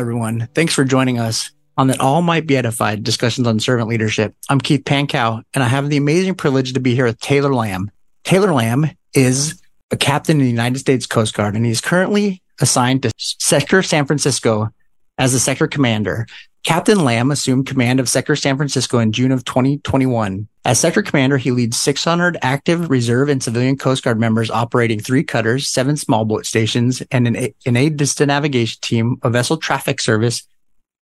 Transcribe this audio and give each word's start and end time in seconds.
Everyone. 0.00 0.48
Thanks 0.54 0.72
for 0.72 0.82
joining 0.82 1.18
us 1.18 1.50
on 1.76 1.88
that 1.88 2.00
all 2.00 2.22
might 2.22 2.46
be 2.46 2.56
edified 2.56 3.04
discussions 3.04 3.46
on 3.46 3.60
servant 3.60 3.86
leadership. 3.86 4.34
I'm 4.48 4.58
Keith 4.58 4.82
Pankow, 4.84 5.42
and 5.52 5.62
I 5.62 5.68
have 5.68 5.90
the 5.90 5.98
amazing 5.98 6.36
privilege 6.36 6.72
to 6.72 6.80
be 6.80 6.94
here 6.94 7.04
with 7.04 7.20
Taylor 7.20 7.52
Lam. 7.52 7.90
Taylor 8.24 8.54
Lam 8.54 8.90
is 9.12 9.60
a 9.90 9.98
captain 9.98 10.38
in 10.38 10.44
the 10.44 10.50
United 10.50 10.78
States 10.78 11.06
Coast 11.06 11.34
Guard, 11.34 11.54
and 11.54 11.66
he's 11.66 11.82
currently 11.82 12.42
assigned 12.62 13.02
to 13.02 13.12
Sector 13.18 13.82
San 13.82 14.06
Francisco 14.06 14.70
as 15.18 15.32
the 15.34 15.38
sector 15.38 15.68
commander. 15.68 16.26
Captain 16.64 17.02
Lam 17.04 17.30
assumed 17.30 17.66
command 17.66 18.00
of 18.00 18.08
Sector 18.08 18.36
San 18.36 18.56
Francisco 18.56 18.98
in 18.98 19.12
June 19.12 19.32
of 19.32 19.44
2021. 19.44 20.46
As 20.66 20.78
sector 20.78 21.02
commander, 21.02 21.38
he 21.38 21.52
leads 21.52 21.78
600 21.78 22.36
active 22.42 22.90
reserve 22.90 23.30
and 23.30 23.42
civilian 23.42 23.78
Coast 23.78 24.04
Guard 24.04 24.20
members 24.20 24.50
operating 24.50 25.00
three 25.00 25.24
cutters, 25.24 25.66
seven 25.66 25.96
small 25.96 26.26
boat 26.26 26.44
stations, 26.44 27.02
and 27.10 27.26
an, 27.26 27.54
an 27.64 27.76
aid 27.76 27.98
to 27.98 28.26
navigation 28.26 28.78
team, 28.82 29.16
a 29.22 29.30
vessel 29.30 29.56
traffic 29.56 30.00
service, 30.00 30.46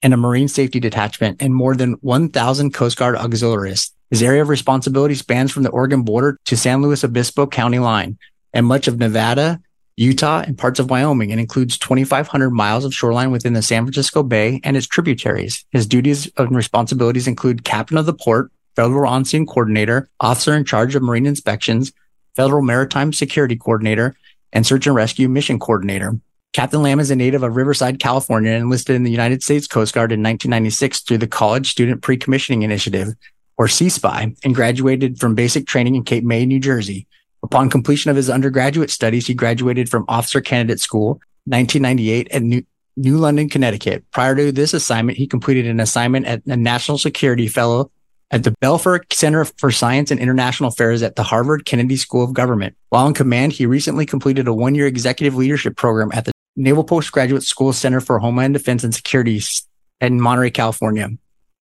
and 0.01 0.13
a 0.13 0.17
marine 0.17 0.47
safety 0.47 0.79
detachment, 0.79 1.41
and 1.41 1.53
more 1.53 1.75
than 1.75 1.93
1,000 2.01 2.73
Coast 2.73 2.97
Guard 2.97 3.17
auxiliaries. 3.17 3.91
His 4.09 4.23
area 4.23 4.41
of 4.41 4.49
responsibility 4.49 5.15
spans 5.15 5.51
from 5.51 5.63
the 5.63 5.71
Oregon 5.71 6.03
border 6.03 6.39
to 6.45 6.55
San 6.55 6.81
Luis 6.81 7.03
Obispo 7.03 7.47
County 7.47 7.79
line 7.79 8.17
and 8.53 8.65
much 8.65 8.87
of 8.87 8.97
Nevada, 8.97 9.59
Utah, 9.95 10.43
and 10.45 10.57
parts 10.57 10.79
of 10.79 10.89
Wyoming 10.89 11.31
and 11.31 11.39
includes 11.39 11.77
2,500 11.77 12.49
miles 12.49 12.83
of 12.83 12.93
shoreline 12.93 13.31
within 13.31 13.53
the 13.53 13.61
San 13.61 13.83
Francisco 13.83 14.23
Bay 14.23 14.59
and 14.63 14.75
its 14.75 14.87
tributaries. 14.87 15.65
His 15.71 15.85
duties 15.85 16.31
and 16.37 16.55
responsibilities 16.55 17.27
include 17.27 17.63
captain 17.63 17.97
of 17.97 18.05
the 18.05 18.13
port, 18.13 18.51
federal 18.75 19.07
on-scene 19.07 19.45
coordinator, 19.45 20.09
officer 20.19 20.55
in 20.55 20.65
charge 20.65 20.95
of 20.95 21.03
marine 21.03 21.27
inspections, 21.27 21.93
federal 22.35 22.63
maritime 22.63 23.13
security 23.13 23.55
coordinator, 23.55 24.15
and 24.51 24.65
search 24.65 24.87
and 24.87 24.95
rescue 24.95 25.29
mission 25.29 25.59
coordinator. 25.59 26.19
Captain 26.53 26.81
Lam 26.81 26.99
is 26.99 27.11
a 27.11 27.15
native 27.15 27.43
of 27.43 27.55
Riverside, 27.55 27.99
California, 27.99 28.51
and 28.51 28.63
enlisted 28.63 28.95
in 28.95 29.03
the 29.03 29.11
United 29.11 29.41
States 29.41 29.67
Coast 29.67 29.93
Guard 29.93 30.11
in 30.11 30.21
1996 30.21 31.01
through 31.01 31.17
the 31.17 31.27
College 31.27 31.69
Student 31.69 32.01
Pre-Commissioning 32.01 32.61
Initiative, 32.61 33.09
or 33.57 33.67
CSPI, 33.67 34.37
and 34.43 34.55
graduated 34.55 35.19
from 35.19 35.35
basic 35.35 35.65
training 35.67 35.95
in 35.95 36.03
Cape 36.03 36.23
May, 36.23 36.45
New 36.45 36.59
Jersey. 36.59 37.07
Upon 37.43 37.69
completion 37.69 38.09
of 38.09 38.15
his 38.15 38.29
undergraduate 38.29 38.89
studies, 38.89 39.27
he 39.27 39.33
graduated 39.33 39.89
from 39.89 40.05
Officer 40.07 40.41
Candidate 40.41 40.79
School 40.79 41.21
1998 41.45 42.29
at 42.31 42.41
New, 42.41 42.63
New 42.95 43.17
London, 43.17 43.49
Connecticut. 43.49 44.05
Prior 44.11 44.35
to 44.35 44.51
this 44.51 44.73
assignment, 44.73 45.17
he 45.17 45.27
completed 45.27 45.67
an 45.67 45.81
assignment 45.81 46.25
at 46.25 46.41
a 46.45 46.55
National 46.55 46.97
Security 46.97 47.47
Fellow 47.47 47.91
at 48.31 48.43
the 48.43 48.55
Belfer 48.63 49.01
Center 49.11 49.45
for 49.45 49.71
Science 49.71 50.09
and 50.09 50.19
International 50.19 50.69
Affairs 50.69 51.03
at 51.03 51.15
the 51.15 51.23
Harvard 51.23 51.65
Kennedy 51.65 51.97
School 51.97 52.23
of 52.23 52.33
Government. 52.33 52.75
While 52.89 53.07
in 53.07 53.13
command, 53.13 53.51
he 53.51 53.65
recently 53.65 54.05
completed 54.05 54.47
a 54.47 54.53
one-year 54.53 54.87
executive 54.87 55.35
leadership 55.35 55.75
program 55.75 56.11
at 56.13 56.25
the 56.25 56.31
Naval 56.55 56.83
Postgraduate 56.83 57.43
School 57.43 57.73
Center 57.73 57.99
for 57.99 58.19
Homeland 58.19 58.53
Defense 58.53 58.83
and 58.83 58.95
Security 58.95 59.41
in 59.99 60.21
Monterey, 60.21 60.49
California. 60.49 61.09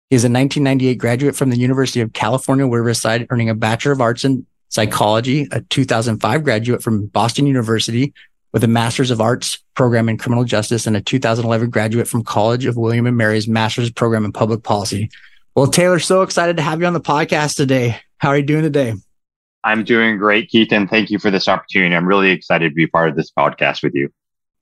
He 0.09 0.15
is 0.15 0.23
a 0.23 0.31
1998 0.31 0.95
graduate 0.95 1.35
from 1.35 1.49
the 1.49 1.57
University 1.57 2.01
of 2.01 2.13
California, 2.13 2.65
Riverside, 2.65 3.27
earning 3.29 3.49
a 3.49 3.55
Bachelor 3.55 3.91
of 3.91 4.01
Arts 4.01 4.23
in 4.23 4.45
psychology, 4.69 5.47
a 5.51 5.61
2005 5.61 6.43
graduate 6.43 6.83
from 6.83 7.07
Boston 7.07 7.47
University 7.47 8.13
with 8.53 8.63
a 8.63 8.67
Master's 8.67 9.11
of 9.11 9.21
Arts 9.21 9.57
program 9.75 10.09
in 10.09 10.17
criminal 10.17 10.43
justice 10.43 10.87
and 10.87 10.95
a 10.95 11.01
2011 11.01 11.69
graduate 11.69 12.07
from 12.07 12.23
College 12.23 12.65
of 12.65 12.77
William 12.77 13.05
and 13.05 13.17
Mary's 13.17 13.47
Master's 13.47 13.91
program 13.91 14.25
in 14.25 14.31
public 14.31 14.63
policy. 14.63 15.09
Well, 15.55 15.67
Taylor, 15.67 15.99
so 15.99 16.21
excited 16.21 16.57
to 16.57 16.63
have 16.63 16.79
you 16.79 16.87
on 16.87 16.93
the 16.93 17.01
podcast 17.01 17.55
today. 17.55 17.99
How 18.17 18.29
are 18.29 18.37
you 18.37 18.43
doing 18.43 18.63
today? 18.63 18.93
I'm 19.63 19.83
doing 19.83 20.17
great, 20.17 20.49
Keith, 20.49 20.71
and 20.71 20.89
thank 20.89 21.09
you 21.09 21.19
for 21.19 21.29
this 21.29 21.47
opportunity. 21.47 21.95
I'm 21.95 22.07
really 22.07 22.29
excited 22.29 22.69
to 22.69 22.75
be 22.75 22.87
part 22.87 23.09
of 23.09 23.15
this 23.15 23.31
podcast 23.31 23.83
with 23.83 23.93
you. 23.95 24.09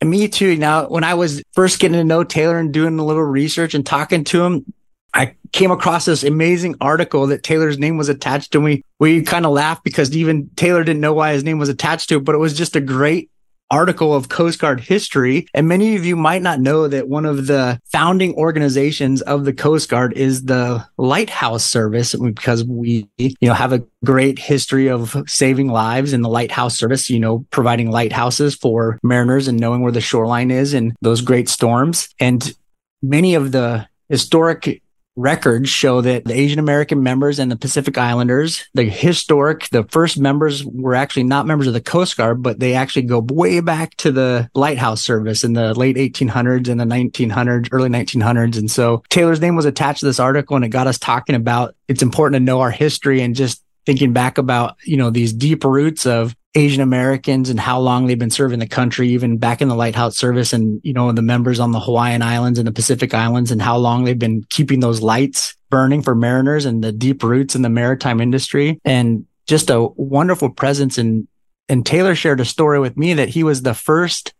And 0.01 0.09
me 0.09 0.27
too. 0.27 0.57
Now, 0.57 0.87
when 0.87 1.03
I 1.03 1.13
was 1.13 1.43
first 1.53 1.79
getting 1.79 1.97
to 1.97 2.03
know 2.03 2.23
Taylor 2.23 2.57
and 2.57 2.73
doing 2.73 2.97
a 2.99 3.05
little 3.05 3.23
research 3.23 3.73
and 3.73 3.85
talking 3.85 4.23
to 4.25 4.43
him, 4.43 4.73
I 5.15 5.35
came 5.53 5.71
across 5.71 6.05
this 6.05 6.23
amazing 6.23 6.75
article 6.81 7.27
that 7.27 7.41
Taylor's 7.41 7.79
name 7.79 7.95
was 7.95 8.09
attached 8.09 8.51
to. 8.51 8.57
And 8.57 8.65
we, 8.65 8.83
we 8.99 9.21
kind 9.21 9.45
of 9.45 9.53
laughed 9.53 9.85
because 9.85 10.15
even 10.15 10.49
Taylor 10.57 10.83
didn't 10.83 11.01
know 11.01 11.13
why 11.13 11.31
his 11.31 11.43
name 11.45 11.57
was 11.57 11.69
attached 11.69 12.09
to 12.09 12.17
it, 12.17 12.25
but 12.25 12.35
it 12.35 12.39
was 12.39 12.53
just 12.53 12.75
a 12.75 12.81
great 12.81 13.31
article 13.71 14.13
of 14.13 14.29
Coast 14.29 14.59
Guard 14.59 14.81
history. 14.81 15.47
And 15.53 15.69
many 15.69 15.95
of 15.95 16.05
you 16.05 16.17
might 16.17 16.41
not 16.41 16.59
know 16.59 16.89
that 16.89 17.07
one 17.07 17.25
of 17.25 17.47
the 17.47 17.79
founding 17.85 18.35
organizations 18.35 19.21
of 19.21 19.45
the 19.45 19.53
Coast 19.53 19.89
Guard 19.89 20.13
is 20.13 20.43
the 20.43 20.85
Lighthouse 20.97 21.63
Service 21.63 22.13
because 22.13 22.65
we, 22.65 23.09
you 23.17 23.33
know, 23.41 23.53
have 23.53 23.73
a 23.73 23.83
great 24.03 24.37
history 24.37 24.89
of 24.89 25.15
saving 25.27 25.69
lives 25.69 26.11
in 26.11 26.21
the 26.21 26.29
Lighthouse 26.29 26.77
Service, 26.77 27.09
you 27.09 27.19
know, 27.19 27.45
providing 27.51 27.89
lighthouses 27.89 28.53
for 28.53 28.99
mariners 29.01 29.47
and 29.47 29.59
knowing 29.59 29.81
where 29.81 29.93
the 29.93 30.01
shoreline 30.01 30.51
is 30.51 30.73
in 30.73 30.93
those 31.01 31.21
great 31.21 31.47
storms. 31.47 32.09
And 32.19 32.53
many 33.01 33.33
of 33.35 33.53
the 33.53 33.87
historic 34.09 34.81
records 35.15 35.69
show 35.69 36.01
that 36.01 36.25
the 36.25 36.33
Asian 36.33 36.59
American 36.59 37.01
members 37.01 37.39
and 37.39 37.51
the 37.51 37.55
Pacific 37.55 37.97
Islanders, 37.97 38.67
the 38.73 38.83
historic, 38.83 39.69
the 39.69 39.83
first 39.83 40.19
members 40.19 40.65
were 40.65 40.95
actually 40.95 41.23
not 41.23 41.45
members 41.45 41.67
of 41.67 41.73
the 41.73 41.81
Coast 41.81 42.17
Guard, 42.17 42.43
but 42.43 42.59
they 42.59 42.73
actually 42.73 43.03
go 43.03 43.19
way 43.19 43.59
back 43.61 43.95
to 43.97 44.11
the 44.11 44.49
lighthouse 44.53 45.01
service 45.01 45.43
in 45.43 45.53
the 45.53 45.73
late 45.73 45.95
1800s 45.95 46.67
and 46.67 46.79
the 46.79 46.85
1900s, 46.85 47.69
early 47.71 47.89
1900s. 47.89 48.57
And 48.57 48.69
so 48.69 49.03
Taylor's 49.09 49.41
name 49.41 49.55
was 49.55 49.65
attached 49.65 50.01
to 50.01 50.05
this 50.05 50.19
article 50.19 50.55
and 50.55 50.65
it 50.65 50.69
got 50.69 50.87
us 50.87 50.99
talking 50.99 51.35
about 51.35 51.75
it's 51.87 52.03
important 52.03 52.39
to 52.39 52.45
know 52.45 52.61
our 52.61 52.71
history 52.71 53.21
and 53.21 53.35
just 53.35 53.63
thinking 53.85 54.13
back 54.13 54.37
about, 54.37 54.75
you 54.83 54.97
know, 54.97 55.09
these 55.09 55.31
deep 55.31 55.63
roots 55.63 56.05
of 56.05 56.35
Asian 56.55 56.81
Americans 56.81 57.49
and 57.49 57.59
how 57.59 57.79
long 57.79 58.07
they've 58.07 58.17
been 58.17 58.29
serving 58.29 58.59
the 58.59 58.67
country, 58.67 59.09
even 59.09 59.37
back 59.37 59.61
in 59.61 59.67
the 59.67 59.75
lighthouse 59.75 60.17
service 60.17 60.53
and, 60.53 60.79
you 60.83 60.93
know, 60.93 61.11
the 61.11 61.21
members 61.21 61.59
on 61.59 61.71
the 61.71 61.79
Hawaiian 61.79 62.21
Islands 62.21 62.57
and 62.57 62.67
the 62.67 62.71
Pacific 62.71 63.13
Islands 63.13 63.51
and 63.51 63.61
how 63.61 63.77
long 63.77 64.05
they've 64.05 64.17
been 64.17 64.45
keeping 64.49 64.79
those 64.79 65.01
lights 65.01 65.55
burning 65.69 66.01
for 66.01 66.15
mariners 66.15 66.65
and 66.65 66.81
the 66.81 66.93
deep 66.93 67.23
roots 67.23 67.55
in 67.55 67.61
the 67.61 67.69
maritime 67.69 68.21
industry 68.21 68.79
and 68.85 69.25
just 69.47 69.69
a 69.69 69.85
wonderful 69.95 70.49
presence. 70.49 70.97
And, 70.97 71.27
and 71.67 71.85
Taylor 71.85 72.15
shared 72.15 72.39
a 72.39 72.45
story 72.45 72.79
with 72.79 72.95
me 72.95 73.13
that 73.15 73.29
he 73.29 73.43
was 73.43 73.61
the 73.61 73.73
first 73.73 74.33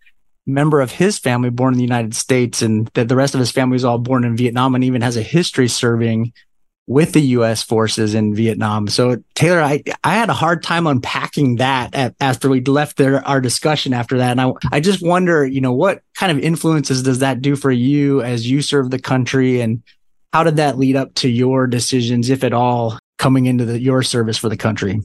member 0.45 0.79
of 0.79 0.91
his 0.91 1.19
family 1.19 1.49
born 1.49 1.73
in 1.73 1.77
the 1.77 1.83
United 1.83 2.15
States 2.15 2.61
and 2.61 2.87
that 2.93 3.09
the 3.09 3.15
rest 3.15 3.33
of 3.33 3.39
his 3.39 3.51
family 3.51 3.73
was 3.75 3.83
all 3.83 3.97
born 3.97 4.23
in 4.23 4.37
Vietnam 4.37 4.75
and 4.75 4.83
even 4.83 5.01
has 5.01 5.17
a 5.17 5.21
history 5.21 5.67
serving 5.67 6.31
with 6.88 7.13
the 7.13 7.22
U.S. 7.22 7.63
forces 7.63 8.13
in 8.13 8.35
Vietnam. 8.35 8.88
So 8.88 9.18
Taylor, 9.34 9.62
I, 9.62 9.84
I 10.03 10.13
had 10.13 10.29
a 10.29 10.34
hard 10.34 10.62
time 10.62 10.85
unpacking 10.85 11.56
that 11.56 11.96
at, 11.96 12.16
after 12.19 12.47
we 12.47 12.62
left 12.62 12.97
there, 12.97 13.25
our 13.28 13.41
discussion 13.41 13.94
after 13.94 14.18
that. 14.19 14.31
And 14.31 14.41
I, 14.41 14.51
I 14.72 14.79
just 14.79 15.01
wonder, 15.01 15.45
you 15.45 15.62
know, 15.62 15.74
what 15.74 16.03
kind 16.13 16.31
of 16.31 16.40
influences 16.40 17.01
does 17.01 17.19
that 17.19 17.41
do 17.41 17.56
for 17.56 17.72
you 17.72 18.22
as 18.22 18.50
you 18.50 18.62
serve 18.62 18.91
the 18.91 19.00
country? 19.00 19.62
And 19.62 19.81
how 20.31 20.44
did 20.44 20.57
that 20.57 20.78
lead 20.78 20.95
up 20.95 21.16
to 21.16 21.29
your 21.29 21.66
decisions, 21.66 22.29
if 22.29 22.44
at 22.44 22.53
all, 22.53 23.00
coming 23.18 23.47
into 23.47 23.66
the, 23.66 23.79
your 23.79 24.03
service 24.03 24.38
for 24.38 24.50
the 24.50 24.57
country? 24.57 25.01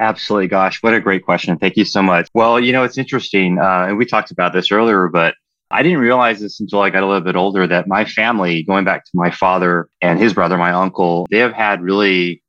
Absolutely. 0.00 0.48
Gosh, 0.48 0.82
what 0.82 0.94
a 0.94 1.00
great 1.00 1.24
question. 1.24 1.58
Thank 1.58 1.76
you 1.76 1.84
so 1.84 2.02
much. 2.02 2.28
Well, 2.32 2.58
you 2.58 2.72
know, 2.72 2.84
it's 2.84 2.98
interesting. 2.98 3.58
Uh, 3.58 3.86
and 3.88 3.98
we 3.98 4.06
talked 4.06 4.30
about 4.30 4.52
this 4.52 4.72
earlier, 4.72 5.08
but 5.08 5.34
I 5.72 5.82
didn't 5.82 6.00
realize 6.00 6.40
this 6.40 6.60
until 6.60 6.80
I 6.80 6.90
got 6.90 7.02
a 7.02 7.06
little 7.06 7.22
bit 7.22 7.34
older 7.34 7.66
that 7.66 7.88
my 7.88 8.04
family, 8.04 8.62
going 8.62 8.84
back 8.84 9.04
to 9.04 9.10
my 9.14 9.30
father 9.30 9.88
and 10.02 10.18
his 10.18 10.34
brother, 10.34 10.58
my 10.58 10.72
uncle, 10.72 11.26
they 11.30 11.38
have 11.38 11.54
had 11.54 11.80
really 11.80 12.42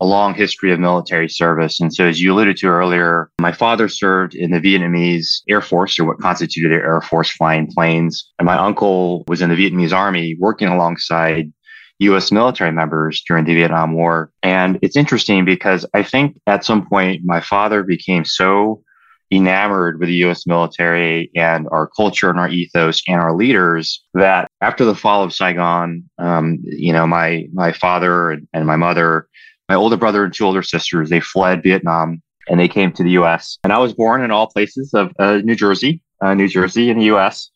a 0.00 0.06
long 0.06 0.32
history 0.34 0.72
of 0.72 0.80
military 0.80 1.28
service. 1.28 1.78
And 1.78 1.92
so, 1.92 2.06
as 2.06 2.22
you 2.22 2.32
alluded 2.32 2.56
to 2.56 2.68
earlier, 2.68 3.30
my 3.38 3.52
father 3.52 3.86
served 3.86 4.34
in 4.34 4.50
the 4.50 4.60
Vietnamese 4.60 5.42
Air 5.46 5.60
Force, 5.60 5.98
or 5.98 6.06
what 6.06 6.18
constituted 6.20 6.72
their 6.72 6.82
Air 6.82 7.02
Force 7.02 7.30
flying 7.30 7.70
planes. 7.70 8.32
And 8.38 8.46
my 8.46 8.56
uncle 8.56 9.24
was 9.28 9.42
in 9.42 9.50
the 9.50 9.56
Vietnamese 9.56 9.92
Army 9.92 10.36
working 10.40 10.68
alongside 10.68 11.52
U.S. 11.98 12.32
military 12.32 12.72
members 12.72 13.22
during 13.28 13.44
the 13.44 13.54
Vietnam 13.54 13.92
War. 13.92 14.32
And 14.42 14.78
it's 14.80 14.96
interesting 14.96 15.44
because 15.44 15.84
I 15.92 16.02
think 16.02 16.40
at 16.46 16.64
some 16.64 16.88
point 16.88 17.20
my 17.24 17.40
father 17.40 17.82
became 17.82 18.24
so 18.24 18.82
enamored 19.30 20.00
with 20.00 20.08
the 20.08 20.24
US 20.26 20.46
military 20.46 21.30
and 21.34 21.68
our 21.70 21.88
culture 21.88 22.30
and 22.30 22.38
our 22.38 22.48
ethos 22.48 23.02
and 23.06 23.20
our 23.20 23.34
leaders 23.34 24.02
that 24.14 24.50
after 24.60 24.84
the 24.84 24.94
fall 24.94 25.22
of 25.22 25.32
Saigon, 25.32 26.08
um, 26.18 26.58
you 26.64 26.92
know, 26.92 27.06
my, 27.06 27.46
my 27.52 27.72
father 27.72 28.30
and, 28.30 28.48
and 28.52 28.66
my 28.66 28.76
mother, 28.76 29.28
my 29.68 29.76
older 29.76 29.96
brother 29.96 30.24
and 30.24 30.34
two 30.34 30.44
older 30.44 30.62
sisters, 30.62 31.10
they 31.10 31.20
fled 31.20 31.62
Vietnam 31.62 32.22
and 32.48 32.58
they 32.58 32.68
came 32.68 32.92
to 32.92 33.04
the 33.04 33.12
US. 33.12 33.58
And 33.62 33.72
I 33.72 33.78
was 33.78 33.92
born 33.92 34.22
in 34.24 34.30
all 34.30 34.48
places 34.48 34.92
of 34.94 35.12
uh, 35.18 35.36
New 35.44 35.54
Jersey, 35.54 36.02
uh, 36.20 36.34
New 36.34 36.48
Jersey 36.48 36.90
in 36.90 36.98
the 36.98 37.14
US. 37.16 37.50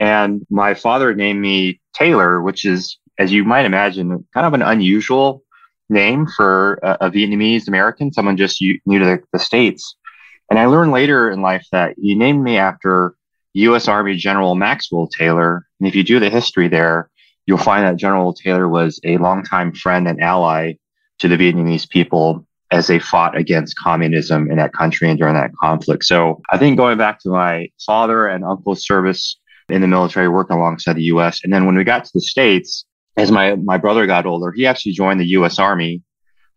And 0.00 0.46
my 0.48 0.74
father 0.74 1.14
named 1.14 1.40
me 1.40 1.80
Taylor, 1.92 2.40
which 2.40 2.64
is, 2.64 2.98
as 3.18 3.32
you 3.32 3.44
might 3.44 3.66
imagine, 3.66 4.26
kind 4.32 4.46
of 4.46 4.54
an 4.54 4.62
unusual 4.62 5.42
name 5.90 6.26
for 6.36 6.78
a, 6.82 6.96
a 7.02 7.10
Vietnamese 7.10 7.68
American, 7.68 8.12
someone 8.12 8.36
just 8.36 8.62
new 8.62 8.98
to 8.98 9.04
the, 9.04 9.22
the 9.32 9.38
States. 9.38 9.96
And 10.50 10.58
I 10.58 10.66
learned 10.66 10.92
later 10.92 11.30
in 11.30 11.42
life 11.42 11.66
that 11.72 11.94
he 11.98 12.14
named 12.14 12.42
me 12.42 12.56
after 12.56 13.14
U.S. 13.54 13.88
Army 13.88 14.16
General 14.16 14.54
Maxwell 14.54 15.06
Taylor. 15.06 15.66
And 15.78 15.88
if 15.88 15.94
you 15.94 16.02
do 16.02 16.20
the 16.20 16.30
history 16.30 16.68
there, 16.68 17.10
you'll 17.46 17.58
find 17.58 17.84
that 17.84 17.96
General 17.96 18.32
Taylor 18.32 18.68
was 18.68 19.00
a 19.04 19.18
longtime 19.18 19.72
friend 19.72 20.06
and 20.06 20.20
ally 20.20 20.74
to 21.18 21.28
the 21.28 21.36
Vietnamese 21.36 21.88
people 21.88 22.46
as 22.70 22.86
they 22.86 22.98
fought 22.98 23.36
against 23.36 23.78
communism 23.78 24.50
in 24.50 24.58
that 24.58 24.74
country 24.74 25.08
and 25.08 25.18
during 25.18 25.34
that 25.34 25.50
conflict. 25.60 26.04
So 26.04 26.42
I 26.50 26.58
think 26.58 26.76
going 26.76 26.98
back 26.98 27.20
to 27.20 27.30
my 27.30 27.70
father 27.84 28.26
and 28.26 28.44
uncle's 28.44 28.86
service 28.86 29.38
in 29.68 29.80
the 29.80 29.88
military, 29.88 30.28
working 30.28 30.56
alongside 30.56 30.96
the 30.96 31.04
U.S. 31.04 31.40
And 31.42 31.52
then 31.52 31.66
when 31.66 31.76
we 31.76 31.84
got 31.84 32.04
to 32.04 32.10
the 32.14 32.20
States, 32.20 32.84
as 33.16 33.32
my, 33.32 33.56
my 33.56 33.78
brother 33.78 34.06
got 34.06 34.26
older, 34.26 34.52
he 34.52 34.66
actually 34.66 34.92
joined 34.92 35.20
the 35.20 35.28
U.S. 35.28 35.58
Army 35.58 36.02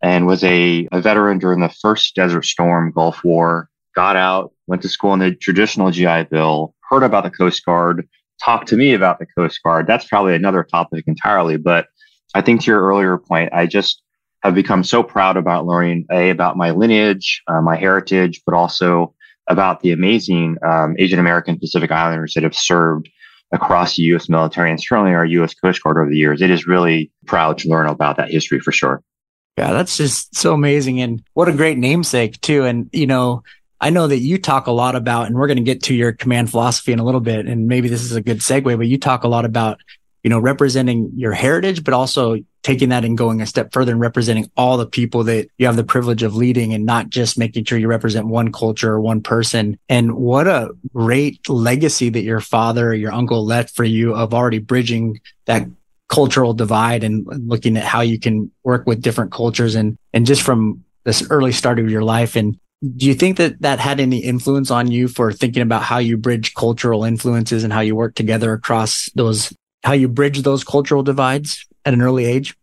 and 0.02 0.26
was 0.26 0.44
a, 0.44 0.88
a 0.92 1.00
veteran 1.00 1.38
during 1.38 1.60
the 1.60 1.68
first 1.68 2.14
Desert 2.14 2.44
Storm 2.44 2.92
Gulf 2.92 3.24
War, 3.24 3.68
got 3.94 4.16
out, 4.16 4.52
went 4.66 4.82
to 4.82 4.88
school 4.88 5.12
in 5.12 5.20
the 5.20 5.34
traditional 5.34 5.90
GI 5.90 6.24
Bill, 6.24 6.74
heard 6.88 7.02
about 7.02 7.24
the 7.24 7.30
Coast 7.30 7.64
Guard, 7.64 8.08
talked 8.44 8.68
to 8.68 8.76
me 8.76 8.94
about 8.94 9.18
the 9.18 9.26
Coast 9.26 9.60
Guard. 9.62 9.86
That's 9.86 10.06
probably 10.06 10.34
another 10.34 10.64
topic 10.64 11.04
entirely. 11.06 11.56
But 11.56 11.86
I 12.34 12.40
think 12.40 12.62
to 12.62 12.70
your 12.70 12.82
earlier 12.82 13.18
point, 13.18 13.52
I 13.52 13.66
just 13.66 14.02
have 14.42 14.54
become 14.54 14.82
so 14.82 15.02
proud 15.02 15.36
about 15.36 15.66
learning 15.66 16.06
a 16.10 16.30
about 16.30 16.56
my 16.56 16.70
lineage, 16.70 17.42
uh, 17.46 17.60
my 17.60 17.76
heritage, 17.76 18.42
but 18.44 18.54
also 18.54 19.14
about 19.48 19.80
the 19.80 19.92
amazing 19.92 20.56
um, 20.66 20.94
Asian 20.98 21.18
American 21.18 21.58
Pacific 21.58 21.90
Islanders 21.90 22.34
that 22.34 22.42
have 22.42 22.54
served 22.54 23.08
across 23.52 23.96
the 23.96 24.02
U.S. 24.04 24.28
military 24.28 24.70
and 24.70 24.82
certainly 24.82 25.12
our 25.12 25.26
U.S. 25.26 25.54
Coast 25.54 25.82
Guard 25.82 25.98
over 25.98 26.10
the 26.10 26.16
years. 26.16 26.40
It 26.40 26.50
is 26.50 26.66
really 26.66 27.10
proud 27.26 27.58
to 27.58 27.68
learn 27.68 27.86
about 27.86 28.16
that 28.16 28.30
history 28.30 28.60
for 28.60 28.72
sure. 28.72 29.02
Yeah, 29.58 29.72
that's 29.72 29.98
just 29.98 30.34
so 30.34 30.54
amazing. 30.54 31.00
And 31.02 31.22
what 31.34 31.48
a 31.48 31.52
great 31.52 31.76
namesake, 31.76 32.40
too. 32.40 32.64
And, 32.64 32.88
you 32.92 33.06
know, 33.06 33.42
I 33.82 33.90
know 33.90 34.06
that 34.06 34.18
you 34.18 34.38
talk 34.38 34.68
a 34.68 34.72
lot 34.72 34.94
about, 34.94 35.26
and 35.26 35.34
we're 35.34 35.48
going 35.48 35.56
to 35.56 35.62
get 35.64 35.82
to 35.84 35.94
your 35.94 36.12
command 36.12 36.50
philosophy 36.50 36.92
in 36.92 37.00
a 37.00 37.04
little 37.04 37.20
bit. 37.20 37.46
And 37.46 37.66
maybe 37.66 37.88
this 37.88 38.02
is 38.02 38.14
a 38.14 38.22
good 38.22 38.38
segue, 38.38 38.78
but 38.78 38.86
you 38.86 38.96
talk 38.96 39.24
a 39.24 39.28
lot 39.28 39.44
about, 39.44 39.80
you 40.22 40.30
know, 40.30 40.38
representing 40.38 41.10
your 41.16 41.32
heritage, 41.32 41.82
but 41.82 41.92
also 41.92 42.38
taking 42.62 42.90
that 42.90 43.04
and 43.04 43.18
going 43.18 43.40
a 43.40 43.46
step 43.46 43.72
further 43.72 43.90
and 43.90 44.00
representing 44.00 44.48
all 44.56 44.76
the 44.76 44.86
people 44.86 45.24
that 45.24 45.48
you 45.58 45.66
have 45.66 45.74
the 45.74 45.82
privilege 45.82 46.22
of 46.22 46.36
leading 46.36 46.72
and 46.72 46.86
not 46.86 47.10
just 47.10 47.36
making 47.36 47.64
sure 47.64 47.76
you 47.76 47.88
represent 47.88 48.28
one 48.28 48.52
culture 48.52 48.92
or 48.92 49.00
one 49.00 49.20
person. 49.20 49.76
And 49.88 50.14
what 50.14 50.46
a 50.46 50.70
great 50.94 51.48
legacy 51.48 52.08
that 52.08 52.22
your 52.22 52.38
father 52.38 52.90
or 52.90 52.94
your 52.94 53.12
uncle 53.12 53.44
left 53.44 53.74
for 53.74 53.82
you 53.82 54.14
of 54.14 54.32
already 54.32 54.60
bridging 54.60 55.20
that 55.46 55.66
cultural 56.08 56.54
divide 56.54 57.02
and 57.02 57.26
looking 57.48 57.76
at 57.76 57.84
how 57.84 58.02
you 58.02 58.20
can 58.20 58.52
work 58.62 58.86
with 58.86 59.02
different 59.02 59.32
cultures 59.32 59.74
and, 59.74 59.98
and 60.12 60.24
just 60.24 60.42
from 60.42 60.84
this 61.02 61.28
early 61.30 61.50
start 61.50 61.80
of 61.80 61.90
your 61.90 62.04
life. 62.04 62.36
And 62.36 62.60
do 62.96 63.06
you 63.06 63.14
think 63.14 63.36
that 63.36 63.60
that 63.62 63.78
had 63.78 64.00
any 64.00 64.18
influence 64.18 64.70
on 64.70 64.90
you 64.90 65.06
for 65.06 65.32
thinking 65.32 65.62
about 65.62 65.82
how 65.82 65.98
you 65.98 66.16
bridge 66.16 66.54
cultural 66.54 67.04
influences 67.04 67.62
and 67.62 67.72
how 67.72 67.80
you 67.80 67.94
work 67.94 68.14
together 68.14 68.52
across 68.52 69.08
those, 69.14 69.52
how 69.84 69.92
you 69.92 70.08
bridge 70.08 70.42
those 70.42 70.64
cultural 70.64 71.02
divides 71.02 71.64
at 71.84 71.94
an 71.94 72.02
early 72.02 72.24
age? 72.24 72.56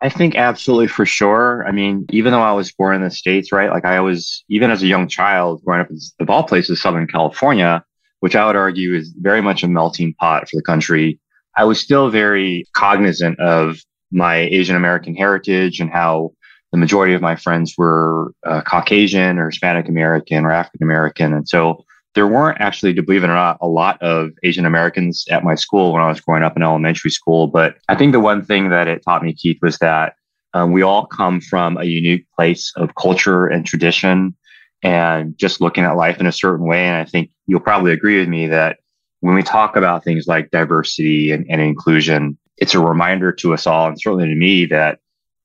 I 0.00 0.08
think 0.08 0.36
absolutely 0.36 0.86
for 0.86 1.04
sure. 1.04 1.66
I 1.66 1.72
mean, 1.72 2.06
even 2.10 2.30
though 2.30 2.40
I 2.40 2.52
was 2.52 2.70
born 2.70 2.94
in 2.94 3.02
the 3.02 3.10
States, 3.10 3.50
right? 3.50 3.70
Like 3.70 3.84
I 3.84 3.98
was, 3.98 4.44
even 4.48 4.70
as 4.70 4.80
a 4.82 4.86
young 4.86 5.08
child 5.08 5.60
growing 5.64 5.80
up 5.80 5.90
in, 5.90 5.98
of 6.20 6.30
all 6.30 6.44
places, 6.44 6.80
Southern 6.80 7.08
California, 7.08 7.84
which 8.20 8.36
I 8.36 8.46
would 8.46 8.54
argue 8.54 8.94
is 8.94 9.12
very 9.20 9.40
much 9.40 9.64
a 9.64 9.68
melting 9.68 10.14
pot 10.14 10.48
for 10.48 10.56
the 10.56 10.62
country. 10.62 11.18
I 11.56 11.64
was 11.64 11.80
still 11.80 12.10
very 12.10 12.64
cognizant 12.76 13.40
of 13.40 13.78
my 14.12 14.36
Asian 14.36 14.76
American 14.76 15.16
heritage 15.16 15.80
and 15.80 15.90
how 15.90 16.30
the 16.72 16.78
majority 16.78 17.14
of 17.14 17.22
my 17.22 17.36
friends 17.36 17.74
were 17.78 18.32
uh, 18.46 18.60
Caucasian 18.62 19.38
or 19.38 19.50
Hispanic 19.50 19.88
American 19.88 20.44
or 20.44 20.50
African 20.50 20.82
American. 20.82 21.32
And 21.32 21.48
so 21.48 21.84
there 22.14 22.26
weren't 22.26 22.60
actually, 22.60 22.94
to 22.94 23.02
believe 23.02 23.24
it 23.24 23.30
or 23.30 23.34
not, 23.34 23.58
a 23.60 23.68
lot 23.68 24.00
of 24.02 24.30
Asian 24.42 24.66
Americans 24.66 25.24
at 25.30 25.44
my 25.44 25.54
school 25.54 25.92
when 25.92 26.02
I 26.02 26.08
was 26.08 26.20
growing 26.20 26.42
up 26.42 26.56
in 26.56 26.62
elementary 26.62 27.10
school. 27.10 27.46
But 27.46 27.76
I 27.88 27.94
think 27.94 28.12
the 28.12 28.20
one 28.20 28.44
thing 28.44 28.70
that 28.70 28.88
it 28.88 29.02
taught 29.04 29.22
me, 29.22 29.34
Keith, 29.34 29.58
was 29.62 29.78
that 29.78 30.14
um, 30.54 30.72
we 30.72 30.82
all 30.82 31.06
come 31.06 31.40
from 31.40 31.76
a 31.76 31.84
unique 31.84 32.26
place 32.34 32.72
of 32.76 32.94
culture 32.94 33.46
and 33.46 33.64
tradition 33.64 34.34
and 34.82 35.36
just 35.36 35.60
looking 35.60 35.84
at 35.84 35.96
life 35.96 36.20
in 36.20 36.26
a 36.26 36.32
certain 36.32 36.66
way. 36.66 36.86
And 36.86 36.96
I 36.96 37.04
think 37.04 37.30
you'll 37.46 37.60
probably 37.60 37.92
agree 37.92 38.18
with 38.18 38.28
me 38.28 38.46
that 38.48 38.78
when 39.20 39.34
we 39.34 39.42
talk 39.42 39.76
about 39.76 40.04
things 40.04 40.26
like 40.26 40.50
diversity 40.50 41.32
and, 41.32 41.46
and 41.50 41.60
inclusion, 41.60 42.38
it's 42.56 42.74
a 42.74 42.80
reminder 42.80 43.32
to 43.32 43.54
us 43.54 43.66
all, 43.66 43.88
and 43.88 44.00
certainly 44.00 44.26
to 44.26 44.34
me, 44.34 44.66
that 44.66 44.98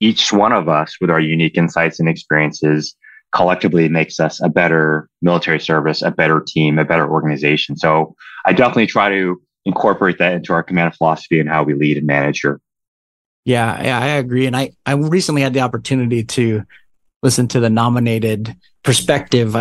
each 0.04 0.34
one 0.34 0.52
of 0.52 0.68
us 0.68 0.98
with 1.00 1.10
our 1.10 1.20
unique 1.20 1.58
insights 1.58 2.00
and 2.00 2.10
experiences 2.10 2.94
collectively 3.34 3.88
makes 3.88 4.20
us 4.20 4.42
a 4.44 4.50
better 4.50 5.10
military 5.22 5.60
service, 5.60 6.02
a 6.02 6.12
better 6.12 6.44
team, 6.46 6.78
a 6.78 6.84
better 6.84 7.10
organization. 7.10 7.78
So 7.78 8.16
I 8.46 8.52
definitely 8.52 8.88
try 8.88 9.10
to 9.10 9.42
incorporate 9.66 10.20
that 10.20 10.34
into 10.34 10.52
our 10.52 10.62
command 10.62 10.94
philosophy 10.96 11.40
and 11.40 11.48
how 11.48 11.64
we 11.64 11.74
lead 11.74 11.98
and 11.98 12.06
manage 12.06 12.42
here. 12.42 12.60
Yeah, 13.46 13.82
yeah, 13.82 14.00
I 14.00 14.08
agree. 14.08 14.46
And 14.46 14.56
I, 14.56 14.72
I 14.86 14.94
recently 14.94 15.42
had 15.42 15.54
the 15.54 15.62
opportunity 15.62 16.24
to 16.24 16.64
listen 17.22 17.48
to 17.50 17.62
the 17.62 17.70
nominated 17.70 18.56
perspective 18.84 19.56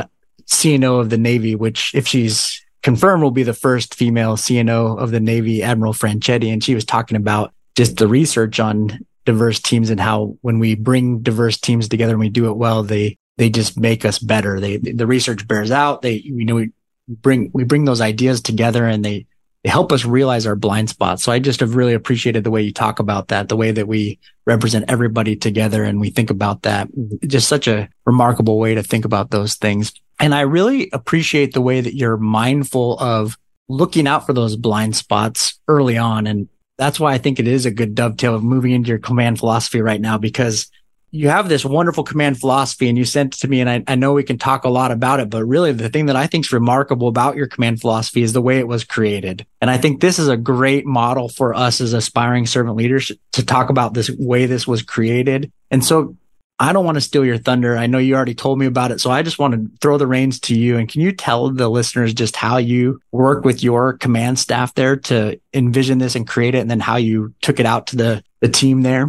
CNO 0.51 1.01
of 1.01 1.11
the 1.11 1.19
Navy, 1.19 1.55
which 1.55 1.95
if 1.95 2.07
she's 2.07 2.61
confirmed 2.83 3.23
will 3.23 3.31
be 3.31 3.45
the 3.45 3.55
first 3.55 3.95
female 3.95 4.37
CNO 4.37 4.99
of 4.99 5.13
the 5.13 5.21
Navy, 5.21 5.63
Admiral 5.63 5.93
Franchetti. 5.93 6.53
And 6.53 6.63
she 6.63 6.75
was 6.75 6.85
talking 6.85 7.17
about 7.17 7.55
just 7.77 7.97
the 7.97 8.09
research 8.09 8.59
on 8.59 8.99
diverse 9.25 9.61
teams 9.61 9.91
and 9.91 10.01
how 10.01 10.37
when 10.41 10.59
we 10.59 10.75
bring 10.75 11.21
diverse 11.21 11.59
teams 11.59 11.89
together 11.89 12.13
and 12.13 12.21
we 12.21 12.29
do 12.29 12.51
it 12.51 12.57
well, 12.57 12.83
they, 12.83 13.19
they 13.39 13.51
just 13.51 13.79
make 13.79 14.05
us 14.05 14.19
better. 14.19 14.61
They, 14.61 14.77
the 14.77 15.07
research 15.07 15.47
bears 15.47 15.71
out. 15.71 16.03
They, 16.03 16.15
you 16.15 16.45
know, 16.45 16.57
we 16.57 16.71
bring, 17.09 17.51
we 17.53 17.65
bring 17.65 17.85
those 17.85 18.01
ideas 18.01 18.41
together 18.41 18.87
and 18.87 19.05
they, 19.05 19.27
they 19.65 19.71
help 19.71 19.93
us 19.93 20.05
realize 20.05 20.47
our 20.47 20.57
blind 20.57 20.91
spots. 20.91 21.23
So 21.23 21.31
I 21.31 21.39
just 21.39 21.61
have 21.61 21.77
really 21.77 21.95
appreciated 21.95 22.43
the 22.43 22.51
way 22.51 22.63
you 22.63 22.73
talk 22.73 22.99
about 22.99 23.29
that, 23.29 23.49
the 23.49 23.57
way 23.57 23.71
that 23.71 23.87
we 23.87 24.19
represent 24.45 24.87
everybody 24.89 25.37
together 25.37 25.85
and 25.85 26.01
we 26.01 26.11
think 26.11 26.31
about 26.31 26.63
that. 26.63 26.89
Just 27.27 27.49
such 27.49 27.69
a 27.69 27.89
remarkable 28.05 28.59
way 28.59 28.75
to 28.75 28.83
think 28.83 29.05
about 29.05 29.31
those 29.31 29.55
things. 29.55 29.93
And 30.19 30.35
I 30.35 30.43
really 30.43 30.91
appreciate 30.93 31.55
the 31.55 31.61
way 31.61 31.81
that 31.81 31.95
you're 31.95 32.17
mindful 32.17 32.99
of 32.99 33.39
looking 33.69 34.07
out 34.07 34.27
for 34.27 34.33
those 34.33 34.57
blind 34.57 34.97
spots 34.97 35.61
early 35.69 35.97
on. 35.97 36.27
And 36.27 36.49
that's 36.83 37.01
why 37.01 37.13
I 37.15 37.19
think 37.19 37.39
it 37.39 37.47
is 37.47 37.65
a 37.65 37.71
good 37.71 37.95
dovetail 37.95 38.35
of 38.35 38.43
moving 38.43 38.73
into 38.73 38.89
your 38.89 38.99
command 38.99 39.39
philosophy 39.39 39.81
right 39.81 40.01
now, 40.01 40.19
because 40.19 40.71
you 41.15 41.29
have 41.29 41.49
this 41.49 41.63
wonderful 41.63 42.05
command 42.05 42.41
philosophy 42.41 42.89
and 42.89 42.97
you 42.97 43.05
sent 43.05 43.35
it 43.35 43.41
to 43.41 43.49
me 43.49 43.61
and 43.61 43.69
I, 43.69 43.85
I 43.87 43.97
know 43.97 44.15
we 44.15 44.23
can 44.23 44.39
talk 44.39 44.65
a 44.65 44.71
lot 44.71 44.91
about 44.91 45.21
it, 45.21 45.29
but 45.29 45.45
really 45.45 45.71
the 45.71 45.91
thing 45.91 46.07
that 46.07 46.17
I 46.17 46.27
think 46.27 46.47
is 46.47 46.53
remarkable 46.53 47.07
about 47.07 47.37
your 47.37 47.47
command 47.47 47.83
philosophy 47.83 48.23
is 48.23 48.33
the 48.33 48.41
way 48.41 48.59
it 48.59 48.67
was 48.67 48.83
created. 48.83 49.47
And 49.61 49.71
I 49.71 49.77
think 49.77 50.01
this 50.01 50.19
is 50.19 50.29
a 50.29 50.39
great 50.39 50.87
model 50.87 51.29
for 51.29 51.55
us 51.55 51.83
as 51.83 51.93
aspiring 51.93 52.47
servant 52.47 52.77
leaders 52.77 53.13
to 53.33 53.45
talk 53.45 53.69
about 53.69 53.93
this 53.93 54.11
way 54.11 54.47
this 54.47 54.67
was 54.67 54.83
created. 54.83 55.53
And 55.71 55.85
so 55.85 56.17
I 56.63 56.73
don't 56.73 56.85
want 56.85 56.95
to 56.95 57.01
steal 57.01 57.25
your 57.25 57.39
thunder. 57.39 57.77
I 57.77 57.89
know 57.89 57.99
you 57.99 58.15
already 58.15 58.37
told 58.37 58.57
me 58.57 58.67
about 58.67 58.93
it. 58.93 59.01
So 59.01 59.11
I 59.11 59.23
just 59.23 59.37
want 59.37 59.55
to 59.55 59.69
throw 59.81 59.99
the 59.99 60.07
reins 60.07 60.39
to 60.41 60.57
you. 60.57 60.79
And 60.79 60.89
can 60.89 61.01
you 61.01 61.11
tell 61.11 61.51
the 61.51 61.69
listeners 61.69 62.15
just 62.15 62.37
how 62.37 62.59
you 62.59 63.01
work 63.11 63.45
with 63.45 63.65
your 63.65 63.95
command 63.95 64.39
staff 64.39 64.73
there 64.75 64.95
to 64.97 65.41
envision 65.53 65.99
this 65.99 66.15
and 66.15 66.27
create 66.27 66.55
it 66.55 66.59
and 66.61 66.71
then 66.71 66.79
how 66.79 66.97
you 66.97 67.35
took 67.43 67.59
it 67.59 67.67
out 67.67 67.89
to 67.89 67.97
the, 67.97 68.23
the 68.41 68.49
team 68.49 68.83
there? 68.83 69.09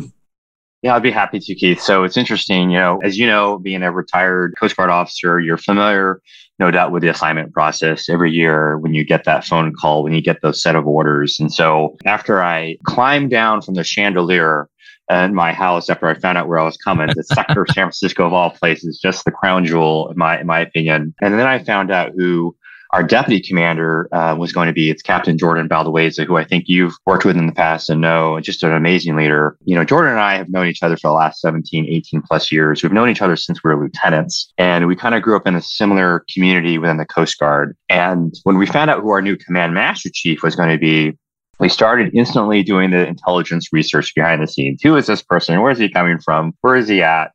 Yeah, 0.82 0.96
I'd 0.96 1.04
be 1.04 1.12
happy 1.12 1.40
to, 1.40 1.56
Keith. 1.56 1.80
So 1.80 2.04
it's 2.04 2.18
interesting, 2.18 2.72
you 2.72 2.80
know, 2.80 3.00
as 3.04 3.20
you 3.20 3.28
know, 3.28 3.60
being 3.60 3.84
a 3.84 3.92
retired 3.92 4.56
Coast 4.60 4.76
Guard 4.76 4.90
officer, 4.90 5.40
you're 5.40 5.58
familiar, 5.58 6.22
no 6.58 6.72
doubt, 6.72 6.92
with 6.92 7.04
the 7.04 7.10
assignment 7.10 7.54
process 7.54 8.10
every 8.10 8.32
year 8.32 8.80
when 8.80 8.96
you 8.96 9.06
get 9.06 9.26
that 9.26 9.46
phone 9.46 9.76
call, 9.80 10.04
when 10.04 10.14
you 10.14 10.22
get 10.22 10.42
those 10.42 10.60
set 10.60 10.76
of 10.76 10.88
orders. 10.88 11.40
And 11.40 11.54
so 11.54 11.98
after 12.04 12.42
I 12.42 12.78
climbed 12.84 13.30
down 13.30 13.62
from 13.62 13.76
the 13.76 13.84
chandelier 13.84 14.68
in 15.10 15.34
my 15.36 15.54
house 15.54 15.90
after 15.90 16.08
I 16.08 16.14
found 16.16 16.38
out 16.38 16.48
where 16.48 16.60
I 16.60 16.64
was 16.64 16.78
coming. 16.78 17.10
The 17.16 17.24
sector 17.24 17.66
San 17.68 17.86
Francisco 17.86 18.26
of 18.26 18.34
all 18.34 18.52
places, 18.52 19.00
just 19.00 19.26
the 19.26 19.32
crown 19.32 19.66
jewel 19.66 20.10
in 20.10 20.18
my 20.18 20.40
in 20.40 20.48
my 20.48 20.60
opinion. 20.60 21.14
And 21.22 21.34
then 21.34 21.48
I 21.48 21.64
found 21.64 21.92
out 21.92 22.12
who 22.16 22.56
our 22.94 23.04
deputy 23.04 23.42
commander 23.42 24.08
uh, 24.14 24.36
was 24.36 24.54
going 24.54 24.68
to 24.68 24.74
be. 24.74 24.92
It's 24.92 25.02
Captain 25.02 25.36
Jordan 25.36 25.68
Baldueza, 25.68 26.28
who 26.28 26.38
I 26.38 26.44
think 26.44 26.66
you've 26.68 26.94
worked 27.08 27.26
with 27.26 27.36
in 27.36 27.48
the 27.48 27.54
past 27.54 27.90
and 27.90 28.00
know, 28.00 28.40
just 28.40 28.62
an 28.62 28.72
amazing 28.72 29.16
leader. 29.16 29.58
You 29.66 29.76
know, 29.76 29.84
Jordan 29.84 30.12
and 30.12 30.22
I 30.22 30.36
have 30.36 30.50
known 30.50 30.68
each 30.68 30.84
other 30.84 30.96
for 30.96 31.08
the 31.08 31.14
last 31.14 31.42
17, 31.42 31.88
18 31.90 32.22
plus 32.22 32.52
years. 32.52 32.84
We've 32.84 32.94
known 32.94 33.10
each 33.10 33.22
other 33.22 33.36
since 33.36 33.64
we 33.64 33.74
were 33.74 33.84
lieutenants 33.84 34.54
and 34.60 34.88
we 34.88 34.96
kind 34.96 35.16
of 35.16 35.24
grew 35.24 35.36
up 35.36 35.48
in 35.48 35.56
a 35.56 35.62
similar 35.62 36.24
community 36.32 36.78
within 36.78 36.98
the 36.98 37.06
Coast 37.06 37.40
Guard. 37.40 37.76
And 37.90 38.36
when 38.44 38.60
we 38.60 38.68
found 38.68 38.92
out 38.92 39.02
who 39.02 39.10
our 39.10 39.24
new 39.24 39.38
command 39.38 39.74
master 39.74 40.12
chief 40.14 40.44
was 40.44 40.56
going 40.56 40.70
to 40.70 40.78
be, 40.78 41.18
we 41.60 41.70
started 41.70 42.14
instantly 42.14 42.64
doing 42.64 42.92
the 42.92 43.08
intelligence 43.08 43.70
research 43.72 44.14
behind 44.16 44.42
the 44.42 44.48
scenes. 44.48 44.82
Who 44.84 44.96
is 44.96 45.08
this 45.08 45.22
person? 45.22 45.62
Where 45.62 45.72
is 45.72 45.80
he 45.80 45.90
coming 45.90 46.20
from? 46.20 46.54
Where 46.62 46.76
is 46.76 46.88
he 46.88 47.02
at? 47.02 47.32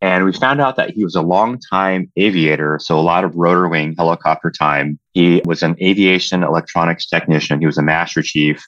And 0.00 0.24
we 0.24 0.32
found 0.32 0.60
out 0.60 0.76
that 0.76 0.90
he 0.90 1.02
was 1.02 1.16
a 1.16 1.22
long-time 1.22 2.10
aviator, 2.16 2.78
so 2.80 2.98
a 2.98 3.02
lot 3.02 3.24
of 3.24 3.34
rotor 3.34 3.68
wing 3.68 3.94
helicopter 3.98 4.50
time. 4.50 4.98
He 5.12 5.42
was 5.44 5.62
an 5.62 5.76
aviation 5.82 6.44
electronics 6.44 7.06
technician. 7.06 7.58
He 7.60 7.66
was 7.66 7.78
a 7.78 7.82
master 7.82 8.22
chief 8.22 8.64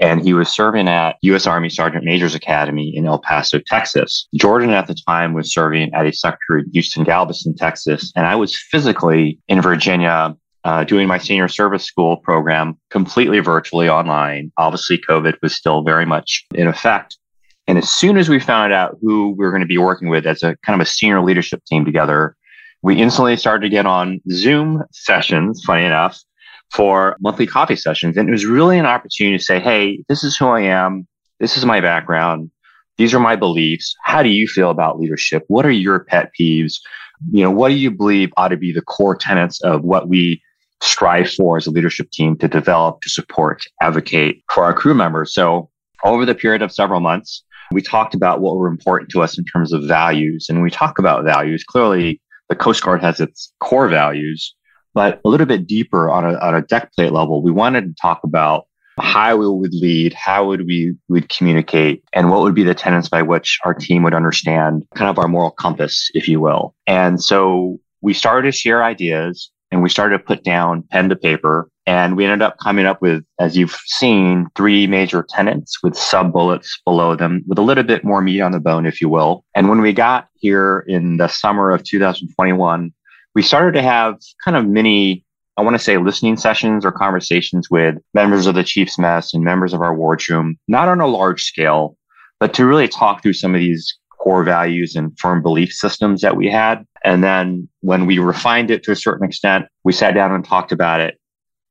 and 0.00 0.22
he 0.22 0.34
was 0.34 0.48
serving 0.48 0.88
at 0.88 1.16
U.S. 1.22 1.46
Army 1.46 1.68
Sergeant 1.68 2.04
Major's 2.04 2.34
Academy 2.34 2.94
in 2.94 3.06
El 3.06 3.20
Paso, 3.20 3.60
Texas. 3.64 4.26
Jordan 4.34 4.70
at 4.70 4.86
the 4.86 4.96
time 5.06 5.34
was 5.34 5.52
serving 5.52 5.92
at 5.94 6.06
a 6.06 6.12
sector 6.12 6.58
in 6.58 6.70
Houston, 6.72 7.04
Galveston, 7.04 7.54
Texas, 7.56 8.12
and 8.16 8.26
I 8.26 8.34
was 8.34 8.56
physically 8.56 9.38
in 9.48 9.62
Virginia 9.62 10.36
uh, 10.64 10.82
doing 10.84 11.06
my 11.06 11.18
senior 11.18 11.48
service 11.48 11.84
school 11.84 12.16
program 12.16 12.78
completely 12.90 13.38
virtually 13.40 13.88
online. 13.88 14.50
Obviously, 14.56 14.98
COVID 14.98 15.34
was 15.42 15.54
still 15.54 15.82
very 15.82 16.06
much 16.06 16.46
in 16.54 16.66
effect. 16.66 17.16
And 17.66 17.78
as 17.78 17.88
soon 17.88 18.16
as 18.16 18.28
we 18.28 18.40
found 18.40 18.72
out 18.72 18.96
who 19.00 19.30
we 19.30 19.44
were 19.44 19.50
going 19.50 19.62
to 19.62 19.66
be 19.66 19.78
working 19.78 20.08
with 20.08 20.26
as 20.26 20.42
a 20.42 20.56
kind 20.64 20.80
of 20.80 20.86
a 20.86 20.90
senior 20.90 21.22
leadership 21.22 21.64
team 21.66 21.84
together, 21.84 22.36
we 22.82 23.00
instantly 23.00 23.36
started 23.36 23.62
to 23.62 23.70
get 23.70 23.86
on 23.86 24.20
Zoom 24.30 24.82
sessions, 24.92 25.62
funny 25.64 25.84
enough, 25.84 26.20
for 26.72 27.16
monthly 27.20 27.46
coffee 27.46 27.76
sessions. 27.76 28.16
And 28.16 28.28
it 28.28 28.32
was 28.32 28.44
really 28.44 28.78
an 28.78 28.86
opportunity 28.86 29.38
to 29.38 29.44
say, 29.44 29.60
Hey, 29.60 30.02
this 30.08 30.24
is 30.24 30.36
who 30.36 30.46
I 30.46 30.60
am. 30.62 31.06
This 31.40 31.56
is 31.56 31.64
my 31.64 31.80
background. 31.80 32.50
These 32.96 33.14
are 33.14 33.20
my 33.20 33.36
beliefs. 33.36 33.94
How 34.04 34.22
do 34.22 34.28
you 34.28 34.46
feel 34.46 34.70
about 34.70 35.00
leadership? 35.00 35.44
What 35.48 35.66
are 35.66 35.70
your 35.70 36.04
pet 36.04 36.30
peeves? 36.38 36.74
You 37.32 37.42
know, 37.42 37.50
what 37.50 37.70
do 37.70 37.74
you 37.74 37.90
believe 37.90 38.32
ought 38.36 38.48
to 38.48 38.56
be 38.56 38.72
the 38.72 38.82
core 38.82 39.16
tenets 39.16 39.60
of 39.62 39.82
what 39.82 40.08
we 40.08 40.42
strive 40.84 41.30
for 41.30 41.56
as 41.56 41.66
a 41.66 41.70
leadership 41.70 42.10
team 42.10 42.36
to 42.38 42.48
develop, 42.48 43.00
to 43.02 43.10
support, 43.10 43.64
advocate 43.82 44.42
for 44.52 44.64
our 44.64 44.74
crew 44.74 44.94
members? 44.94 45.34
So 45.34 45.70
over 46.04 46.24
the 46.26 46.34
period 46.34 46.62
of 46.62 46.72
several 46.72 47.00
months, 47.00 47.42
we 47.72 47.82
talked 47.82 48.14
about 48.14 48.40
what 48.40 48.56
were 48.56 48.68
important 48.68 49.10
to 49.12 49.22
us 49.22 49.38
in 49.38 49.44
terms 49.44 49.72
of 49.72 49.84
values. 49.84 50.46
And 50.48 50.62
we 50.62 50.70
talk 50.70 50.98
about 50.98 51.24
values. 51.24 51.64
Clearly, 51.64 52.20
the 52.48 52.56
Coast 52.56 52.82
Guard 52.82 53.02
has 53.02 53.20
its 53.20 53.52
core 53.60 53.88
values, 53.88 54.54
but 54.92 55.20
a 55.24 55.28
little 55.28 55.46
bit 55.46 55.66
deeper 55.66 56.10
on 56.10 56.24
a, 56.24 56.38
on 56.38 56.54
a 56.54 56.62
deck 56.62 56.92
plate 56.94 57.12
level, 57.12 57.42
we 57.42 57.50
wanted 57.50 57.86
to 57.86 57.94
talk 58.00 58.20
about 58.22 58.66
how 59.00 59.36
we 59.36 59.48
would 59.48 59.74
lead, 59.74 60.12
how 60.14 60.46
would 60.46 60.66
we 60.66 60.94
would 61.08 61.28
communicate, 61.28 62.04
and 62.12 62.30
what 62.30 62.42
would 62.42 62.54
be 62.54 62.62
the 62.62 62.74
tenets 62.74 63.08
by 63.08 63.22
which 63.22 63.58
our 63.64 63.74
team 63.74 64.04
would 64.04 64.14
understand 64.14 64.84
kind 64.94 65.10
of 65.10 65.18
our 65.18 65.26
moral 65.26 65.50
compass, 65.50 66.10
if 66.14 66.28
you 66.28 66.40
will. 66.40 66.74
And 66.86 67.22
so 67.22 67.80
we 68.02 68.14
started 68.14 68.52
to 68.52 68.56
share 68.56 68.84
ideas 68.84 69.50
and 69.74 69.82
we 69.82 69.88
started 69.88 70.18
to 70.18 70.24
put 70.24 70.44
down 70.44 70.84
pen 70.90 71.08
to 71.08 71.16
paper. 71.16 71.68
And 71.84 72.16
we 72.16 72.24
ended 72.24 72.42
up 72.42 72.58
coming 72.58 72.86
up 72.86 73.02
with, 73.02 73.24
as 73.40 73.56
you've 73.56 73.76
seen, 73.86 74.46
three 74.54 74.86
major 74.86 75.26
tenants 75.28 75.82
with 75.82 75.96
sub 75.96 76.32
bullets 76.32 76.80
below 76.84 77.16
them 77.16 77.42
with 77.48 77.58
a 77.58 77.62
little 77.62 77.82
bit 77.82 78.04
more 78.04 78.22
meat 78.22 78.40
on 78.40 78.52
the 78.52 78.60
bone, 78.60 78.86
if 78.86 79.00
you 79.00 79.08
will. 79.08 79.44
And 79.54 79.68
when 79.68 79.80
we 79.80 79.92
got 79.92 80.28
here 80.36 80.84
in 80.86 81.16
the 81.16 81.26
summer 81.26 81.72
of 81.72 81.82
2021, 81.82 82.94
we 83.34 83.42
started 83.42 83.72
to 83.72 83.82
have 83.82 84.20
kind 84.44 84.56
of 84.56 84.66
mini 84.66 85.24
I 85.56 85.62
want 85.62 85.74
to 85.74 85.82
say 85.82 85.98
listening 85.98 86.36
sessions 86.36 86.84
or 86.84 86.90
conversations 86.90 87.70
with 87.70 87.96
members 88.12 88.46
of 88.46 88.56
the 88.56 88.64
Chiefs 88.64 88.98
Mess 88.98 89.32
and 89.32 89.44
members 89.44 89.72
of 89.72 89.82
our 89.82 89.94
wardroom, 89.94 90.58
not 90.66 90.88
on 90.88 91.00
a 91.00 91.06
large 91.06 91.44
scale, 91.44 91.96
but 92.40 92.52
to 92.54 92.66
really 92.66 92.88
talk 92.88 93.22
through 93.22 93.34
some 93.34 93.54
of 93.54 93.60
these 93.60 93.96
core 94.24 94.42
values 94.42 94.96
and 94.96 95.16
firm 95.18 95.42
belief 95.42 95.70
systems 95.72 96.22
that 96.22 96.36
we 96.36 96.48
had. 96.48 96.86
And 97.04 97.22
then 97.22 97.68
when 97.80 98.06
we 98.06 98.18
refined 98.18 98.70
it 98.70 98.82
to 98.84 98.92
a 98.92 98.96
certain 98.96 99.26
extent, 99.26 99.66
we 99.84 99.92
sat 99.92 100.14
down 100.14 100.32
and 100.32 100.42
talked 100.44 100.72
about 100.72 101.00
it. 101.00 101.20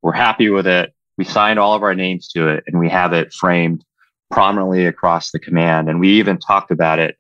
We're 0.04 0.14
happy 0.14 0.50
with 0.50 0.68
it. 0.68 0.94
We 1.18 1.26
signed 1.26 1.58
all 1.58 1.74
of 1.74 1.82
our 1.82 1.96
names 1.96 2.28
to 2.30 2.48
it 2.48 2.64
and 2.68 2.80
we 2.80 2.90
have 2.90 3.12
it 3.12 3.34
framed 3.34 3.84
prominently 4.30 4.86
across 4.86 5.32
the 5.32 5.40
command. 5.40 5.90
And 5.90 6.00
we 6.00 6.10
even 6.10 6.38
talked 6.38 6.70
about 6.70 7.00
it 7.00 7.18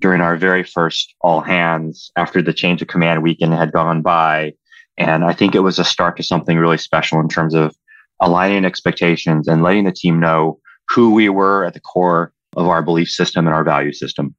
during 0.00 0.22
our 0.22 0.36
very 0.36 0.64
first 0.64 1.14
all 1.20 1.42
hands 1.42 2.10
after 2.16 2.40
the 2.40 2.54
change 2.54 2.80
of 2.80 2.88
command 2.88 3.22
weekend 3.22 3.52
had 3.52 3.72
gone 3.72 4.00
by 4.00 4.54
and 5.00 5.24
I 5.24 5.32
think 5.32 5.54
it 5.54 5.60
was 5.60 5.78
a 5.78 5.84
start 5.84 6.18
to 6.18 6.22
something 6.22 6.58
really 6.58 6.76
special 6.76 7.20
in 7.20 7.28
terms 7.28 7.54
of 7.54 7.74
aligning 8.20 8.66
expectations 8.66 9.48
and 9.48 9.62
letting 9.62 9.84
the 9.84 9.92
team 9.92 10.20
know 10.20 10.60
who 10.90 11.14
we 11.14 11.30
were 11.30 11.64
at 11.64 11.72
the 11.72 11.80
core 11.80 12.34
of 12.54 12.68
our 12.68 12.82
belief 12.82 13.08
system 13.08 13.46
and 13.46 13.54
our 13.54 13.64
value 13.64 13.94
system. 13.94 14.34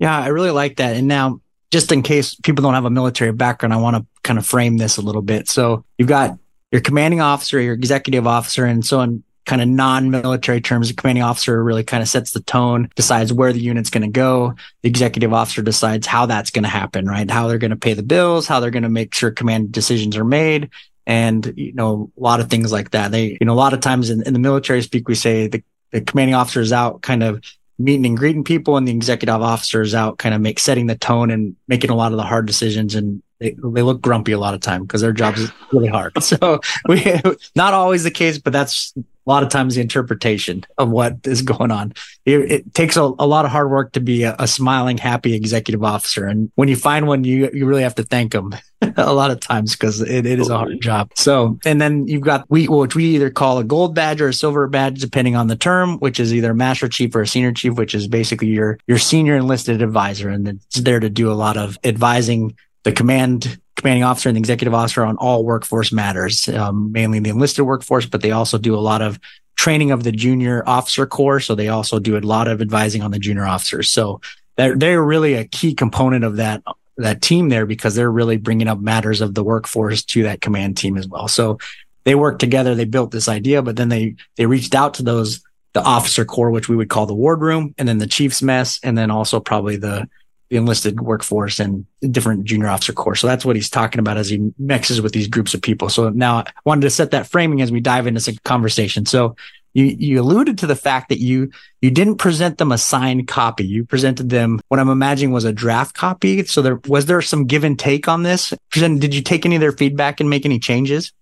Yeah, 0.00 0.18
I 0.18 0.28
really 0.28 0.50
like 0.50 0.76
that. 0.76 0.96
And 0.96 1.06
now, 1.06 1.40
just 1.70 1.92
in 1.92 2.02
case 2.02 2.34
people 2.34 2.62
don't 2.62 2.74
have 2.74 2.86
a 2.86 2.90
military 2.90 3.32
background, 3.32 3.72
I 3.72 3.76
want 3.76 3.96
to 3.96 4.04
kind 4.24 4.38
of 4.38 4.46
frame 4.46 4.78
this 4.78 4.96
a 4.96 5.02
little 5.02 5.22
bit. 5.22 5.48
So 5.48 5.84
you've 5.98 6.08
got 6.08 6.36
your 6.72 6.80
commanding 6.80 7.20
officer, 7.20 7.60
your 7.60 7.74
executive 7.74 8.26
officer, 8.26 8.64
and 8.64 8.84
so 8.84 8.98
on 8.98 9.22
kind 9.46 9.62
of 9.62 9.68
non-military 9.68 10.60
terms, 10.60 10.88
the 10.88 10.94
commanding 10.94 11.24
officer 11.24 11.62
really 11.62 11.82
kind 11.82 12.02
of 12.02 12.08
sets 12.08 12.32
the 12.32 12.40
tone, 12.40 12.88
decides 12.94 13.32
where 13.32 13.52
the 13.52 13.60
unit's 13.60 13.90
going 13.90 14.02
to 14.02 14.08
go. 14.08 14.54
The 14.82 14.88
executive 14.88 15.32
officer 15.32 15.62
decides 15.62 16.06
how 16.06 16.26
that's 16.26 16.50
going 16.50 16.62
to 16.62 16.68
happen, 16.68 17.06
right? 17.06 17.28
How 17.30 17.48
they're 17.48 17.58
going 17.58 17.70
to 17.70 17.76
pay 17.76 17.94
the 17.94 18.02
bills, 18.02 18.46
how 18.46 18.60
they're 18.60 18.70
going 18.70 18.84
to 18.84 18.88
make 18.88 19.14
sure 19.14 19.30
command 19.30 19.72
decisions 19.72 20.16
are 20.16 20.24
made. 20.24 20.70
And, 21.06 21.52
you 21.56 21.72
know, 21.72 22.12
a 22.16 22.20
lot 22.20 22.40
of 22.40 22.48
things 22.48 22.70
like 22.70 22.90
that. 22.90 23.10
They, 23.10 23.36
you 23.40 23.44
know, 23.46 23.52
a 23.52 23.54
lot 23.54 23.72
of 23.72 23.80
times 23.80 24.10
in, 24.10 24.22
in 24.22 24.32
the 24.32 24.38
military 24.38 24.82
speak, 24.82 25.08
we 25.08 25.14
say 25.16 25.48
the, 25.48 25.64
the 25.90 26.00
commanding 26.00 26.34
officer 26.34 26.60
is 26.60 26.72
out 26.72 27.02
kind 27.02 27.22
of 27.22 27.42
meeting 27.80 28.06
and 28.06 28.16
greeting 28.16 28.44
people 28.44 28.76
and 28.76 28.86
the 28.86 28.92
executive 28.92 29.42
officers 29.42 29.94
out 29.94 30.18
kind 30.18 30.34
of 30.34 30.40
make 30.40 30.58
setting 30.58 30.86
the 30.86 30.96
tone 30.96 31.30
and 31.30 31.56
making 31.66 31.90
a 31.90 31.96
lot 31.96 32.12
of 32.12 32.18
the 32.18 32.24
hard 32.24 32.46
decisions 32.46 32.94
and 32.94 33.22
they, 33.40 33.56
they 33.62 33.82
look 33.82 34.00
grumpy 34.00 34.32
a 34.32 34.38
lot 34.38 34.54
of 34.54 34.60
time 34.60 34.82
because 34.82 35.00
their 35.00 35.12
job 35.12 35.36
is 35.36 35.50
really 35.72 35.88
hard. 35.88 36.22
So 36.22 36.60
we 36.86 37.02
not 37.56 37.74
always 37.74 38.04
the 38.04 38.10
case, 38.10 38.38
but 38.38 38.52
that's 38.52 38.92
a 38.96 39.30
lot 39.30 39.42
of 39.42 39.48
times 39.48 39.74
the 39.74 39.80
interpretation 39.80 40.64
of 40.78 40.90
what 40.90 41.18
is 41.24 41.42
going 41.42 41.70
on. 41.70 41.92
It, 42.24 42.52
it 42.52 42.74
takes 42.74 42.96
a, 42.96 43.02
a, 43.02 43.26
lot 43.26 43.44
of 43.44 43.50
hard 43.50 43.70
work 43.70 43.92
to 43.92 44.00
be 44.00 44.24
a, 44.24 44.34
a, 44.38 44.46
smiling, 44.46 44.98
happy 44.98 45.34
executive 45.34 45.84
officer. 45.84 46.26
And 46.26 46.50
when 46.54 46.68
you 46.68 46.76
find 46.76 47.06
one, 47.06 47.24
you, 47.24 47.50
you 47.52 47.66
really 47.66 47.82
have 47.82 47.94
to 47.96 48.02
thank 48.02 48.32
them 48.32 48.54
a 48.96 49.12
lot 49.12 49.30
of 49.30 49.40
times 49.40 49.72
because 49.72 50.00
it, 50.00 50.26
it 50.26 50.40
is 50.40 50.48
a 50.48 50.56
hard 50.56 50.80
job. 50.80 51.10
So, 51.14 51.58
and 51.64 51.80
then 51.80 52.08
you've 52.08 52.22
got 52.22 52.46
we, 52.50 52.66
which 52.66 52.94
we 52.94 53.04
either 53.14 53.30
call 53.30 53.58
a 53.58 53.64
gold 53.64 53.94
badge 53.94 54.20
or 54.20 54.28
a 54.28 54.34
silver 54.34 54.66
badge, 54.66 55.00
depending 55.00 55.36
on 55.36 55.46
the 55.46 55.56
term, 55.56 55.98
which 55.98 56.18
is 56.18 56.34
either 56.34 56.52
a 56.52 56.54
master 56.54 56.88
chief 56.88 57.14
or 57.14 57.20
a 57.20 57.26
senior 57.26 57.52
chief, 57.52 57.74
which 57.74 57.94
is 57.94 58.08
basically 58.08 58.48
your, 58.48 58.78
your 58.86 58.98
senior 58.98 59.36
enlisted 59.36 59.82
advisor. 59.82 60.28
And 60.28 60.48
it's 60.48 60.80
there 60.80 61.00
to 61.00 61.10
do 61.10 61.30
a 61.30 61.34
lot 61.34 61.56
of 61.56 61.78
advising 61.84 62.56
the 62.84 62.92
command 62.92 63.60
commanding 63.76 64.04
officer 64.04 64.28
and 64.28 64.36
the 64.36 64.40
executive 64.40 64.74
officer 64.74 65.04
on 65.04 65.16
all 65.16 65.44
workforce 65.44 65.90
matters, 65.90 66.48
um, 66.48 66.92
mainly 66.92 67.18
the 67.18 67.30
enlisted 67.30 67.64
workforce, 67.64 68.04
but 68.04 68.20
they 68.20 68.30
also 68.30 68.58
do 68.58 68.74
a 68.74 68.76
lot 68.76 69.00
of 69.00 69.18
training 69.56 69.90
of 69.90 70.04
the 70.04 70.12
junior 70.12 70.62
officer 70.66 71.06
corps. 71.06 71.40
So 71.40 71.54
they 71.54 71.68
also 71.68 71.98
do 71.98 72.16
a 72.16 72.20
lot 72.20 72.46
of 72.46 72.60
advising 72.60 73.02
on 73.02 73.10
the 73.10 73.18
junior 73.18 73.46
officers. 73.46 73.90
So 73.90 74.20
they're, 74.56 74.76
they're 74.76 75.02
really 75.02 75.34
a 75.34 75.44
key 75.44 75.74
component 75.74 76.24
of 76.24 76.36
that, 76.36 76.62
that 76.98 77.22
team 77.22 77.48
there 77.48 77.64
because 77.64 77.94
they're 77.94 78.10
really 78.10 78.36
bringing 78.36 78.68
up 78.68 78.80
matters 78.80 79.22
of 79.22 79.34
the 79.34 79.44
workforce 79.44 80.04
to 80.04 80.24
that 80.24 80.42
command 80.42 80.76
team 80.76 80.98
as 80.98 81.08
well. 81.08 81.28
So 81.28 81.58
they 82.04 82.14
worked 82.14 82.40
together. 82.40 82.74
They 82.74 82.84
built 82.84 83.10
this 83.10 83.28
idea, 83.28 83.62
but 83.62 83.76
then 83.76 83.88
they, 83.88 84.16
they 84.36 84.46
reached 84.46 84.74
out 84.74 84.94
to 84.94 85.02
those, 85.02 85.42
the 85.72 85.82
officer 85.82 86.24
corps, 86.24 86.50
which 86.50 86.68
we 86.68 86.76
would 86.76 86.90
call 86.90 87.06
the 87.06 87.14
wardroom 87.14 87.74
and 87.78 87.88
then 87.88 87.98
the 87.98 88.06
chief's 88.06 88.42
mess. 88.42 88.80
And 88.82 88.98
then 88.98 89.10
also 89.10 89.40
probably 89.40 89.76
the, 89.76 90.08
the 90.50 90.56
enlisted 90.56 91.00
workforce 91.00 91.60
and 91.60 91.86
different 92.10 92.44
junior 92.44 92.68
officer 92.68 92.92
corps. 92.92 93.14
So 93.14 93.26
that's 93.26 93.44
what 93.44 93.56
he's 93.56 93.70
talking 93.70 94.00
about 94.00 94.18
as 94.18 94.28
he 94.28 94.52
mixes 94.58 95.00
with 95.00 95.12
these 95.12 95.28
groups 95.28 95.54
of 95.54 95.62
people. 95.62 95.88
So 95.88 96.10
now 96.10 96.38
I 96.38 96.44
wanted 96.64 96.82
to 96.82 96.90
set 96.90 97.12
that 97.12 97.28
framing 97.28 97.62
as 97.62 97.72
we 97.72 97.80
dive 97.80 98.06
into 98.06 98.20
this 98.20 98.38
conversation. 98.40 99.06
So 99.06 99.36
you, 99.74 99.84
you 99.84 100.20
alluded 100.20 100.58
to 100.58 100.66
the 100.66 100.74
fact 100.74 101.08
that 101.10 101.20
you, 101.20 101.50
you 101.80 101.92
didn't 101.92 102.16
present 102.16 102.58
them 102.58 102.72
a 102.72 102.78
signed 102.78 103.28
copy. 103.28 103.64
You 103.64 103.84
presented 103.84 104.28
them 104.28 104.60
what 104.66 104.80
I'm 104.80 104.88
imagining 104.88 105.32
was 105.32 105.44
a 105.44 105.52
draft 105.52 105.94
copy. 105.94 106.44
So 106.44 106.60
there, 106.60 106.80
was 106.88 107.06
there 107.06 107.22
some 107.22 107.46
give 107.46 107.62
and 107.62 107.78
take 107.78 108.08
on 108.08 108.24
this? 108.24 108.52
Did 108.72 109.14
you 109.14 109.22
take 109.22 109.46
any 109.46 109.54
of 109.54 109.60
their 109.60 109.70
feedback 109.72 110.18
and 110.18 110.28
make 110.28 110.44
any 110.44 110.58
changes? 110.58 111.12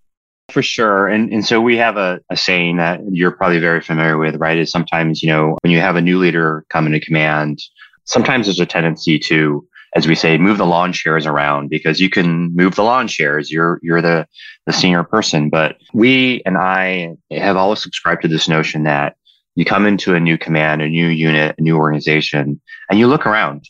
For 0.51 0.63
sure. 0.63 1.07
And, 1.09 1.31
and 1.31 1.45
so 1.45 1.61
we 1.61 1.77
have 1.77 1.99
a, 1.99 2.21
a 2.31 2.37
saying 2.39 2.79
that 2.79 3.01
you're 3.11 3.33
probably 3.33 3.59
very 3.59 3.83
familiar 3.83 4.17
with, 4.17 4.37
right? 4.37 4.57
Is 4.57 4.71
sometimes, 4.71 5.23
you 5.23 5.29
know, 5.29 5.59
when 5.61 5.71
you 5.71 5.81
have 5.81 5.97
a 5.97 6.01
new 6.01 6.19
leader 6.19 6.65
come 6.71 6.87
into 6.87 7.01
command, 7.01 7.61
sometimes 8.09 8.47
there's 8.47 8.59
a 8.59 8.67
tendency 8.67 9.19
to, 9.19 9.67
as 9.95 10.09
we 10.09 10.15
say, 10.15 10.37
move 10.37 10.59
the 10.59 10.67
lawn 10.67 10.93
chairs 10.93 11.27
around 11.27 11.71
because 11.71 12.01
you 12.01 12.11
can 12.11 12.55
move 12.57 12.75
the 12.75 12.83
lawn 12.83 13.07
chairs. 13.07 13.51
You're, 13.51 13.79
you're 13.83 14.03
the, 14.03 14.27
the 14.67 14.73
senior 14.73 15.05
person. 15.05 15.51
But 15.51 15.77
we 15.93 16.43
and 16.45 16.59
I 16.59 17.17
have 17.31 17.57
always 17.57 17.83
subscribed 17.83 18.23
to 18.23 18.29
this 18.29 18.49
notion 18.49 18.83
that 18.85 19.17
you 19.55 19.65
come 19.65 19.87
into 19.87 20.15
a 20.15 20.21
new 20.21 20.39
command, 20.39 20.83
a 20.83 20.89
new 20.89 21.07
unit, 21.07 21.57
a 21.59 21.63
new 21.63 21.77
organization, 21.77 22.61
and 22.91 22.99
you 22.99 23.07
look 23.07 23.27
around 23.27 23.65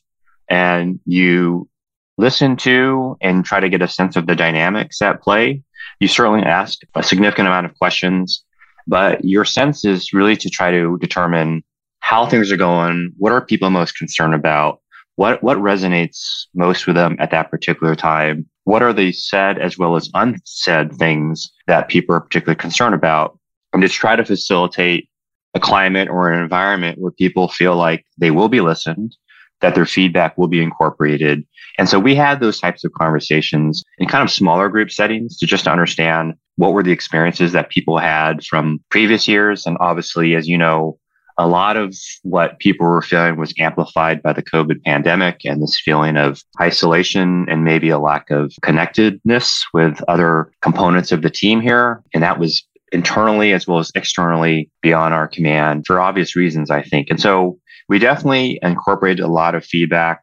and 0.48 1.00
you 1.04 1.68
listen 2.16 2.56
to 2.56 3.16
and 3.20 3.44
try 3.44 3.60
to 3.60 3.68
get 3.68 3.82
a 3.82 3.88
sense 3.88 4.16
of 4.16 4.26
the 4.26 4.36
dynamics 4.36 5.00
at 5.02 5.22
play. 5.22 5.62
You 6.00 6.08
certainly 6.08 6.42
ask 6.42 6.80
a 6.94 7.02
significant 7.02 7.48
amount 7.48 7.66
of 7.66 7.78
questions, 7.78 8.44
but 8.86 9.24
your 9.24 9.44
sense 9.44 9.84
is 9.84 10.12
really 10.12 10.36
to 10.36 10.50
try 10.50 10.70
to 10.70 10.98
determine 10.98 11.62
how 12.08 12.24
things 12.24 12.50
are 12.50 12.56
going, 12.56 13.12
what 13.18 13.32
are 13.32 13.44
people 13.44 13.68
most 13.68 13.98
concerned 13.98 14.32
about, 14.32 14.80
what 15.16 15.42
what 15.42 15.58
resonates 15.58 16.46
most 16.54 16.86
with 16.86 16.96
them 16.96 17.14
at 17.18 17.30
that 17.32 17.50
particular 17.50 17.94
time, 17.94 18.46
what 18.64 18.82
are 18.82 18.94
the 18.94 19.12
said 19.12 19.58
as 19.58 19.76
well 19.76 19.94
as 19.94 20.08
unsaid 20.14 20.90
things 20.94 21.52
that 21.66 21.88
people 21.88 22.14
are 22.14 22.22
particularly 22.22 22.56
concerned 22.56 22.94
about, 22.94 23.38
and 23.74 23.82
just 23.82 23.94
try 23.94 24.16
to 24.16 24.24
facilitate 24.24 25.06
a 25.54 25.60
climate 25.60 26.08
or 26.08 26.32
an 26.32 26.42
environment 26.42 26.98
where 26.98 27.12
people 27.12 27.46
feel 27.46 27.76
like 27.76 28.06
they 28.16 28.30
will 28.30 28.48
be 28.48 28.62
listened, 28.62 29.14
that 29.60 29.74
their 29.74 29.84
feedback 29.84 30.38
will 30.38 30.48
be 30.48 30.62
incorporated. 30.62 31.44
And 31.76 31.90
so 31.90 31.98
we 31.98 32.14
had 32.14 32.40
those 32.40 32.58
types 32.58 32.84
of 32.84 32.92
conversations 32.92 33.84
in 33.98 34.08
kind 34.08 34.24
of 34.24 34.30
smaller 34.30 34.70
group 34.70 34.90
settings 34.90 35.36
to 35.40 35.46
just 35.46 35.68
understand 35.68 36.32
what 36.56 36.72
were 36.72 36.82
the 36.82 36.90
experiences 36.90 37.52
that 37.52 37.68
people 37.68 37.98
had 37.98 38.42
from 38.46 38.80
previous 38.88 39.28
years. 39.28 39.66
And 39.66 39.76
obviously, 39.78 40.34
as 40.34 40.48
you 40.48 40.56
know, 40.56 40.98
a 41.38 41.46
lot 41.46 41.76
of 41.76 41.94
what 42.22 42.58
people 42.58 42.86
were 42.86 43.00
feeling 43.00 43.36
was 43.36 43.54
amplified 43.58 44.20
by 44.22 44.32
the 44.32 44.42
COVID 44.42 44.82
pandemic 44.84 45.42
and 45.44 45.62
this 45.62 45.80
feeling 45.82 46.16
of 46.16 46.42
isolation 46.60 47.46
and 47.48 47.64
maybe 47.64 47.90
a 47.90 47.98
lack 47.98 48.28
of 48.30 48.52
connectedness 48.62 49.64
with 49.72 50.02
other 50.08 50.50
components 50.62 51.12
of 51.12 51.22
the 51.22 51.30
team 51.30 51.60
here. 51.60 52.02
And 52.12 52.24
that 52.24 52.40
was 52.40 52.66
internally 52.90 53.52
as 53.52 53.68
well 53.68 53.78
as 53.78 53.92
externally 53.94 54.68
beyond 54.82 55.14
our 55.14 55.28
command 55.28 55.86
for 55.86 56.00
obvious 56.00 56.34
reasons, 56.34 56.70
I 56.70 56.82
think. 56.82 57.08
And 57.08 57.20
so 57.20 57.58
we 57.88 58.00
definitely 58.00 58.58
incorporated 58.62 59.24
a 59.24 59.28
lot 59.28 59.54
of 59.54 59.64
feedback. 59.64 60.22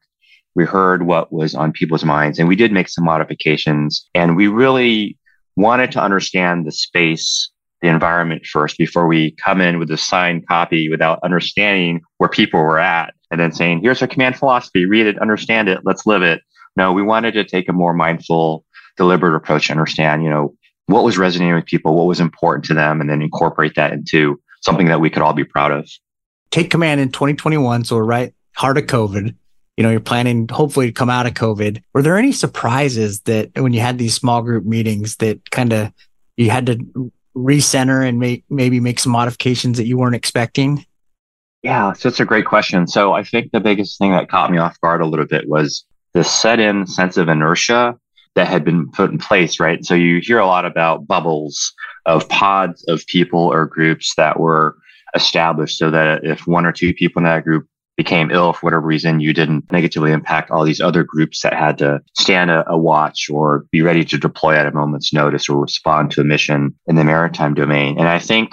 We 0.53 0.65
heard 0.65 1.05
what 1.05 1.31
was 1.31 1.55
on 1.55 1.71
people's 1.71 2.03
minds 2.03 2.39
and 2.39 2.47
we 2.47 2.55
did 2.55 2.71
make 2.71 2.89
some 2.89 3.05
modifications 3.05 4.07
and 4.13 4.35
we 4.35 4.47
really 4.47 5.17
wanted 5.55 5.91
to 5.93 6.01
understand 6.01 6.65
the 6.65 6.71
space, 6.71 7.49
the 7.85 7.91
environment 7.91 8.43
first 8.47 8.79
before 8.79 9.05
we 9.05 9.31
come 9.31 9.61
in 9.61 9.77
with 9.77 9.91
a 9.91 9.97
signed 9.97 10.47
copy 10.47 10.89
without 10.89 11.19
understanding 11.23 12.01
where 12.17 12.29
people 12.29 12.59
were 12.59 12.79
at 12.79 13.13
and 13.29 13.39
then 13.39 13.51
saying, 13.51 13.79
here's 13.81 14.01
our 14.01 14.07
command 14.07 14.35
philosophy, 14.35 14.85
read 14.85 15.05
it, 15.05 15.19
understand 15.19 15.69
it, 15.69 15.81
let's 15.83 16.05
live 16.07 16.23
it. 16.23 16.41
No, 16.75 16.91
we 16.93 17.03
wanted 17.03 17.33
to 17.33 17.43
take 17.43 17.69
a 17.69 17.73
more 17.73 17.93
mindful, 17.93 18.65
deliberate 18.97 19.35
approach 19.35 19.67
to 19.67 19.73
understand, 19.73 20.23
you 20.23 20.31
know, 20.31 20.55
what 20.87 21.03
was 21.03 21.19
resonating 21.19 21.53
with 21.53 21.65
people, 21.65 21.95
what 21.95 22.07
was 22.07 22.19
important 22.19 22.65
to 22.65 22.73
them, 22.73 23.01
and 23.01 23.09
then 23.09 23.21
incorporate 23.21 23.75
that 23.75 23.93
into 23.93 24.39
something 24.61 24.87
that 24.87 24.99
we 24.99 25.11
could 25.11 25.21
all 25.21 25.33
be 25.33 25.43
proud 25.43 25.71
of. 25.71 25.87
Take 26.49 26.71
command 26.71 27.01
in 27.01 27.11
2021. 27.11 27.83
So 27.83 27.97
we're 27.97 28.03
right 28.03 28.33
heart 28.55 28.79
of 28.79 28.85
COVID. 28.85 29.35
You 29.77 29.83
know, 29.83 29.91
you're 29.91 29.99
planning 29.99 30.47
hopefully 30.49 30.87
to 30.87 30.91
come 30.91 31.09
out 31.11 31.27
of 31.27 31.33
COVID. 31.33 31.83
Were 31.93 32.01
there 32.01 32.17
any 32.17 32.31
surprises 32.31 33.19
that 33.21 33.51
when 33.55 33.73
you 33.73 33.81
had 33.81 33.99
these 33.99 34.15
small 34.15 34.41
group 34.41 34.65
meetings 34.65 35.17
that 35.17 35.51
kind 35.51 35.71
of 35.71 35.91
you 36.37 36.49
had 36.49 36.65
to 36.65 37.11
recenter 37.35 38.07
and 38.07 38.19
make 38.19 38.43
maybe 38.49 38.79
make 38.79 38.99
some 38.99 39.11
modifications 39.11 39.77
that 39.77 39.85
you 39.85 39.97
weren't 39.97 40.15
expecting? 40.15 40.85
Yeah, 41.63 41.93
so 41.93 42.09
it's 42.09 42.19
a 42.19 42.25
great 42.25 42.45
question. 42.45 42.87
So 42.87 43.13
I 43.13 43.23
think 43.23 43.51
the 43.51 43.59
biggest 43.59 43.97
thing 43.97 44.11
that 44.11 44.29
caught 44.29 44.51
me 44.51 44.57
off 44.57 44.79
guard 44.81 45.01
a 45.01 45.05
little 45.05 45.25
bit 45.25 45.49
was 45.49 45.83
the 46.13 46.23
set 46.23 46.59
in 46.59 46.85
sense 46.85 47.17
of 47.17 47.27
inertia 47.27 47.97
that 48.35 48.47
had 48.47 48.63
been 48.63 48.91
put 48.91 49.11
in 49.11 49.17
place, 49.17 49.59
right? 49.59 49.83
So 49.83 49.95
you 49.95 50.21
hear 50.21 50.39
a 50.39 50.45
lot 50.45 50.65
about 50.65 51.07
bubbles 51.07 51.73
of 52.05 52.27
pods 52.29 52.85
of 52.87 53.05
people 53.07 53.39
or 53.39 53.65
groups 53.65 54.13
that 54.15 54.39
were 54.39 54.77
established 55.15 55.77
so 55.77 55.89
that 55.89 56.23
if 56.23 56.45
one 56.45 56.65
or 56.65 56.71
two 56.71 56.93
people 56.93 57.21
in 57.21 57.23
that 57.23 57.43
group 57.43 57.67
became 57.97 58.31
ill 58.31 58.53
for 58.53 58.65
whatever 58.65 58.85
reason, 58.85 59.19
you 59.19 59.33
didn't 59.33 59.71
negatively 59.71 60.11
impact 60.11 60.51
all 60.51 60.63
these 60.63 60.81
other 60.81 61.03
groups 61.03 61.41
that 61.41 61.53
had 61.53 61.77
to 61.77 62.01
stand 62.17 62.51
a, 62.51 62.69
a, 62.69 62.77
watch 62.77 63.29
or 63.29 63.65
be 63.71 63.81
ready 63.81 64.03
to 64.03 64.17
deploy 64.17 64.55
at 64.55 64.65
a 64.65 64.71
moment's 64.71 65.13
notice 65.13 65.47
or 65.47 65.61
respond 65.61 66.11
to 66.11 66.21
a 66.21 66.25
mission 66.25 66.75
in 66.87 66.95
the 66.95 67.03
maritime 67.03 67.53
domain. 67.53 67.97
And 67.97 68.07
I 68.07 68.19
think 68.19 68.51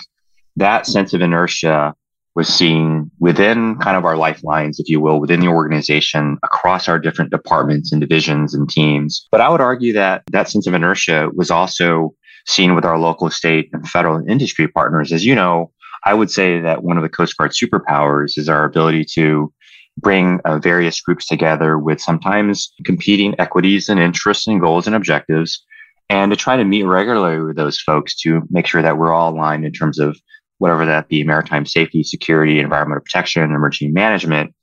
that 0.56 0.87
sense 0.87 1.12
of 1.12 1.20
inertia 1.20 1.94
was 2.34 2.49
seen 2.49 3.11
within 3.18 3.76
kind 3.78 3.96
of 3.96 4.04
our 4.04 4.16
lifelines, 4.16 4.80
if 4.80 4.88
you 4.88 5.00
will, 5.00 5.20
within 5.20 5.40
the 5.40 5.49
organization 5.49 6.38
across 6.42 6.88
our 6.88 6.99
different 6.99 7.30
departments 7.30 7.92
and 7.92 8.00
divisions 8.00 8.54
and 8.54 8.70
teams. 8.70 9.26
But 9.30 9.40
I 9.40 9.49
would 9.49 9.61
argue 9.61 9.92
that 9.94 10.22
that 10.30 10.49
sense 10.49 10.66
of 10.66 10.72
inertia 10.72 11.30
was 11.34 11.50
also 11.50 12.14
seen 12.46 12.75
with 12.75 12.84
our 12.84 12.99
local, 12.99 13.30
state, 13.30 13.68
and 13.72 13.87
federal 13.87 14.26
industry 14.26 14.66
partners. 14.66 15.12
As 15.12 15.25
you 15.26 15.34
know, 15.34 15.70
I 16.04 16.14
would 16.14 16.30
say 16.30 16.61
that 16.61 16.82
one 16.82 16.97
of 16.97 17.02
the 17.02 17.09
Coast 17.09 17.37
Guard 17.37 17.52
superpowers 17.52 18.37
is 18.37 18.49
our 18.49 18.64
ability 18.64 19.04
to 19.14 19.52
bring 19.99 20.40
uh, 20.44 20.59
various 20.59 21.00
groups 21.00 21.26
together 21.26 21.78
with 21.78 22.00
sometimes 22.00 22.73
competing 22.85 23.35
equities 23.38 23.88
and 23.88 24.00
interests 24.00 24.47
and 24.47 24.61
goals 24.61 24.87
and 24.87 24.97
objectives, 24.97 25.64
and 26.09 26.30
to 26.32 26.37
try 26.37 26.56
to 26.56 26.64
meet 26.64 26.85
regularly 26.85 27.40
with 27.42 27.56
those 27.56 27.78
folks 27.78 28.16
to 28.21 28.42
make 28.50 28.66
sure 28.66 28.82
that 28.82 28.97
we're 28.99 29.12
all 29.12 29.32
aligned 29.32 29.64
in 29.64 29.73
terms 29.73 29.99
of 29.99 30.16
whatever 30.59 30.87
that 30.87 31.09
be 31.09 31.25
maritime 31.25 31.66
safety, 31.66 32.02
security, 32.02 32.59
environmental 32.59 33.02
protection, 33.02 33.42
emergency 33.42 33.92
management, 33.92 34.54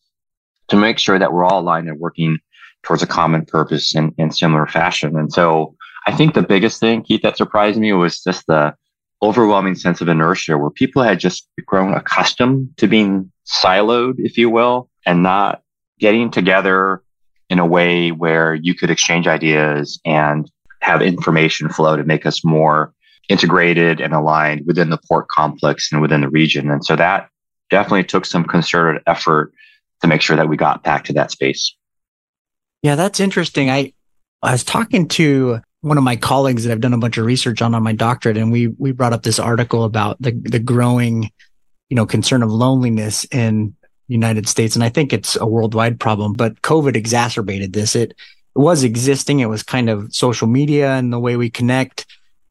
to 0.69 0.77
make 0.77 0.97
sure 0.97 1.19
that 1.19 1.33
we're 1.33 1.43
all 1.43 1.59
aligned 1.59 1.89
and 1.89 1.99
working 1.99 2.37
towards 2.83 3.03
a 3.03 3.07
common 3.07 3.45
purpose 3.45 3.95
in, 3.95 4.13
in 4.17 4.31
similar 4.31 4.65
fashion. 4.65 5.17
And 5.17 5.31
so 5.31 5.75
I 6.07 6.15
think 6.15 6.33
the 6.33 6.41
biggest 6.41 6.79
thing, 6.79 7.03
Keith, 7.03 7.21
that 7.21 7.37
surprised 7.37 7.79
me 7.79 7.91
was 7.93 8.21
just 8.21 8.47
the 8.47 8.73
overwhelming 9.21 9.75
sense 9.75 10.01
of 10.01 10.07
inertia 10.07 10.57
where 10.57 10.69
people 10.69 11.03
had 11.03 11.19
just 11.19 11.47
grown 11.65 11.93
accustomed 11.93 12.69
to 12.77 12.87
being 12.87 13.31
siloed, 13.45 14.15
if 14.17 14.37
you 14.37 14.49
will, 14.49 14.89
and 15.05 15.23
not 15.23 15.61
getting 15.99 16.31
together 16.31 17.01
in 17.49 17.59
a 17.59 17.65
way 17.65 18.11
where 18.11 18.53
you 18.53 18.73
could 18.75 18.89
exchange 18.89 19.27
ideas 19.27 19.99
and 20.05 20.49
have 20.81 21.01
information 21.01 21.69
flow 21.69 21.97
to 21.97 22.03
make 22.03 22.25
us 22.25 22.45
more 22.45 22.93
integrated 23.27 23.99
and 23.99 24.13
aligned 24.13 24.65
within 24.65 24.89
the 24.89 24.99
port 25.07 25.27
complex 25.27 25.91
and 25.91 26.01
within 26.01 26.21
the 26.21 26.29
region. 26.29 26.71
And 26.71 26.83
so 26.85 26.95
that 26.95 27.29
definitely 27.69 28.05
took 28.05 28.25
some 28.25 28.43
concerted 28.43 29.01
effort 29.05 29.53
to 30.01 30.07
make 30.07 30.21
sure 30.21 30.35
that 30.35 30.47
we 30.47 30.57
got 30.57 30.83
back 30.83 31.03
to 31.05 31.13
that 31.13 31.31
space. 31.31 31.75
Yeah, 32.81 32.95
that's 32.95 33.19
interesting. 33.19 33.69
I 33.69 33.93
I 34.41 34.53
was 34.53 34.63
talking 34.63 35.07
to 35.09 35.59
one 35.81 35.97
of 35.97 36.03
my 36.03 36.15
colleagues 36.15 36.63
that 36.63 36.71
I've 36.71 36.81
done 36.81 36.93
a 36.93 36.97
bunch 36.97 37.17
of 37.17 37.25
research 37.25 37.61
on 37.61 37.73
on 37.75 37.83
my 37.83 37.93
doctorate, 37.93 38.37
and 38.37 38.51
we 38.51 38.67
we 38.67 38.91
brought 38.91 39.13
up 39.13 39.23
this 39.23 39.39
article 39.39 39.83
about 39.83 40.21
the 40.21 40.31
the 40.31 40.59
growing, 40.59 41.31
you 41.89 41.95
know, 41.95 42.05
concern 42.05 42.43
of 42.43 42.51
loneliness 42.51 43.25
in 43.31 43.75
United 44.07 44.47
States, 44.47 44.75
and 44.75 44.83
I 44.83 44.89
think 44.89 45.13
it's 45.13 45.35
a 45.35 45.45
worldwide 45.45 45.99
problem. 45.99 46.33
But 46.33 46.61
COVID 46.61 46.95
exacerbated 46.95 47.73
this. 47.73 47.95
It, 47.95 48.11
it 48.11 48.17
was 48.59 48.83
existing. 48.83 49.39
It 49.39 49.45
was 49.45 49.63
kind 49.63 49.89
of 49.89 50.13
social 50.13 50.47
media 50.47 50.93
and 50.93 51.13
the 51.13 51.19
way 51.19 51.37
we 51.37 51.49
connect 51.49 52.05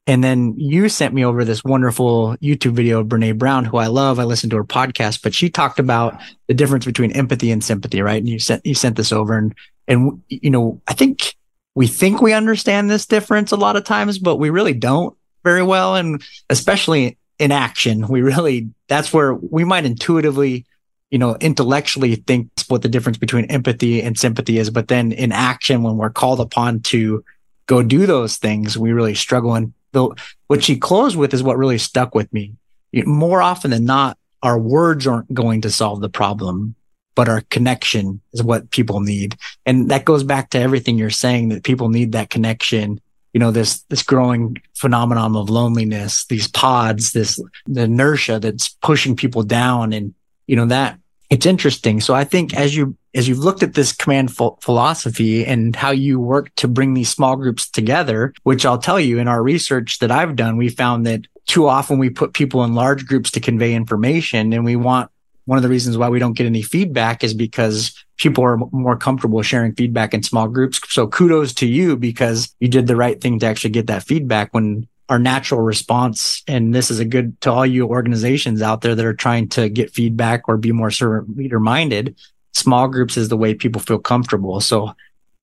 and 0.08 0.24
then 0.24 0.54
you 0.56 0.88
sent 0.88 1.12
me 1.12 1.22
over 1.22 1.44
this 1.44 1.62
wonderful 1.62 2.34
YouTube 2.38 2.72
video 2.72 3.00
of 3.00 3.08
Brene 3.08 3.36
Brown, 3.36 3.66
who 3.66 3.76
I 3.76 3.88
love. 3.88 4.18
I 4.18 4.24
listened 4.24 4.50
to 4.52 4.56
her 4.56 4.64
podcast, 4.64 5.22
but 5.22 5.34
she 5.34 5.50
talked 5.50 5.78
about 5.78 6.18
the 6.46 6.54
difference 6.54 6.86
between 6.86 7.12
empathy 7.12 7.50
and 7.50 7.62
sympathy, 7.62 8.00
right? 8.00 8.16
And 8.16 8.26
you 8.26 8.38
sent 8.38 8.64
you 8.64 8.74
sent 8.74 8.96
this 8.96 9.12
over, 9.12 9.36
and 9.36 9.54
and 9.86 10.22
you 10.30 10.48
know, 10.48 10.80
I 10.88 10.94
think 10.94 11.34
we 11.78 11.86
think 11.86 12.20
we 12.20 12.32
understand 12.32 12.90
this 12.90 13.06
difference 13.06 13.52
a 13.52 13.56
lot 13.56 13.76
of 13.76 13.84
times, 13.84 14.18
but 14.18 14.34
we 14.34 14.50
really 14.50 14.72
don't 14.72 15.16
very 15.44 15.62
well, 15.62 15.94
and 15.94 16.20
especially 16.50 17.16
in 17.38 17.52
action, 17.52 18.08
we 18.08 18.20
really 18.20 18.68
that's 18.88 19.12
where 19.12 19.32
we 19.32 19.62
might 19.62 19.84
intuitively, 19.84 20.66
you 21.12 21.18
know, 21.18 21.36
intellectually 21.36 22.16
think 22.16 22.50
what 22.66 22.82
the 22.82 22.88
difference 22.88 23.16
between 23.16 23.44
empathy 23.44 24.02
and 24.02 24.18
sympathy 24.18 24.58
is, 24.58 24.70
but 24.70 24.88
then 24.88 25.12
in 25.12 25.30
action, 25.30 25.84
when 25.84 25.96
we're 25.96 26.10
called 26.10 26.40
upon 26.40 26.80
to 26.80 27.24
go 27.66 27.80
do 27.80 28.06
those 28.06 28.38
things, 28.38 28.76
we 28.76 28.90
really 28.90 29.14
struggle. 29.14 29.54
And 29.54 29.72
the 29.92 30.08
what 30.48 30.64
she 30.64 30.76
closed 30.76 31.16
with 31.16 31.32
is 31.32 31.44
what 31.44 31.58
really 31.58 31.78
stuck 31.78 32.12
with 32.12 32.32
me. 32.32 32.54
More 32.92 33.40
often 33.40 33.70
than 33.70 33.84
not, 33.84 34.18
our 34.42 34.58
words 34.58 35.06
aren't 35.06 35.32
going 35.32 35.60
to 35.60 35.70
solve 35.70 36.00
the 36.00 36.08
problem, 36.08 36.74
but 37.18 37.28
our 37.28 37.40
connection 37.50 38.20
is 38.32 38.44
what 38.44 38.70
people 38.70 39.00
need. 39.00 39.36
And 39.66 39.90
that 39.90 40.04
goes 40.04 40.22
back 40.22 40.50
to 40.50 40.60
everything 40.60 40.96
you're 40.96 41.10
saying 41.10 41.48
that 41.48 41.64
people 41.64 41.88
need 41.88 42.12
that 42.12 42.30
connection. 42.30 43.00
You 43.32 43.40
know, 43.40 43.50
this, 43.50 43.80
this 43.88 44.04
growing 44.04 44.58
phenomenon 44.76 45.34
of 45.34 45.50
loneliness, 45.50 46.26
these 46.26 46.46
pods, 46.46 47.10
this, 47.10 47.40
the 47.66 47.82
inertia 47.82 48.38
that's 48.38 48.68
pushing 48.68 49.16
people 49.16 49.42
down. 49.42 49.92
And, 49.92 50.14
you 50.46 50.54
know, 50.54 50.66
that 50.66 51.00
it's 51.28 51.44
interesting. 51.44 52.00
So 52.00 52.14
I 52.14 52.22
think 52.22 52.54
as 52.54 52.76
you 52.76 52.96
as 53.16 53.26
you've 53.26 53.40
looked 53.40 53.64
at 53.64 53.74
this 53.74 53.92
command 53.92 54.36
ph- 54.36 54.52
philosophy 54.60 55.44
and 55.44 55.74
how 55.74 55.90
you 55.90 56.20
work 56.20 56.54
to 56.54 56.68
bring 56.68 56.94
these 56.94 57.08
small 57.08 57.34
groups 57.34 57.68
together, 57.68 58.32
which 58.44 58.64
I'll 58.64 58.78
tell 58.78 59.00
you 59.00 59.18
in 59.18 59.26
our 59.26 59.42
research 59.42 59.98
that 59.98 60.12
I've 60.12 60.36
done, 60.36 60.56
we 60.56 60.68
found 60.68 61.04
that 61.06 61.26
too 61.46 61.66
often 61.66 61.98
we 61.98 62.10
put 62.10 62.32
people 62.32 62.62
in 62.62 62.74
large 62.76 63.06
groups 63.06 63.32
to 63.32 63.40
convey 63.40 63.74
information 63.74 64.52
and 64.52 64.64
we 64.64 64.76
want 64.76 65.10
one 65.48 65.56
of 65.56 65.62
the 65.62 65.70
reasons 65.70 65.96
why 65.96 66.10
we 66.10 66.18
don't 66.18 66.36
get 66.36 66.44
any 66.44 66.60
feedback 66.60 67.24
is 67.24 67.32
because 67.32 68.04
people 68.18 68.44
are 68.44 68.58
more 68.70 68.98
comfortable 68.98 69.40
sharing 69.40 69.74
feedback 69.74 70.12
in 70.12 70.22
small 70.22 70.46
groups. 70.46 70.78
So 70.92 71.06
kudos 71.06 71.54
to 71.54 71.66
you 71.66 71.96
because 71.96 72.54
you 72.60 72.68
did 72.68 72.86
the 72.86 72.96
right 72.96 73.18
thing 73.18 73.38
to 73.38 73.46
actually 73.46 73.70
get 73.70 73.86
that 73.86 74.02
feedback 74.02 74.52
when 74.52 74.86
our 75.08 75.18
natural 75.18 75.62
response. 75.62 76.42
And 76.46 76.74
this 76.74 76.90
is 76.90 76.98
a 76.98 77.06
good 77.06 77.40
to 77.40 77.50
all 77.50 77.64
you 77.64 77.86
organizations 77.86 78.60
out 78.60 78.82
there 78.82 78.94
that 78.94 79.06
are 79.06 79.14
trying 79.14 79.48
to 79.48 79.70
get 79.70 79.94
feedback 79.94 80.42
or 80.48 80.58
be 80.58 80.70
more 80.70 80.90
servant 80.90 81.34
leader 81.34 81.60
minded. 81.60 82.16
Small 82.52 82.86
groups 82.86 83.16
is 83.16 83.30
the 83.30 83.36
way 83.38 83.54
people 83.54 83.80
feel 83.80 83.98
comfortable. 83.98 84.60
So 84.60 84.92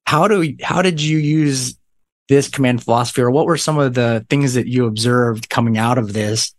how 0.05 0.27
do, 0.27 0.55
how 0.61 0.83
did 0.83 1.01
you 1.01 1.17
use 1.17 1.79
this 2.29 2.47
command 2.47 2.83
philosophy 2.83 3.21
or 3.21 3.31
what 3.31 3.47
were 3.47 3.57
some 3.57 3.79
of 3.79 3.95
the 3.95 4.23
things 4.29 4.53
that 4.53 4.67
you 4.67 4.85
observed 4.85 5.49
coming 5.49 5.79
out 5.79 5.97
of 5.97 6.13
this 6.13 6.53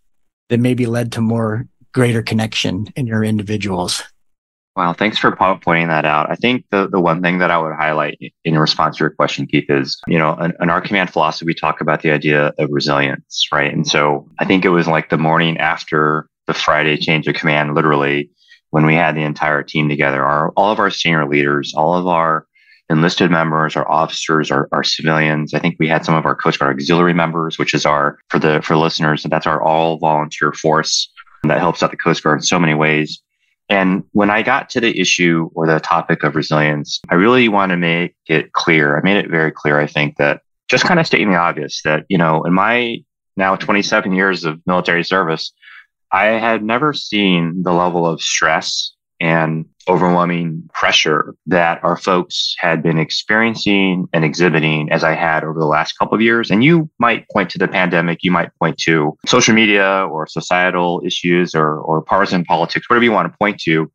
that 0.49 0.59
maybe 0.59 0.87
led 0.87 1.13
to 1.13 1.21
more 1.21 1.69
greater 1.97 2.23
connection 2.23 2.87
in 2.95 3.07
your 3.07 3.25
individuals? 3.25 4.03
Wow, 4.77 4.93
thanks 4.93 5.17
for 5.17 5.35
pointing 5.35 5.89
that 5.89 6.05
out. 6.05 6.31
I 6.31 6.35
think 6.35 6.67
the, 6.71 6.87
the 6.87 7.01
one 7.01 7.23
thing 7.23 7.39
that 7.39 7.51
I 7.51 7.57
would 7.57 7.73
highlight 7.73 8.19
in 8.45 8.59
response 8.59 8.99
to 8.99 9.05
your 9.05 9.11
question, 9.11 9.47
Keith, 9.47 9.71
is, 9.71 9.99
you 10.07 10.19
know, 10.19 10.35
in, 10.35 10.53
in, 10.61 10.69
our 10.69 10.83
command 10.83 11.11
philosophy, 11.11 11.47
we 11.47 11.55
talk 11.55 11.81
about 11.81 12.03
the 12.03 12.11
idea 12.11 12.53
of 12.59 12.69
resilience, 12.71 13.49
right? 13.51 13.73
And 13.73 13.89
so 13.89 14.29
I 14.39 14.45
think 14.45 14.67
it 14.67 14.69
was 14.69 14.87
like 14.87 15.09
the 15.09 15.17
morning 15.17 15.57
after 15.57 16.29
the 16.47 16.53
Friday 16.53 16.99
change 16.99 17.27
of 17.27 17.35
command, 17.35 17.75
literally, 17.75 18.29
when 18.69 18.85
we 18.85 18.95
had 18.95 19.17
the 19.17 19.23
entire 19.23 19.63
team 19.63 19.89
together, 19.89 20.23
our, 20.23 20.51
all 20.51 20.71
of 20.71 20.79
our 20.79 20.91
senior 20.91 21.27
leaders, 21.27 21.73
all 21.75 21.95
of 21.95 22.07
our 22.07 22.47
enlisted 22.91 23.31
members, 23.31 23.75
our 23.75 23.91
officers, 23.91 24.51
our, 24.51 24.69
our 24.71 24.85
civilians. 24.85 25.55
I 25.55 25.61
think 25.61 25.77
we 25.79 25.89
had 25.89 26.05
some 26.05 26.15
of 26.15 26.27
our 26.27 26.37
Coast 26.37 26.59
Guard 26.59 26.77
auxiliary 26.77 27.15
members, 27.15 27.59
which 27.59 27.73
is 27.73 27.87
our, 27.87 28.19
for 28.29 28.39
the, 28.39 28.61
for 28.61 28.77
listeners, 28.77 29.23
that's 29.23 29.47
our 29.47 29.63
all 29.63 29.97
volunteer 29.97 30.53
force 30.53 31.11
that 31.45 31.59
helps 31.59 31.83
out 31.83 31.91
the 31.91 31.97
Coast 31.97 32.23
Guard 32.23 32.39
in 32.39 32.43
so 32.43 32.59
many 32.59 32.75
ways 32.75 33.23
and 33.69 34.05
when 34.13 34.31
I 34.31 34.43
got 34.43 34.71
to 34.71 34.81
the 34.81 34.99
issue 34.99 35.51
or 35.55 35.67
the 35.67 35.81
topic 35.81 36.23
of 36.23 36.37
resilience, 36.37 37.01
I 37.09 37.15
really 37.15 37.49
want 37.49 37.71
to 37.71 37.77
make 37.77 38.15
it 38.27 38.53
clear. 38.53 38.97
I 38.97 39.01
made 39.03 39.17
it 39.17 39.31
very 39.31 39.51
clear, 39.51 39.81
I 39.81 39.87
think, 39.87 40.19
that 40.19 40.43
just 40.69 40.85
kind 40.85 41.01
of 41.01 41.07
stating 41.07 41.31
the 41.31 41.37
obvious 41.37 41.83
that, 41.83 42.05
you 42.09 42.19
know, 42.19 42.45
in 42.45 42.53
my 42.53 42.99
now 43.37 43.57
27 43.57 44.13
years 44.13 44.45
of 44.45 44.61
military 44.67 45.05
service, 45.05 45.53
I 46.13 46.27
had 46.27 46.63
never 46.63 46.93
seen 46.93 47.63
the 47.63 47.73
level 47.73 48.07
of 48.07 48.23
stress 48.23 48.93
and 49.21 49.65
overwhelming 49.89 50.69
pressure 50.75 51.35
that 51.47 51.83
our 51.85 51.97
folks 51.97 52.55
had 52.59 52.83
been 52.83 52.99
experiencing 52.99 54.09
and 54.13 54.25
exhibiting 54.25 54.91
as 54.91 55.05
I 55.05 55.15
had 55.15 55.45
over 55.45 55.59
the 55.59 55.67
last 55.67 55.93
couple 55.93 56.15
of 56.15 56.21
years. 56.21 56.51
And 56.51 56.65
you 56.65 56.91
might 56.99 57.29
point 57.31 57.51
to 57.51 57.59
the 57.59 57.69
pandemic, 57.69 58.19
you 58.23 58.31
might 58.31 58.51
point 58.59 58.79
to 58.79 59.17
social 59.27 59.55
media 59.55 60.07
or 60.11 60.27
societal 60.27 61.03
issues 61.05 61.55
or, 61.55 61.79
or 61.79 62.03
partisan 62.03 62.45
politics, 62.45 62.91
whatever 62.91 63.05
you 63.05 63.13
want 63.13 63.31
to 63.33 63.39
point 63.39 63.61
to. 63.61 63.91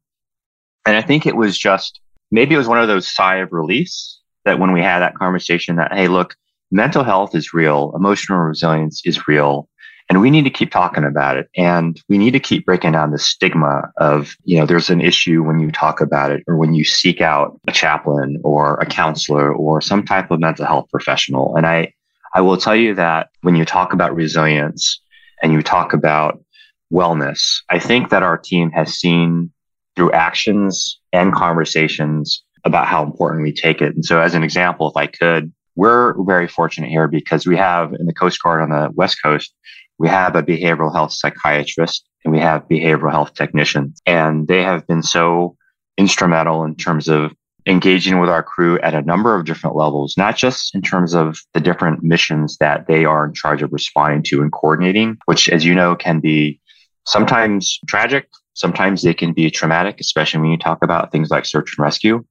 And 0.86 0.96
I 0.96 1.02
think 1.02 1.26
it 1.26 1.36
was 1.36 1.58
just 1.58 2.00
maybe 2.32 2.56
it 2.56 2.58
was 2.58 2.68
one 2.68 2.80
of 2.80 2.88
those 2.88 3.14
sigh 3.14 3.38
of 3.38 3.52
release 3.52 4.20
that 4.46 4.60
when 4.60 4.72
we 4.72 4.82
had 4.82 5.00
that 5.00 5.16
conversation 5.16 5.76
that, 5.76 5.94
hey, 5.94 6.08
look, 6.08 6.36
mental 6.72 7.04
health 7.04 7.36
is 7.36 7.54
real, 7.54 7.92
emotional 7.96 8.40
resilience 8.40 9.02
is 9.06 9.28
real. 9.28 9.68
And 10.12 10.20
we 10.20 10.30
need 10.30 10.44
to 10.44 10.50
keep 10.50 10.72
talking 10.72 11.06
about 11.06 11.38
it. 11.38 11.50
And 11.56 11.98
we 12.10 12.18
need 12.18 12.32
to 12.32 12.40
keep 12.42 12.66
breaking 12.66 12.92
down 12.92 13.12
the 13.12 13.18
stigma 13.18 13.94
of, 13.96 14.36
you 14.44 14.60
know, 14.60 14.66
there's 14.66 14.90
an 14.90 15.00
issue 15.00 15.42
when 15.42 15.62
you 15.62 15.72
talk 15.72 16.02
about 16.02 16.32
it 16.32 16.44
or 16.48 16.58
when 16.58 16.74
you 16.74 16.84
seek 16.84 17.22
out 17.22 17.58
a 17.66 17.72
chaplain 17.72 18.38
or 18.44 18.76
a 18.82 18.86
counselor 18.86 19.54
or 19.54 19.80
some 19.80 20.04
type 20.04 20.30
of 20.30 20.42
mental 20.42 20.66
health 20.66 20.90
professional. 20.92 21.56
And 21.56 21.66
I, 21.66 21.94
I 22.36 22.42
will 22.42 22.58
tell 22.58 22.76
you 22.76 22.94
that 22.96 23.30
when 23.40 23.56
you 23.56 23.64
talk 23.64 23.94
about 23.94 24.14
resilience 24.14 25.02
and 25.42 25.54
you 25.54 25.62
talk 25.62 25.94
about 25.94 26.44
wellness, 26.92 27.62
I 27.70 27.80
think 27.80 28.10
that 28.10 28.22
our 28.22 28.38
team 28.38 28.70
has 28.72 28.96
seen 28.96 29.50
through 29.96 30.12
actions 30.12 31.00
and 31.14 31.34
conversations 31.34 32.44
about 32.66 32.86
how 32.86 33.02
important 33.02 33.44
we 33.44 33.54
take 33.54 33.82
it. 33.82 33.96
And 33.96 34.04
so 34.04 34.20
as 34.20 34.36
an 34.36 34.44
example, 34.44 34.90
if 34.90 34.98
I 34.98 35.08
could, 35.08 35.54
we're 35.78 36.22
very 36.26 36.50
fortunate 36.50 36.90
here 36.90 37.08
because 37.08 37.48
we 37.48 37.56
have 37.56 37.94
in 37.94 38.08
the 38.08 38.14
Coast 38.14 38.44
Guard 38.44 38.62
on 38.62 38.72
the 38.72 38.92
West 38.94 39.18
Coast, 39.24 39.54
we 40.02 40.08
have 40.08 40.36
a 40.36 40.42
behavioral 40.42 40.92
health 40.92 41.14
psychiatrist 41.14 42.10
and 42.26 42.34
we 42.34 42.40
have 42.40 42.68
behavioral 42.68 43.12
health 43.12 43.36
technicians. 43.36 44.02
And 44.08 44.48
they 44.48 44.64
have 44.64 44.88
been 44.88 45.04
so 45.04 45.56
instrumental 45.96 46.64
in 46.64 46.76
terms 46.76 47.08
of 47.08 47.34
engaging 47.68 48.20
with 48.20 48.28
our 48.28 48.42
crew 48.42 48.80
at 48.80 48.96
a 48.96 49.04
number 49.04 49.36
of 49.36 49.46
different 49.46 49.76
levels, 49.76 50.16
not 50.18 50.36
just 50.36 50.74
in 50.74 50.82
terms 50.82 51.14
of 51.14 51.38
the 51.54 51.60
different 51.60 52.02
missions 52.02 52.58
that 52.58 52.88
they 52.88 53.06
are 53.06 53.26
in 53.26 53.34
charge 53.36 53.62
of 53.62 53.72
responding 53.72 54.24
to 54.24 54.42
and 54.42 54.52
coordinating, 54.52 55.18
which, 55.26 55.48
as 55.50 55.64
you 55.64 55.76
know, 55.76 55.96
can 55.96 56.20
be 56.20 56.60
sometimes 57.06 57.80
tragic. 57.86 58.28
Sometimes 58.56 59.04
they 59.04 59.14
can 59.14 59.34
be 59.34 59.52
traumatic, 59.52 60.00
especially 60.00 60.42
when 60.42 60.50
you 60.50 60.58
talk 60.58 60.84
about 60.84 61.12
things 61.12 61.30
like 61.30 61.46
search 61.46 61.78
and 61.78 61.84
rescue. 61.84 62.26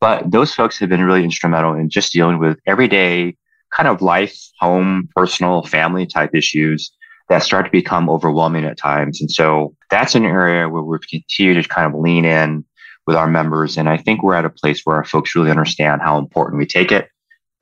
But 0.00 0.28
those 0.28 0.52
folks 0.52 0.76
have 0.80 0.88
been 0.88 1.04
really 1.04 1.22
instrumental 1.22 1.74
in 1.74 1.88
just 1.88 2.12
dealing 2.12 2.40
with 2.40 2.58
everyday 2.66 3.36
kind 3.70 3.88
of 3.88 4.02
life, 4.02 4.36
home, 4.58 5.08
personal, 5.14 5.62
family 5.62 6.04
type 6.04 6.34
issues 6.34 6.90
that 7.32 7.42
start 7.42 7.64
to 7.64 7.70
become 7.70 8.10
overwhelming 8.10 8.66
at 8.66 8.76
times. 8.76 9.22
And 9.22 9.30
so 9.30 9.74
that's 9.88 10.14
an 10.14 10.26
area 10.26 10.68
where 10.68 10.82
we've 10.82 11.00
continued 11.00 11.62
to 11.62 11.66
kind 11.66 11.86
of 11.86 11.98
lean 11.98 12.26
in 12.26 12.62
with 13.06 13.16
our 13.16 13.26
members. 13.26 13.78
And 13.78 13.88
I 13.88 13.96
think 13.96 14.22
we're 14.22 14.34
at 14.34 14.44
a 14.44 14.50
place 14.50 14.82
where 14.84 14.96
our 14.96 15.04
folks 15.04 15.34
really 15.34 15.50
understand 15.50 16.02
how 16.02 16.18
important 16.18 16.58
we 16.58 16.66
take 16.66 16.92
it, 16.92 17.08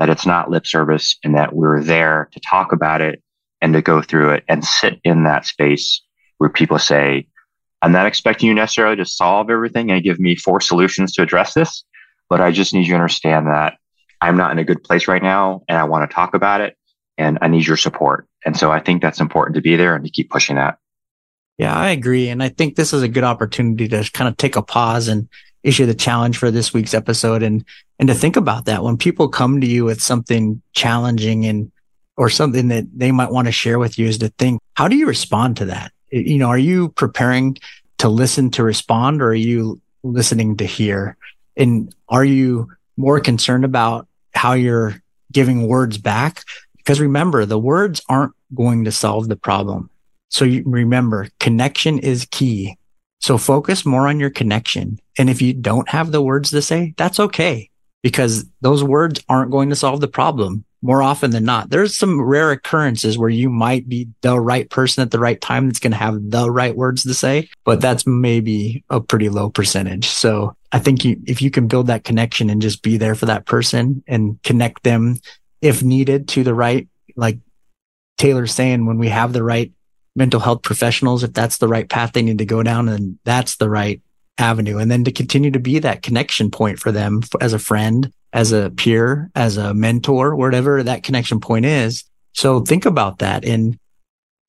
that 0.00 0.10
it's 0.10 0.26
not 0.26 0.50
lip 0.50 0.66
service 0.66 1.16
and 1.22 1.36
that 1.36 1.54
we're 1.54 1.84
there 1.84 2.28
to 2.32 2.40
talk 2.40 2.72
about 2.72 3.00
it 3.00 3.22
and 3.60 3.72
to 3.74 3.80
go 3.80 4.02
through 4.02 4.30
it 4.30 4.44
and 4.48 4.64
sit 4.64 4.98
in 5.04 5.22
that 5.22 5.46
space 5.46 6.02
where 6.38 6.50
people 6.50 6.80
say, 6.80 7.28
I'm 7.80 7.92
not 7.92 8.06
expecting 8.06 8.48
you 8.48 8.54
necessarily 8.56 8.96
to 8.96 9.06
solve 9.06 9.50
everything 9.50 9.92
and 9.92 10.02
give 10.02 10.18
me 10.18 10.34
four 10.34 10.60
solutions 10.60 11.12
to 11.12 11.22
address 11.22 11.54
this, 11.54 11.84
but 12.28 12.40
I 12.40 12.50
just 12.50 12.74
need 12.74 12.88
you 12.88 12.94
to 12.94 12.96
understand 12.96 13.46
that 13.46 13.74
I'm 14.20 14.36
not 14.36 14.50
in 14.50 14.58
a 14.58 14.64
good 14.64 14.82
place 14.82 15.06
right 15.06 15.22
now 15.22 15.62
and 15.68 15.78
I 15.78 15.84
want 15.84 16.10
to 16.10 16.12
talk 16.12 16.34
about 16.34 16.60
it 16.60 16.76
and 17.20 17.38
I 17.42 17.48
need 17.48 17.66
your 17.66 17.76
support. 17.76 18.26
And 18.46 18.56
so 18.56 18.72
I 18.72 18.80
think 18.80 19.02
that's 19.02 19.20
important 19.20 19.54
to 19.56 19.60
be 19.60 19.76
there 19.76 19.94
and 19.94 20.04
to 20.04 20.10
keep 20.10 20.30
pushing 20.30 20.56
that. 20.56 20.78
Yeah, 21.58 21.76
I 21.76 21.90
agree. 21.90 22.30
And 22.30 22.42
I 22.42 22.48
think 22.48 22.74
this 22.74 22.94
is 22.94 23.02
a 23.02 23.08
good 23.08 23.24
opportunity 23.24 23.86
to 23.88 24.10
kind 24.14 24.26
of 24.26 24.38
take 24.38 24.56
a 24.56 24.62
pause 24.62 25.08
and 25.08 25.28
issue 25.62 25.84
the 25.84 25.94
challenge 25.94 26.38
for 26.38 26.50
this 26.50 26.72
week's 26.72 26.94
episode 26.94 27.42
and, 27.42 27.62
and 27.98 28.08
to 28.08 28.14
think 28.14 28.36
about 28.36 28.64
that 28.64 28.82
when 28.82 28.96
people 28.96 29.28
come 29.28 29.60
to 29.60 29.66
you 29.66 29.84
with 29.84 30.02
something 30.02 30.62
challenging 30.72 31.44
and, 31.44 31.70
or 32.16 32.30
something 32.30 32.68
that 32.68 32.86
they 32.96 33.12
might 33.12 33.30
want 33.30 33.46
to 33.46 33.52
share 33.52 33.78
with 33.78 33.98
you 33.98 34.06
is 34.06 34.16
to 34.18 34.28
think, 34.38 34.58
how 34.72 34.88
do 34.88 34.96
you 34.96 35.06
respond 35.06 35.58
to 35.58 35.66
that? 35.66 35.92
You 36.10 36.38
know, 36.38 36.48
are 36.48 36.58
you 36.58 36.88
preparing 36.88 37.58
to 37.98 38.08
listen 38.08 38.50
to 38.52 38.62
respond 38.62 39.20
or 39.20 39.28
are 39.28 39.34
you 39.34 39.82
listening 40.02 40.56
to 40.56 40.64
hear? 40.64 41.18
And 41.58 41.94
are 42.08 42.24
you 42.24 42.72
more 42.96 43.20
concerned 43.20 43.66
about 43.66 44.08
how 44.32 44.54
you're 44.54 45.02
giving 45.30 45.68
words 45.68 45.98
back 45.98 46.44
because 46.90 47.00
remember, 47.00 47.46
the 47.46 47.56
words 47.56 48.02
aren't 48.08 48.32
going 48.52 48.82
to 48.84 48.90
solve 48.90 49.28
the 49.28 49.36
problem. 49.36 49.90
So 50.28 50.44
remember 50.64 51.28
connection 51.38 52.00
is 52.00 52.26
key. 52.32 52.76
So 53.20 53.38
focus 53.38 53.86
more 53.86 54.08
on 54.08 54.18
your 54.18 54.30
connection. 54.30 54.98
And 55.16 55.30
if 55.30 55.40
you 55.40 55.52
don't 55.52 55.88
have 55.90 56.10
the 56.10 56.20
words 56.20 56.50
to 56.50 56.60
say, 56.60 56.94
that's 56.96 57.20
okay 57.20 57.70
because 58.02 58.44
those 58.60 58.82
words 58.82 59.22
aren't 59.28 59.52
going 59.52 59.68
to 59.68 59.76
solve 59.76 60.00
the 60.00 60.08
problem 60.08 60.64
more 60.82 61.00
often 61.00 61.30
than 61.30 61.44
not. 61.44 61.70
There's 61.70 61.96
some 61.96 62.20
rare 62.20 62.50
occurrences 62.50 63.16
where 63.16 63.30
you 63.30 63.50
might 63.50 63.88
be 63.88 64.08
the 64.22 64.40
right 64.40 64.68
person 64.68 65.02
at 65.02 65.12
the 65.12 65.20
right 65.20 65.40
time 65.40 65.68
that's 65.68 65.78
going 65.78 65.92
to 65.92 65.96
have 65.96 66.30
the 66.30 66.50
right 66.50 66.74
words 66.74 67.04
to 67.04 67.14
say, 67.14 67.50
but 67.64 67.80
that's 67.80 68.04
maybe 68.04 68.82
a 68.90 69.00
pretty 69.00 69.28
low 69.28 69.48
percentage. 69.48 70.08
So 70.08 70.56
I 70.72 70.80
think 70.80 71.04
you, 71.04 71.20
if 71.26 71.40
you 71.40 71.52
can 71.52 71.68
build 71.68 71.86
that 71.88 72.02
connection 72.02 72.50
and 72.50 72.62
just 72.62 72.82
be 72.82 72.96
there 72.96 73.14
for 73.14 73.26
that 73.26 73.46
person 73.46 74.02
and 74.08 74.42
connect 74.42 74.82
them 74.82 75.18
if 75.60 75.82
needed 75.82 76.28
to 76.28 76.44
the 76.44 76.54
right, 76.54 76.88
like 77.16 77.38
Taylor's 78.18 78.52
saying, 78.52 78.86
when 78.86 78.98
we 78.98 79.08
have 79.08 79.32
the 79.32 79.42
right 79.42 79.72
mental 80.16 80.40
health 80.40 80.62
professionals, 80.62 81.22
if 81.22 81.32
that's 81.32 81.58
the 81.58 81.68
right 81.68 81.88
path 81.88 82.12
they 82.12 82.22
need 82.22 82.38
to 82.38 82.44
go 82.44 82.62
down, 82.62 82.86
then 82.86 83.18
that's 83.24 83.56
the 83.56 83.70
right 83.70 84.00
avenue. 84.38 84.78
And 84.78 84.90
then 84.90 85.04
to 85.04 85.12
continue 85.12 85.50
to 85.50 85.60
be 85.60 85.78
that 85.78 86.02
connection 86.02 86.50
point 86.50 86.78
for 86.78 86.92
them 86.92 87.20
as 87.40 87.52
a 87.52 87.58
friend, 87.58 88.12
as 88.32 88.52
a 88.52 88.70
peer, 88.70 89.30
as 89.34 89.56
a 89.56 89.74
mentor, 89.74 90.34
whatever 90.34 90.82
that 90.82 91.02
connection 91.02 91.40
point 91.40 91.66
is. 91.66 92.04
So 92.32 92.60
think 92.60 92.86
about 92.86 93.18
that 93.18 93.44
and 93.44 93.78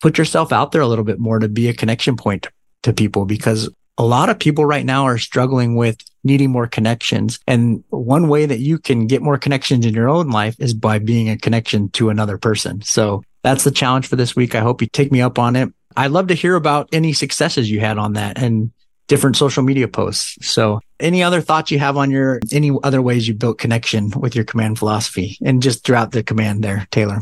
put 0.02 0.18
yourself 0.18 0.52
out 0.52 0.72
there 0.72 0.82
a 0.82 0.88
little 0.88 1.04
bit 1.04 1.20
more 1.20 1.40
to 1.40 1.50
be 1.50 1.68
a 1.68 1.74
connection 1.74 2.16
point 2.16 2.48
to 2.84 2.94
people 2.94 3.26
because 3.26 3.70
a 3.98 4.04
lot 4.04 4.30
of 4.30 4.40
people 4.40 4.66
right 4.66 4.86
now 4.86 5.06
are 5.06 5.18
struggling 5.18 5.76
with 5.76 5.98
needing 6.24 6.52
more 6.52 6.68
connections. 6.68 7.40
And 7.48 7.84
one 7.90 8.28
way 8.28 8.46
that 8.46 8.60
you 8.60 8.78
can 8.78 9.08
get 9.08 9.22
more 9.22 9.38
connections 9.38 9.86
in 9.86 9.94
your 9.94 10.10
own 10.10 10.30
life 10.30 10.56
is 10.60 10.74
by 10.74 11.00
being 11.00 11.30
a 11.30 11.38
connection 11.38 11.90
to 11.90 12.10
another 12.10 12.38
person. 12.38 12.82
So 12.82 13.24
that's 13.44 13.64
the 13.64 13.72
challenge 13.72 14.08
for 14.08 14.16
this 14.16 14.36
week. 14.36 14.56
I 14.56 14.60
hope 14.60 14.82
you 14.82 14.88
take 14.88 15.12
me 15.12 15.22
up 15.22 15.40
on 15.40 15.56
it. 15.56 15.70
I'd 15.98 16.12
love 16.12 16.28
to 16.28 16.34
hear 16.34 16.56
about 16.56 16.90
any 16.92 17.14
successes 17.14 17.70
you 17.70 17.80
had 17.80 17.98
on 17.98 18.14
that 18.14 18.38
and 18.42 18.72
different 19.08 19.36
social 19.36 19.64
media 19.64 19.88
posts. 19.88 20.38
So 20.48 20.80
any 21.00 21.22
other 21.22 21.42
thoughts 21.42 21.72
you 21.72 21.80
have 21.80 21.98
on 21.98 22.12
your, 22.12 22.40
any 22.52 22.72
other 22.84 23.02
ways 23.02 23.28
you 23.28 23.34
built 23.34 23.58
connection 23.58 24.10
with 24.12 24.36
your 24.36 24.46
command 24.46 24.80
philosophy 24.80 25.38
and 25.44 25.62
just 25.62 25.84
throughout 25.84 26.12
the 26.12 26.24
command 26.24 26.64
there, 26.64 26.88
Taylor? 26.92 27.22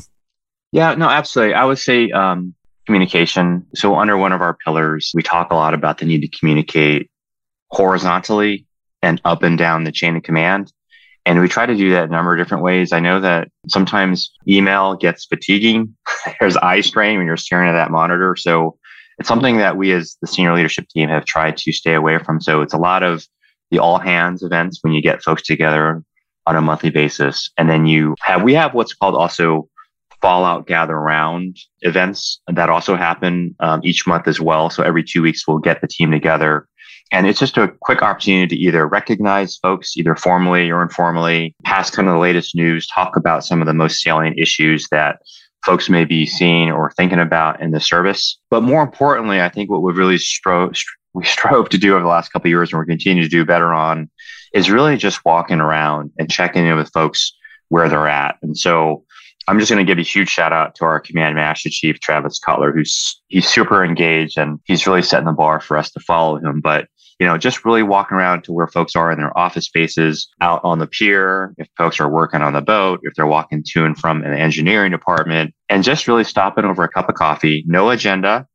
Yeah, 0.71 0.93
no, 0.93 1.09
absolutely. 1.09 1.55
I 1.55 1.65
would 1.65 1.79
say, 1.79 2.11
um, 2.11 2.53
communication. 2.85 3.65
So 3.75 3.95
under 3.95 4.17
one 4.17 4.31
of 4.31 4.41
our 4.41 4.55
pillars, 4.55 5.11
we 5.13 5.23
talk 5.23 5.51
a 5.51 5.55
lot 5.55 5.73
about 5.73 5.99
the 5.99 6.05
need 6.05 6.21
to 6.21 6.27
communicate 6.27 7.09
horizontally 7.69 8.65
and 9.01 9.21
up 9.25 9.43
and 9.43 9.57
down 9.57 9.83
the 9.83 9.91
chain 9.91 10.15
of 10.15 10.23
command. 10.23 10.71
And 11.25 11.39
we 11.39 11.47
try 11.47 11.65
to 11.65 11.75
do 11.75 11.91
that 11.91 12.05
a 12.05 12.11
number 12.11 12.33
of 12.33 12.39
different 12.39 12.63
ways. 12.63 12.91
I 12.91 12.99
know 12.99 13.19
that 13.19 13.49
sometimes 13.67 14.31
email 14.47 14.95
gets 14.95 15.25
fatiguing. 15.25 15.95
There's 16.39 16.57
eye 16.57 16.81
strain 16.81 17.17
when 17.17 17.27
you're 17.27 17.37
staring 17.37 17.69
at 17.69 17.73
that 17.73 17.91
monitor. 17.91 18.35
So 18.35 18.77
it's 19.19 19.27
something 19.27 19.57
that 19.57 19.77
we 19.77 19.91
as 19.91 20.17
the 20.21 20.27
senior 20.27 20.55
leadership 20.55 20.87
team 20.87 21.09
have 21.09 21.25
tried 21.25 21.57
to 21.57 21.71
stay 21.71 21.93
away 21.93 22.17
from. 22.19 22.41
So 22.41 22.61
it's 22.61 22.73
a 22.73 22.77
lot 22.77 23.03
of 23.03 23.25
the 23.69 23.79
all 23.79 23.99
hands 23.99 24.43
events 24.43 24.79
when 24.81 24.93
you 24.93 25.01
get 25.01 25.21
folks 25.21 25.43
together 25.43 26.03
on 26.47 26.55
a 26.55 26.61
monthly 26.61 26.89
basis. 26.89 27.51
And 27.57 27.69
then 27.69 27.85
you 27.85 28.15
have, 28.21 28.41
we 28.41 28.53
have 28.55 28.73
what's 28.73 28.93
called 28.93 29.15
also 29.15 29.67
fallout 30.21 30.67
gather 30.67 30.99
round 30.99 31.57
events 31.81 32.41
that 32.47 32.69
also 32.69 32.95
happen 32.95 33.55
um, 33.59 33.81
each 33.83 34.07
month 34.07 34.27
as 34.27 34.39
well. 34.39 34.69
So 34.69 34.83
every 34.83 35.03
two 35.03 35.21
weeks, 35.21 35.47
we'll 35.47 35.59
get 35.59 35.81
the 35.81 35.87
team 35.87 36.11
together. 36.11 36.67
And 37.11 37.25
it's 37.25 37.39
just 37.39 37.57
a 37.57 37.73
quick 37.81 38.01
opportunity 38.01 38.55
to 38.55 38.61
either 38.61 38.87
recognize 38.87 39.57
folks, 39.57 39.97
either 39.97 40.15
formally 40.15 40.69
or 40.69 40.81
informally, 40.81 41.55
pass 41.63 41.89
kind 41.89 42.07
of 42.07 42.13
the 42.13 42.19
latest 42.19 42.55
news, 42.55 42.87
talk 42.87 43.15
about 43.15 43.43
some 43.43 43.61
of 43.61 43.67
the 43.67 43.73
most 43.73 44.01
salient 44.01 44.37
issues 44.37 44.87
that 44.91 45.19
folks 45.65 45.89
may 45.89 46.05
be 46.05 46.25
seeing 46.25 46.71
or 46.71 46.91
thinking 46.91 47.19
about 47.19 47.61
in 47.61 47.71
the 47.71 47.79
service. 47.79 48.39
But 48.49 48.61
more 48.61 48.83
importantly, 48.83 49.41
I 49.41 49.49
think 49.49 49.69
what 49.69 49.81
we've 49.81 49.97
really 49.97 50.17
strove, 50.17 50.73
we 51.13 51.25
strove 51.25 51.69
to 51.69 51.77
do 51.77 51.93
over 51.93 52.01
the 52.03 52.07
last 52.07 52.31
couple 52.31 52.47
of 52.47 52.51
years 52.51 52.71
and 52.71 52.77
we're 52.77 52.85
continuing 52.85 53.23
to 53.23 53.29
do 53.29 53.45
better 53.45 53.73
on 53.73 54.09
is 54.53 54.69
really 54.69 54.97
just 54.97 55.23
walking 55.25 55.59
around 55.59 56.11
and 56.17 56.29
checking 56.29 56.65
in 56.65 56.77
with 56.77 56.91
folks 56.91 57.33
where 57.69 57.89
they're 57.89 58.07
at. 58.07 58.35
And 58.41 58.57
so 58.57 59.03
I'm 59.47 59.59
just 59.59 59.71
going 59.71 59.83
to 59.83 59.89
give 59.89 59.99
a 59.99 60.07
huge 60.07 60.29
shout 60.29 60.53
out 60.53 60.75
to 60.75 60.85
our 60.85 60.99
command 60.99 61.35
master 61.35 61.69
chief, 61.71 61.99
Travis 61.99 62.39
Cutler, 62.39 62.71
who's 62.71 63.19
he's 63.27 63.47
super 63.47 63.83
engaged 63.83 64.37
and 64.37 64.59
he's 64.65 64.85
really 64.85 65.01
setting 65.01 65.25
the 65.25 65.33
bar 65.33 65.59
for 65.59 65.77
us 65.77 65.91
to 65.91 65.99
follow 65.99 66.37
him. 66.37 66.61
But 66.61 66.87
you 67.19 67.27
know, 67.27 67.37
just 67.37 67.65
really 67.65 67.83
walking 67.83 68.17
around 68.17 68.43
to 68.45 68.53
where 68.53 68.67
folks 68.67 68.95
are 68.95 69.11
in 69.11 69.19
their 69.19 69.37
office 69.37 69.65
spaces, 69.65 70.29
out 70.41 70.61
on 70.63 70.79
the 70.79 70.87
pier, 70.87 71.53
if 71.57 71.67
folks 71.77 71.99
are 71.99 72.09
working 72.09 72.41
on 72.41 72.53
the 72.53 72.61
boat, 72.61 73.01
if 73.03 73.13
they're 73.15 73.27
walking 73.27 73.63
to 73.71 73.85
and 73.85 73.97
from 73.97 74.23
an 74.23 74.33
engineering 74.33 74.91
department, 74.91 75.53
and 75.67 75.83
just 75.83 76.07
really 76.07 76.23
stopping 76.23 76.65
over 76.65 76.83
a 76.83 76.89
cup 76.89 77.09
of 77.09 77.15
coffee, 77.15 77.63
no 77.67 77.89
agenda, 77.89 78.47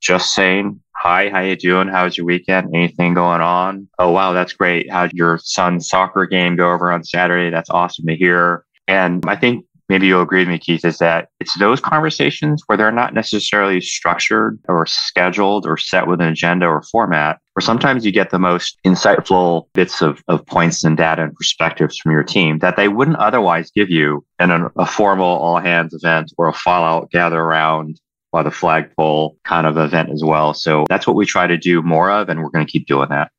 just 0.00 0.34
saying 0.34 0.80
hi, 1.00 1.30
how 1.30 1.40
you 1.40 1.54
doing? 1.54 1.86
How's 1.86 2.16
your 2.16 2.26
weekend? 2.26 2.74
Anything 2.74 3.14
going 3.14 3.40
on? 3.40 3.88
Oh, 4.00 4.10
wow, 4.10 4.32
that's 4.32 4.52
great. 4.52 4.90
How'd 4.90 5.12
your 5.12 5.38
son's 5.38 5.88
soccer 5.88 6.26
game 6.26 6.56
go 6.56 6.72
over 6.72 6.90
on 6.90 7.04
Saturday? 7.04 7.50
That's 7.50 7.70
awesome 7.70 8.06
to 8.06 8.16
hear. 8.16 8.64
And 8.88 9.22
I 9.28 9.36
think 9.36 9.64
maybe 9.88 10.08
you'll 10.08 10.22
agree 10.22 10.40
with 10.40 10.48
me, 10.48 10.58
Keith, 10.58 10.84
is 10.84 10.98
that 10.98 11.28
it's 11.38 11.56
those 11.58 11.80
conversations 11.80 12.62
where 12.66 12.76
they're 12.76 12.90
not 12.90 13.14
necessarily 13.14 13.80
structured 13.80 14.58
or 14.68 14.86
scheduled 14.86 15.66
or 15.66 15.76
set 15.76 16.08
with 16.08 16.20
an 16.20 16.28
agenda 16.28 16.66
or 16.66 16.82
format, 16.82 17.38
where 17.58 17.62
sometimes 17.62 18.06
you 18.06 18.12
get 18.12 18.30
the 18.30 18.38
most 18.38 18.78
insightful 18.86 19.66
bits 19.74 20.00
of, 20.00 20.22
of 20.28 20.46
points 20.46 20.84
and 20.84 20.96
data 20.96 21.24
and 21.24 21.34
perspectives 21.34 21.98
from 21.98 22.12
your 22.12 22.22
team 22.22 22.60
that 22.60 22.76
they 22.76 22.86
wouldn't 22.86 23.16
otherwise 23.16 23.72
give 23.72 23.90
you 23.90 24.24
in 24.38 24.52
a, 24.52 24.70
a 24.76 24.86
formal 24.86 25.26
all 25.26 25.58
hands 25.58 25.92
event 25.92 26.32
or 26.38 26.46
a 26.46 26.52
fallout 26.52 27.10
gather 27.10 27.40
around 27.40 28.00
by 28.30 28.44
the 28.44 28.50
flagpole 28.52 29.36
kind 29.42 29.66
of 29.66 29.76
event 29.76 30.08
as 30.10 30.22
well. 30.22 30.54
So 30.54 30.84
that's 30.88 31.04
what 31.04 31.16
we 31.16 31.26
try 31.26 31.48
to 31.48 31.56
do 31.56 31.82
more 31.82 32.12
of, 32.12 32.28
and 32.28 32.40
we're 32.40 32.50
going 32.50 32.64
to 32.64 32.70
keep 32.70 32.86
doing 32.86 33.08
that. 33.08 33.32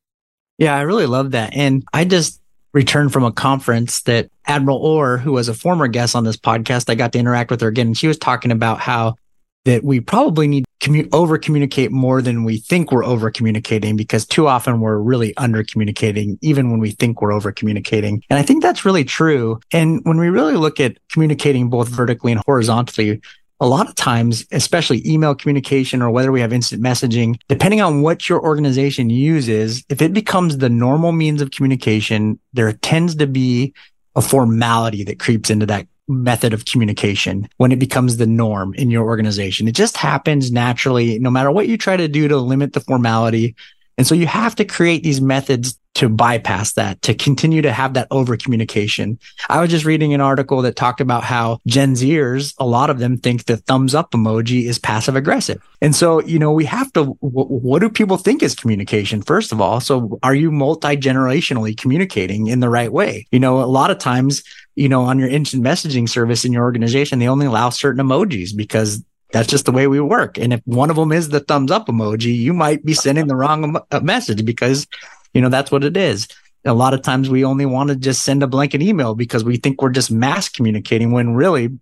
Yeah, 0.58 0.76
I 0.76 0.82
really 0.82 1.06
love 1.06 1.30
that. 1.30 1.56
And 1.56 1.82
I 1.94 2.04
just 2.04 2.42
returned 2.74 3.14
from 3.14 3.24
a 3.24 3.32
conference 3.32 4.02
that 4.02 4.28
Admiral 4.44 4.76
Orr, 4.76 5.16
who 5.16 5.32
was 5.32 5.48
a 5.48 5.54
former 5.54 5.88
guest 5.88 6.14
on 6.14 6.24
this 6.24 6.36
podcast, 6.36 6.90
I 6.90 6.94
got 6.94 7.14
to 7.14 7.18
interact 7.18 7.50
with 7.50 7.62
her 7.62 7.68
again. 7.68 7.86
And 7.86 7.96
she 7.96 8.06
was 8.06 8.18
talking 8.18 8.50
about 8.52 8.80
how 8.80 9.14
that 9.64 9.84
we 9.84 10.00
probably 10.00 10.48
need 10.48 10.64
to 10.80 10.88
commu- 10.88 11.08
over 11.12 11.38
communicate 11.38 11.92
more 11.92 12.22
than 12.22 12.44
we 12.44 12.58
think 12.58 12.90
we're 12.90 13.04
over 13.04 13.30
communicating 13.30 13.96
because 13.96 14.26
too 14.26 14.48
often 14.48 14.80
we're 14.80 14.98
really 14.98 15.36
under 15.36 15.62
communicating, 15.62 16.38
even 16.40 16.70
when 16.70 16.80
we 16.80 16.92
think 16.92 17.20
we're 17.20 17.32
over 17.32 17.52
communicating. 17.52 18.22
And 18.30 18.38
I 18.38 18.42
think 18.42 18.62
that's 18.62 18.84
really 18.84 19.04
true. 19.04 19.60
And 19.72 20.00
when 20.04 20.18
we 20.18 20.28
really 20.28 20.56
look 20.56 20.80
at 20.80 20.96
communicating 21.10 21.68
both 21.68 21.88
vertically 21.88 22.32
and 22.32 22.40
horizontally, 22.46 23.20
a 23.62 23.66
lot 23.66 23.88
of 23.88 23.94
times, 23.94 24.46
especially 24.52 25.06
email 25.06 25.34
communication 25.34 26.00
or 26.00 26.10
whether 26.10 26.32
we 26.32 26.40
have 26.40 26.52
instant 26.52 26.82
messaging, 26.82 27.38
depending 27.48 27.82
on 27.82 28.00
what 28.00 28.26
your 28.26 28.42
organization 28.42 29.10
uses, 29.10 29.84
if 29.90 30.00
it 30.00 30.14
becomes 30.14 30.58
the 30.58 30.70
normal 30.70 31.12
means 31.12 31.42
of 31.42 31.50
communication, 31.50 32.40
there 32.54 32.72
tends 32.72 33.14
to 33.16 33.26
be 33.26 33.74
a 34.16 34.22
formality 34.22 35.04
that 35.04 35.20
creeps 35.20 35.50
into 35.50 35.66
that 35.66 35.86
method 36.10 36.52
of 36.52 36.64
communication 36.64 37.48
when 37.56 37.72
it 37.72 37.78
becomes 37.78 38.16
the 38.16 38.26
norm 38.26 38.74
in 38.74 38.90
your 38.90 39.04
organization. 39.04 39.68
It 39.68 39.74
just 39.74 39.96
happens 39.96 40.50
naturally, 40.50 41.18
no 41.18 41.30
matter 41.30 41.50
what 41.50 41.68
you 41.68 41.78
try 41.78 41.96
to 41.96 42.08
do 42.08 42.28
to 42.28 42.36
limit 42.36 42.72
the 42.72 42.80
formality. 42.80 43.54
And 43.96 44.06
so 44.06 44.14
you 44.14 44.26
have 44.26 44.56
to 44.56 44.64
create 44.64 45.02
these 45.02 45.20
methods 45.20 45.78
to 45.94 46.08
bypass 46.08 46.74
that, 46.74 47.02
to 47.02 47.12
continue 47.14 47.60
to 47.60 47.72
have 47.72 47.94
that 47.94 48.06
over 48.10 48.36
communication. 48.36 49.18
I 49.48 49.60
was 49.60 49.70
just 49.70 49.84
reading 49.84 50.14
an 50.14 50.20
article 50.20 50.62
that 50.62 50.76
talked 50.76 51.00
about 51.00 51.24
how 51.24 51.58
Gen 51.66 51.94
Zers, 51.94 52.54
a 52.58 52.64
lot 52.64 52.90
of 52.90 53.00
them 53.00 53.18
think 53.18 53.44
the 53.44 53.56
thumbs 53.56 53.94
up 53.94 54.12
emoji 54.12 54.64
is 54.64 54.78
passive 54.78 55.16
aggressive. 55.16 55.60
And 55.82 55.94
so, 55.94 56.22
you 56.22 56.38
know, 56.38 56.52
we 56.52 56.64
have 56.66 56.92
to, 56.92 57.04
what 57.20 57.80
do 57.80 57.90
people 57.90 58.16
think 58.16 58.42
is 58.42 58.54
communication? 58.54 59.20
First 59.20 59.52
of 59.52 59.60
all, 59.60 59.80
so 59.80 60.18
are 60.22 60.34
you 60.34 60.50
multi 60.50 60.96
generationally 60.96 61.76
communicating 61.76 62.46
in 62.46 62.60
the 62.60 62.70
right 62.70 62.92
way? 62.92 63.26
You 63.32 63.40
know, 63.40 63.60
a 63.60 63.66
lot 63.66 63.90
of 63.90 63.98
times, 63.98 64.42
you 64.80 64.88
know, 64.88 65.02
on 65.02 65.18
your 65.18 65.28
instant 65.28 65.62
messaging 65.62 66.08
service 66.08 66.44
in 66.44 66.52
your 66.52 66.64
organization, 66.64 67.18
they 67.18 67.28
only 67.28 67.46
allow 67.46 67.68
certain 67.70 68.04
emojis 68.04 68.56
because 68.56 69.04
that's 69.32 69.48
just 69.48 69.66
the 69.66 69.72
way 69.72 69.86
we 69.86 70.00
work. 70.00 70.38
And 70.38 70.52
if 70.52 70.60
one 70.64 70.90
of 70.90 70.96
them 70.96 71.12
is 71.12 71.28
the 71.28 71.40
thumbs 71.40 71.70
up 71.70 71.86
emoji, 71.86 72.34
you 72.34 72.52
might 72.52 72.84
be 72.84 72.94
sending 72.94 73.26
the 73.26 73.36
wrong 73.36 73.78
message 74.02 74.44
because 74.44 74.86
you 75.34 75.40
know, 75.40 75.48
that's 75.48 75.70
what 75.70 75.84
it 75.84 75.96
is. 75.96 76.28
A 76.64 76.74
lot 76.74 76.94
of 76.94 77.02
times 77.02 77.30
we 77.30 77.44
only 77.44 77.66
want 77.66 77.90
to 77.90 77.96
just 77.96 78.22
send 78.22 78.42
a 78.42 78.46
blanket 78.46 78.82
email 78.82 79.14
because 79.14 79.44
we 79.44 79.56
think 79.56 79.80
we're 79.80 79.90
just 79.90 80.10
mass 80.10 80.48
communicating 80.48 81.12
when 81.12 81.34
really 81.34 81.78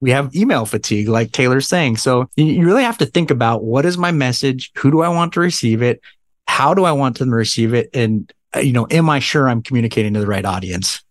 we 0.00 0.10
have 0.10 0.34
email 0.34 0.66
fatigue, 0.66 1.08
like 1.08 1.32
Taylor's 1.32 1.68
saying. 1.68 1.96
So 1.96 2.28
you 2.36 2.64
really 2.66 2.82
have 2.82 2.98
to 2.98 3.06
think 3.06 3.30
about 3.30 3.62
what 3.62 3.86
is 3.86 3.96
my 3.96 4.10
message? 4.10 4.72
Who 4.78 4.90
do 4.90 5.00
I 5.00 5.08
want 5.08 5.32
to 5.34 5.40
receive 5.40 5.80
it? 5.80 6.00
How 6.46 6.74
do 6.74 6.84
I 6.84 6.92
want 6.92 7.18
them 7.18 7.30
to 7.30 7.36
receive 7.36 7.72
it? 7.72 7.88
And, 7.94 8.30
uh, 8.54 8.60
you 8.60 8.72
know, 8.72 8.86
am 8.90 9.08
I 9.08 9.20
sure 9.20 9.48
I'm 9.48 9.62
communicating 9.62 10.14
to 10.14 10.20
the 10.20 10.26
right 10.26 10.44
audience? 10.44 11.02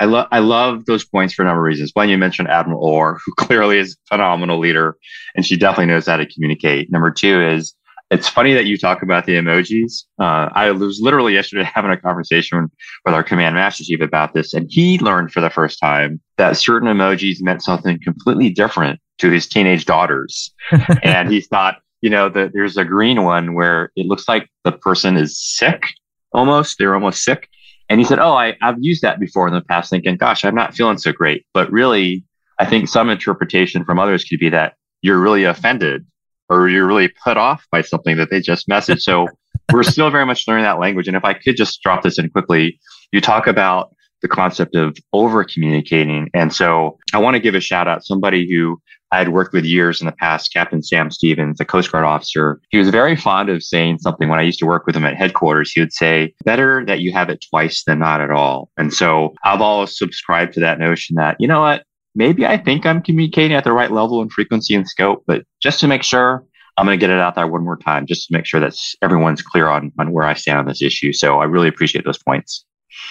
I 0.00 0.06
love 0.06 0.26
I 0.32 0.40
love 0.40 0.86
those 0.86 1.04
points 1.04 1.34
for 1.34 1.42
a 1.42 1.44
number 1.44 1.60
of 1.60 1.64
reasons. 1.64 1.90
One, 1.94 2.08
you 2.08 2.18
mentioned 2.18 2.48
Admiral 2.48 2.82
Orr, 2.82 3.20
who 3.24 3.32
clearly 3.38 3.78
is 3.78 3.92
a 3.92 4.14
phenomenal 4.14 4.58
leader, 4.58 4.96
and 5.34 5.46
she 5.46 5.56
definitely 5.56 5.92
knows 5.92 6.06
how 6.06 6.16
to 6.16 6.26
communicate. 6.26 6.90
Number 6.90 7.10
two 7.10 7.40
is 7.40 7.74
it's 8.10 8.28
funny 8.28 8.54
that 8.54 8.66
you 8.66 8.76
talk 8.76 9.02
about 9.02 9.26
the 9.26 9.32
emojis. 9.32 10.04
Uh, 10.20 10.48
I 10.54 10.70
was 10.70 11.00
literally 11.00 11.34
yesterday 11.34 11.64
having 11.74 11.90
a 11.90 11.96
conversation 11.96 12.70
with 13.04 13.14
our 13.14 13.22
command 13.22 13.54
master 13.54 13.84
chief 13.84 14.00
about 14.00 14.34
this, 14.34 14.54
and 14.54 14.66
he 14.70 14.98
learned 14.98 15.32
for 15.32 15.40
the 15.40 15.50
first 15.50 15.78
time 15.80 16.20
that 16.36 16.56
certain 16.56 16.88
emojis 16.88 17.40
meant 17.40 17.62
something 17.62 17.98
completely 18.02 18.50
different 18.50 19.00
to 19.18 19.30
his 19.30 19.46
teenage 19.46 19.84
daughters. 19.84 20.52
and 21.02 21.30
he 21.30 21.40
thought, 21.40 21.78
you 22.02 22.10
know, 22.10 22.28
that 22.28 22.52
there's 22.52 22.76
a 22.76 22.84
green 22.84 23.22
one 23.22 23.54
where 23.54 23.90
it 23.96 24.06
looks 24.06 24.28
like 24.28 24.48
the 24.64 24.72
person 24.72 25.16
is 25.16 25.38
sick 25.38 25.84
almost. 26.32 26.78
They're 26.78 26.94
almost 26.94 27.22
sick. 27.22 27.48
And 27.88 28.00
he 28.00 28.04
said, 28.04 28.18
Oh, 28.18 28.34
I, 28.34 28.56
I've 28.62 28.78
used 28.80 29.02
that 29.02 29.20
before 29.20 29.46
in 29.46 29.54
the 29.54 29.60
past, 29.60 29.90
thinking, 29.90 30.16
gosh, 30.16 30.44
I'm 30.44 30.54
not 30.54 30.74
feeling 30.74 30.98
so 30.98 31.12
great. 31.12 31.46
But 31.52 31.70
really, 31.70 32.24
I 32.58 32.64
think 32.64 32.88
some 32.88 33.10
interpretation 33.10 33.84
from 33.84 33.98
others 33.98 34.24
could 34.24 34.38
be 34.38 34.50
that 34.50 34.74
you're 35.02 35.20
really 35.20 35.44
offended 35.44 36.06
or 36.48 36.68
you're 36.68 36.86
really 36.86 37.10
put 37.22 37.36
off 37.36 37.66
by 37.70 37.82
something 37.82 38.16
that 38.16 38.30
they 38.30 38.40
just 38.40 38.68
messaged. 38.68 39.00
So 39.00 39.28
we're 39.72 39.82
still 39.82 40.10
very 40.10 40.26
much 40.26 40.46
learning 40.46 40.64
that 40.64 40.78
language. 40.78 41.08
And 41.08 41.16
if 41.16 41.24
I 41.24 41.34
could 41.34 41.56
just 41.56 41.82
drop 41.82 42.02
this 42.02 42.18
in 42.18 42.30
quickly, 42.30 42.78
you 43.12 43.20
talk 43.20 43.46
about 43.46 43.94
the 44.22 44.28
concept 44.28 44.74
of 44.74 44.96
over 45.12 45.44
communicating. 45.44 46.30
And 46.32 46.52
so 46.52 46.98
I 47.12 47.18
want 47.18 47.34
to 47.34 47.40
give 47.40 47.54
a 47.54 47.60
shout 47.60 47.86
out 47.86 48.04
somebody 48.04 48.50
who 48.50 48.80
I 49.12 49.18
had 49.18 49.28
worked 49.28 49.52
with 49.52 49.64
years 49.64 50.00
in 50.00 50.06
the 50.06 50.12
past, 50.12 50.52
Captain 50.52 50.82
Sam 50.82 51.10
Stevens, 51.10 51.60
a 51.60 51.64
Coast 51.64 51.92
Guard 51.92 52.04
officer. 52.04 52.60
He 52.70 52.78
was 52.78 52.88
very 52.88 53.16
fond 53.16 53.48
of 53.48 53.62
saying 53.62 53.98
something 54.00 54.28
when 54.28 54.38
I 54.38 54.42
used 54.42 54.58
to 54.58 54.66
work 54.66 54.86
with 54.86 54.96
him 54.96 55.04
at 55.04 55.16
headquarters. 55.16 55.70
He 55.72 55.80
would 55.80 55.92
say, 55.92 56.34
better 56.44 56.84
that 56.86 57.00
you 57.00 57.12
have 57.12 57.30
it 57.30 57.44
twice 57.48 57.84
than 57.84 58.00
not 58.00 58.20
at 58.20 58.30
all. 58.30 58.70
And 58.76 58.92
so 58.92 59.34
I've 59.44 59.60
always 59.60 59.96
subscribed 59.96 60.54
to 60.54 60.60
that 60.60 60.78
notion 60.78 61.16
that, 61.16 61.36
you 61.38 61.46
know 61.46 61.60
what? 61.60 61.84
maybe 62.14 62.46
I 62.46 62.56
think 62.56 62.86
I'm 62.86 63.02
communicating 63.02 63.56
at 63.56 63.64
the 63.64 63.72
right 63.72 63.90
level 63.90 64.22
and 64.22 64.30
frequency 64.30 64.74
and 64.74 64.88
scope, 64.88 65.24
but 65.26 65.44
just 65.60 65.80
to 65.80 65.88
make 65.88 66.02
sure, 66.02 66.44
I'm 66.76 66.86
going 66.86 66.98
to 66.98 67.00
get 67.00 67.14
it 67.14 67.20
out 67.20 67.34
there 67.34 67.46
one 67.46 67.64
more 67.64 67.76
time, 67.76 68.06
just 68.06 68.28
to 68.28 68.32
make 68.32 68.46
sure 68.46 68.60
that 68.60 68.76
everyone's 69.00 69.42
clear 69.42 69.68
on, 69.68 69.92
on 69.98 70.12
where 70.12 70.26
I 70.26 70.34
stand 70.34 70.58
on 70.58 70.66
this 70.66 70.82
issue. 70.82 71.12
So 71.12 71.38
I 71.38 71.44
really 71.44 71.68
appreciate 71.68 72.04
those 72.04 72.22
points. 72.22 72.64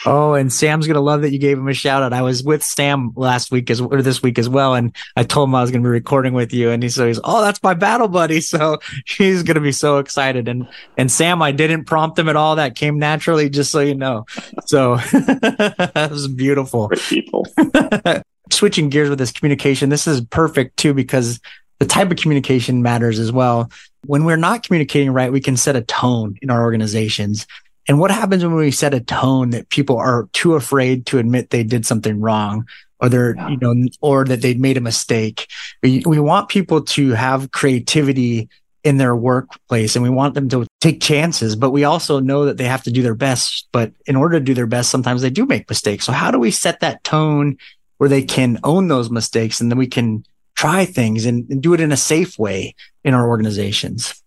Oh, 0.06 0.34
and 0.34 0.52
Sam's 0.52 0.88
gonna 0.88 1.02
love 1.02 1.22
that 1.22 1.32
you 1.32 1.40
gave 1.40 1.58
him 1.58 1.68
a 1.68 1.74
shout 1.74 2.04
out. 2.04 2.14
I 2.14 2.22
was 2.22 2.44
with 2.44 2.64
Sam 2.64 3.14
last 3.16 3.52
week 3.52 3.70
as 3.70 3.80
or 3.82 4.02
this 4.02 4.22
week 4.22 4.38
as 4.38 4.50
well, 4.50 4.76
and 4.76 4.96
I 5.16 5.24
told 5.24 5.50
him 5.50 5.56
I 5.56 5.62
was 5.62 5.72
gonna 5.72 5.84
be 5.84 5.90
recording 5.90 6.34
with 6.34 6.54
you, 6.54 6.70
and 6.70 6.84
he 6.84 6.90
says, 6.90 7.20
"Oh, 7.24 7.42
that's 7.42 7.62
my 7.64 7.74
battle 7.74 8.08
buddy." 8.08 8.42
So 8.54 8.78
he's 9.08 9.42
gonna 9.42 9.62
be 9.62 9.72
so 9.72 9.98
excited. 9.98 10.48
And 10.48 10.68
and 10.98 11.12
Sam, 11.12 11.42
I 11.42 11.52
didn't 11.52 11.86
prompt 11.86 12.20
him 12.20 12.30
at 12.30 12.36
all. 12.36 12.58
That 12.58 12.76
came 12.76 13.00
naturally, 13.00 13.50
just 13.50 13.72
so 13.72 13.80
you 13.80 13.96
know. 13.96 14.26
So 14.66 14.98
that 15.12 16.10
was 16.12 16.28
beautiful. 16.28 16.90
people. 16.90 17.48
switching 18.52 18.90
gears 18.90 19.10
with 19.10 19.18
this 19.18 19.32
communication, 19.32 19.90
this 19.90 20.06
is 20.06 20.22
perfect 20.22 20.78
too, 20.78 20.94
because 20.94 21.40
the 21.80 21.86
type 21.86 22.12
of 22.12 22.18
communication 22.18 22.82
matters 22.82 23.20
as 23.20 23.32
well. 23.32 23.72
When 24.06 24.26
we're 24.26 24.38
not 24.38 24.64
communicating 24.64 25.12
right, 25.12 25.32
we 25.32 25.42
can 25.42 25.58
set 25.58 25.76
a 25.76 25.82
tone 25.82 26.38
in 26.42 26.50
our 26.50 26.62
organizations. 26.62 27.48
And 27.88 28.00
what 28.00 28.12
happens 28.12 28.44
when 28.44 28.56
we 28.56 28.72
set 28.72 28.94
a 28.94 29.02
tone 29.02 29.50
that 29.52 29.70
people 29.70 29.98
are 29.98 30.30
too 30.34 30.56
afraid 30.56 31.06
to 31.08 31.18
admit 31.18 31.50
they 31.50 31.64
did 31.64 31.86
something 31.86 32.20
wrong 32.22 32.66
or 33.00 33.10
they're, 33.10 33.36
yeah. 33.36 33.50
you 33.50 33.58
know, 33.58 33.88
or 34.02 34.24
that 34.26 34.42
they 34.42 34.54
made 34.54 34.78
a 34.78 34.82
mistake? 34.82 35.48
We, 35.82 36.04
we 36.06 36.20
want 36.20 36.50
people 36.50 36.82
to 36.82 37.12
have 37.12 37.52
creativity 37.52 38.48
in 38.84 38.98
their 38.98 39.16
workplace 39.16 39.96
and 39.96 40.04
we 40.04 40.10
want 40.10 40.34
them 40.34 40.50
to 40.50 40.68
take 40.82 41.02
chances, 41.02 41.56
but 41.56 41.72
we 41.72 41.84
also 41.84 42.20
know 42.20 42.46
that 42.46 42.58
they 42.58 42.66
have 42.66 42.84
to 42.84 42.92
do 42.92 43.02
their 43.02 43.16
best. 43.16 43.68
But 43.72 43.94
in 44.06 44.16
order 44.16 44.40
to 44.40 44.44
do 44.44 44.54
their 44.54 44.68
best, 44.68 44.90
sometimes 44.90 45.22
they 45.22 45.30
do 45.30 45.46
make 45.46 45.70
mistakes. 45.70 46.06
So 46.06 46.12
how 46.12 46.32
do 46.32 46.40
we 46.40 46.52
set 46.52 46.82
that 46.82 47.04
tone 47.04 47.58
where 47.98 48.10
they 48.10 48.24
can 48.24 48.60
own 48.64 48.88
those 48.88 49.10
mistakes 49.10 49.62
and 49.62 49.72
then 49.72 49.78
we 49.78 49.88
can 49.88 50.26
try 50.56 50.86
things 50.86 51.26
and, 51.26 51.50
and 51.50 51.62
do 51.62 51.74
it 51.74 51.80
in 51.80 51.92
a 51.92 51.98
safe 51.98 52.38
way 52.38 52.76
in 53.04 53.14
our 53.14 53.28
organizations? 53.28 54.23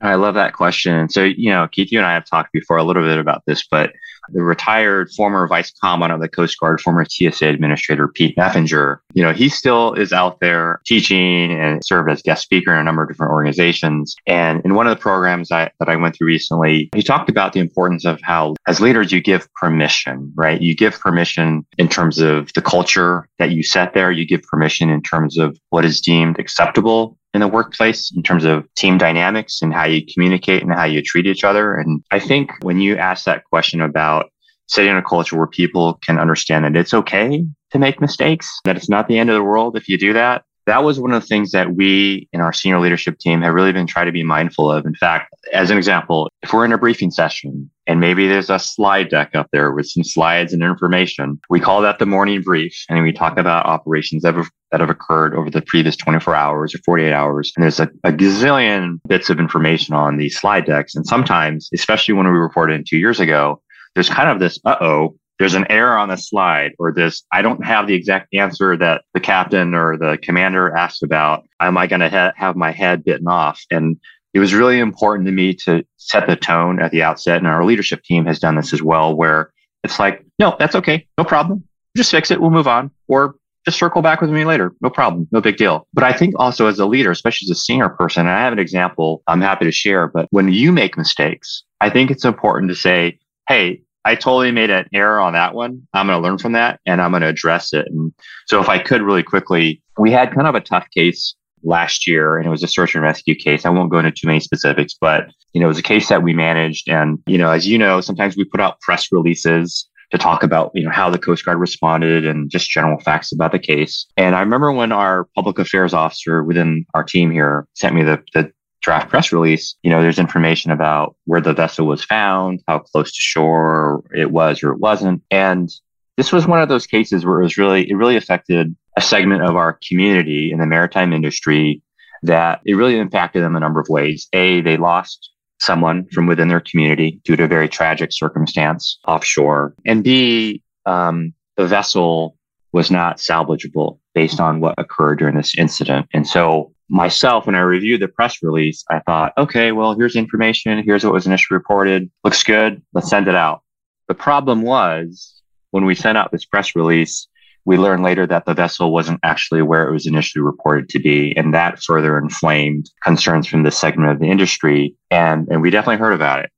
I 0.00 0.16
love 0.16 0.34
that 0.34 0.52
question. 0.52 1.08
So, 1.08 1.24
you 1.24 1.50
know, 1.50 1.68
Keith, 1.68 1.90
you 1.90 1.98
and 1.98 2.06
I 2.06 2.14
have 2.14 2.26
talked 2.26 2.52
before 2.52 2.76
a 2.76 2.84
little 2.84 3.02
bit 3.02 3.18
about 3.18 3.42
this, 3.46 3.66
but 3.66 3.92
the 4.28 4.42
retired 4.42 5.10
former 5.12 5.46
vice 5.46 5.72
commandant 5.72 6.14
of 6.14 6.20
the 6.20 6.28
Coast 6.28 6.58
Guard, 6.58 6.80
former 6.80 7.04
TSA 7.04 7.46
administrator, 7.46 8.08
Pete 8.08 8.36
Neffenger, 8.36 8.98
you 9.14 9.22
know, 9.22 9.32
he 9.32 9.48
still 9.48 9.94
is 9.94 10.12
out 10.12 10.40
there 10.40 10.80
teaching 10.84 11.52
and 11.52 11.84
served 11.84 12.10
as 12.10 12.22
guest 12.22 12.42
speaker 12.42 12.72
in 12.72 12.80
a 12.80 12.84
number 12.84 13.02
of 13.02 13.08
different 13.08 13.32
organizations. 13.32 14.14
And 14.26 14.62
in 14.64 14.74
one 14.74 14.86
of 14.86 14.96
the 14.96 15.00
programs 15.00 15.50
I, 15.50 15.70
that 15.78 15.88
I 15.88 15.96
went 15.96 16.16
through 16.16 16.26
recently, 16.28 16.90
he 16.94 17.02
talked 17.02 17.30
about 17.30 17.52
the 17.52 17.60
importance 17.60 18.04
of 18.04 18.20
how 18.22 18.54
as 18.66 18.80
leaders, 18.80 19.12
you 19.12 19.20
give 19.20 19.52
permission, 19.54 20.32
right? 20.34 20.60
You 20.60 20.74
give 20.74 20.98
permission 20.98 21.64
in 21.78 21.88
terms 21.88 22.18
of 22.18 22.52
the 22.54 22.62
culture 22.62 23.28
that 23.38 23.52
you 23.52 23.62
set 23.62 23.94
there. 23.94 24.10
You 24.10 24.26
give 24.26 24.42
permission 24.42 24.90
in 24.90 25.02
terms 25.02 25.38
of 25.38 25.58
what 25.70 25.84
is 25.84 26.00
deemed 26.00 26.38
acceptable 26.38 27.16
in 27.36 27.40
the 27.40 27.48
workplace 27.48 28.10
in 28.16 28.22
terms 28.22 28.44
of 28.44 28.66
team 28.74 28.98
dynamics 28.98 29.60
and 29.62 29.72
how 29.72 29.84
you 29.84 30.04
communicate 30.12 30.62
and 30.62 30.72
how 30.72 30.84
you 30.84 31.02
treat 31.02 31.26
each 31.26 31.44
other. 31.44 31.74
And 31.74 32.02
I 32.10 32.18
think 32.18 32.50
when 32.62 32.80
you 32.80 32.96
ask 32.96 33.24
that 33.26 33.44
question 33.44 33.80
about 33.80 34.30
setting 34.68 34.96
a 34.96 35.02
culture 35.02 35.36
where 35.36 35.46
people 35.46 36.00
can 36.04 36.18
understand 36.18 36.64
that 36.64 36.74
it's 36.74 36.94
okay 36.94 37.44
to 37.70 37.78
make 37.78 38.00
mistakes, 38.00 38.48
that 38.64 38.76
it's 38.76 38.88
not 38.88 39.06
the 39.06 39.18
end 39.18 39.30
of 39.30 39.34
the 39.34 39.42
world 39.42 39.76
if 39.76 39.88
you 39.88 39.98
do 39.98 40.14
that, 40.14 40.44
that 40.66 40.82
was 40.82 40.98
one 40.98 41.12
of 41.12 41.22
the 41.22 41.26
things 41.26 41.52
that 41.52 41.74
we 41.74 42.28
in 42.32 42.40
our 42.40 42.52
senior 42.52 42.80
leadership 42.80 43.18
team 43.18 43.40
have 43.42 43.54
really 43.54 43.72
been 43.72 43.86
trying 43.86 44.06
to 44.06 44.12
be 44.12 44.24
mindful 44.24 44.70
of. 44.70 44.84
In 44.84 44.94
fact, 44.94 45.32
as 45.52 45.70
an 45.70 45.78
example, 45.78 46.28
if 46.42 46.52
we're 46.52 46.64
in 46.64 46.72
a 46.72 46.78
briefing 46.78 47.12
session 47.12 47.70
and 47.86 48.00
maybe 48.00 48.26
there's 48.26 48.50
a 48.50 48.58
slide 48.58 49.08
deck 49.08 49.30
up 49.34 49.46
there 49.52 49.72
with 49.72 49.86
some 49.86 50.02
slides 50.02 50.52
and 50.52 50.64
information, 50.64 51.40
we 51.48 51.60
call 51.60 51.80
that 51.82 52.00
the 52.00 52.06
morning 52.06 52.42
brief. 52.42 52.84
And 52.88 53.02
we 53.04 53.12
talk 53.12 53.38
about 53.38 53.64
operations 53.64 54.22
that 54.22 54.34
have, 54.34 54.50
that 54.72 54.80
have 54.80 54.90
occurred 54.90 55.36
over 55.36 55.50
the 55.50 55.62
previous 55.62 55.96
24 55.96 56.34
hours 56.34 56.74
or 56.74 56.78
48 56.78 57.12
hours. 57.12 57.52
And 57.56 57.62
there's 57.62 57.78
a, 57.78 57.88
a 58.02 58.10
gazillion 58.10 58.98
bits 59.06 59.30
of 59.30 59.38
information 59.38 59.94
on 59.94 60.16
these 60.16 60.36
slide 60.36 60.66
decks. 60.66 60.96
And 60.96 61.06
sometimes, 61.06 61.70
especially 61.72 62.14
when 62.14 62.26
we 62.26 62.32
reported 62.32 62.74
in 62.74 62.84
two 62.84 62.98
years 62.98 63.20
ago, 63.20 63.62
there's 63.94 64.08
kind 64.08 64.28
of 64.28 64.40
this, 64.40 64.58
uh 64.64 64.76
oh, 64.80 65.16
there's 65.38 65.54
an 65.54 65.66
error 65.70 65.96
on 65.96 66.08
the 66.08 66.16
slide 66.16 66.72
or 66.78 66.92
this, 66.92 67.24
I 67.32 67.42
don't 67.42 67.64
have 67.64 67.86
the 67.86 67.94
exact 67.94 68.34
answer 68.34 68.76
that 68.76 69.04
the 69.14 69.20
captain 69.20 69.74
or 69.74 69.96
the 69.96 70.18
commander 70.20 70.74
asked 70.74 71.02
about. 71.02 71.44
Am 71.60 71.76
I 71.76 71.86
going 71.86 72.00
to 72.00 72.08
ha- 72.08 72.32
have 72.36 72.56
my 72.56 72.72
head 72.72 73.04
bitten 73.04 73.28
off? 73.28 73.60
And 73.70 73.98
it 74.32 74.38
was 74.38 74.54
really 74.54 74.78
important 74.78 75.26
to 75.26 75.32
me 75.32 75.54
to 75.54 75.84
set 75.96 76.26
the 76.26 76.36
tone 76.36 76.80
at 76.80 76.90
the 76.90 77.02
outset. 77.02 77.38
And 77.38 77.46
our 77.46 77.64
leadership 77.64 78.02
team 78.02 78.26
has 78.26 78.38
done 78.38 78.56
this 78.56 78.72
as 78.72 78.82
well, 78.82 79.14
where 79.14 79.52
it's 79.84 79.98
like, 79.98 80.24
no, 80.38 80.56
that's 80.58 80.74
okay. 80.74 81.06
No 81.18 81.24
problem. 81.24 81.64
Just 81.96 82.10
fix 82.10 82.30
it. 82.30 82.40
We'll 82.40 82.50
move 82.50 82.68
on 82.68 82.90
or 83.08 83.36
just 83.66 83.78
circle 83.78 84.00
back 84.00 84.20
with 84.20 84.30
me 84.30 84.44
later. 84.44 84.72
No 84.80 84.90
problem. 84.90 85.26
No 85.32 85.40
big 85.40 85.56
deal. 85.56 85.86
But 85.92 86.04
I 86.04 86.12
think 86.12 86.34
also 86.38 86.66
as 86.66 86.78
a 86.78 86.86
leader, 86.86 87.10
especially 87.10 87.46
as 87.46 87.50
a 87.50 87.60
senior 87.60 87.88
person, 87.88 88.26
and 88.26 88.30
I 88.30 88.40
have 88.40 88.52
an 88.52 88.58
example 88.58 89.22
I'm 89.26 89.40
happy 89.40 89.64
to 89.64 89.72
share, 89.72 90.06
but 90.06 90.28
when 90.30 90.52
you 90.52 90.70
make 90.70 90.96
mistakes, 90.96 91.64
I 91.80 91.90
think 91.90 92.10
it's 92.10 92.24
important 92.24 92.70
to 92.70 92.76
say, 92.76 93.18
Hey, 93.48 93.82
I 94.06 94.14
totally 94.14 94.52
made 94.52 94.70
an 94.70 94.86
error 94.94 95.20
on 95.20 95.32
that 95.32 95.52
one. 95.52 95.84
I'm 95.92 96.06
going 96.06 96.16
to 96.16 96.22
learn 96.22 96.38
from 96.38 96.52
that 96.52 96.78
and 96.86 97.02
I'm 97.02 97.10
going 97.10 97.22
to 97.22 97.28
address 97.28 97.72
it. 97.72 97.88
And 97.88 98.12
so 98.46 98.60
if 98.60 98.68
I 98.68 98.78
could 98.78 99.02
really 99.02 99.24
quickly, 99.24 99.82
we 99.98 100.12
had 100.12 100.32
kind 100.32 100.46
of 100.46 100.54
a 100.54 100.60
tough 100.60 100.86
case 100.94 101.34
last 101.64 102.06
year 102.06 102.36
and 102.36 102.46
it 102.46 102.50
was 102.50 102.62
a 102.62 102.68
search 102.68 102.94
and 102.94 103.02
rescue 103.02 103.34
case. 103.34 103.66
I 103.66 103.70
won't 103.70 103.90
go 103.90 103.98
into 103.98 104.12
too 104.12 104.28
many 104.28 104.38
specifics, 104.38 104.94
but 105.00 105.32
you 105.54 105.60
know, 105.60 105.66
it 105.66 105.68
was 105.68 105.78
a 105.78 105.82
case 105.82 106.08
that 106.08 106.22
we 106.22 106.34
managed. 106.34 106.88
And, 106.88 107.18
you 107.26 107.36
know, 107.36 107.50
as 107.50 107.66
you 107.66 107.78
know, 107.78 108.00
sometimes 108.00 108.36
we 108.36 108.44
put 108.44 108.60
out 108.60 108.80
press 108.80 109.10
releases 109.10 109.88
to 110.12 110.18
talk 110.18 110.44
about, 110.44 110.70
you 110.72 110.84
know, 110.84 110.90
how 110.90 111.10
the 111.10 111.18
Coast 111.18 111.44
Guard 111.44 111.58
responded 111.58 112.24
and 112.24 112.48
just 112.48 112.70
general 112.70 113.00
facts 113.00 113.32
about 113.32 113.50
the 113.50 113.58
case. 113.58 114.06
And 114.16 114.36
I 114.36 114.40
remember 114.40 114.70
when 114.70 114.92
our 114.92 115.26
public 115.34 115.58
affairs 115.58 115.92
officer 115.92 116.44
within 116.44 116.86
our 116.94 117.02
team 117.02 117.32
here 117.32 117.66
sent 117.74 117.96
me 117.96 118.04
the, 118.04 118.22
the 118.34 118.52
draft 118.86 119.10
press 119.10 119.32
release, 119.32 119.74
you 119.82 119.90
know, 119.90 120.00
there's 120.00 120.20
information 120.20 120.70
about 120.70 121.16
where 121.24 121.40
the 121.40 121.52
vessel 121.52 121.88
was 121.88 122.04
found, 122.04 122.62
how 122.68 122.78
close 122.78 123.10
to 123.10 123.20
shore 123.20 124.04
it 124.14 124.30
was 124.30 124.62
or 124.62 124.70
it 124.70 124.78
wasn't. 124.78 125.24
And 125.28 125.68
this 126.16 126.30
was 126.30 126.46
one 126.46 126.62
of 126.62 126.68
those 126.68 126.86
cases 126.86 127.26
where 127.26 127.40
it 127.40 127.42
was 127.42 127.58
really, 127.58 127.90
it 127.90 127.96
really 127.96 128.16
affected 128.16 128.76
a 128.96 129.00
segment 129.02 129.42
of 129.42 129.56
our 129.56 129.76
community 129.88 130.52
in 130.52 130.60
the 130.60 130.66
maritime 130.66 131.12
industry 131.12 131.82
that 132.22 132.60
it 132.64 132.74
really 132.74 132.96
impacted 132.96 133.42
them 133.42 133.56
a 133.56 133.60
number 133.60 133.80
of 133.80 133.88
ways. 133.88 134.28
A, 134.32 134.60
they 134.60 134.76
lost 134.76 135.30
someone 135.58 136.06
from 136.12 136.28
within 136.28 136.46
their 136.46 136.60
community 136.60 137.20
due 137.24 137.34
to 137.34 137.42
a 137.42 137.48
very 137.48 137.68
tragic 137.68 138.12
circumstance 138.12 139.00
offshore. 139.04 139.74
And 139.84 140.04
B, 140.04 140.62
um, 140.86 141.34
the 141.56 141.66
vessel 141.66 142.36
was 142.72 142.90
not 142.90 143.18
salvageable 143.18 143.98
based 144.14 144.40
on 144.40 144.60
what 144.60 144.74
occurred 144.78 145.18
during 145.18 145.36
this 145.36 145.56
incident. 145.56 146.06
And 146.12 146.26
so 146.26 146.72
myself, 146.88 147.46
when 147.46 147.54
I 147.54 147.60
reviewed 147.60 148.00
the 148.00 148.08
press 148.08 148.42
release, 148.42 148.84
I 148.90 149.00
thought, 149.00 149.32
okay, 149.38 149.72
well, 149.72 149.94
here's 149.96 150.16
information. 150.16 150.82
Here's 150.82 151.04
what 151.04 151.12
was 151.12 151.26
initially 151.26 151.56
reported. 151.56 152.10
Looks 152.24 152.42
good. 152.42 152.82
Let's 152.92 153.08
send 153.10 153.28
it 153.28 153.34
out. 153.34 153.62
The 154.08 154.14
problem 154.14 154.62
was 154.62 155.42
when 155.70 155.84
we 155.84 155.94
sent 155.94 156.16
out 156.16 156.30
this 156.32 156.44
press 156.44 156.76
release, 156.76 157.26
we 157.64 157.76
learned 157.76 158.04
later 158.04 158.26
that 158.28 158.44
the 158.44 158.54
vessel 158.54 158.92
wasn't 158.92 159.18
actually 159.24 159.62
where 159.62 159.88
it 159.88 159.92
was 159.92 160.06
initially 160.06 160.42
reported 160.42 160.88
to 160.90 161.00
be. 161.00 161.36
And 161.36 161.52
that 161.52 161.82
further 161.82 162.16
inflamed 162.16 162.88
concerns 163.02 163.48
from 163.48 163.64
this 163.64 163.76
segment 163.76 164.10
of 164.10 164.20
the 164.20 164.30
industry. 164.30 164.94
And, 165.10 165.48
and 165.50 165.60
we 165.60 165.70
definitely 165.70 165.96
heard 165.96 166.12
about 166.12 166.44
it. 166.44 166.50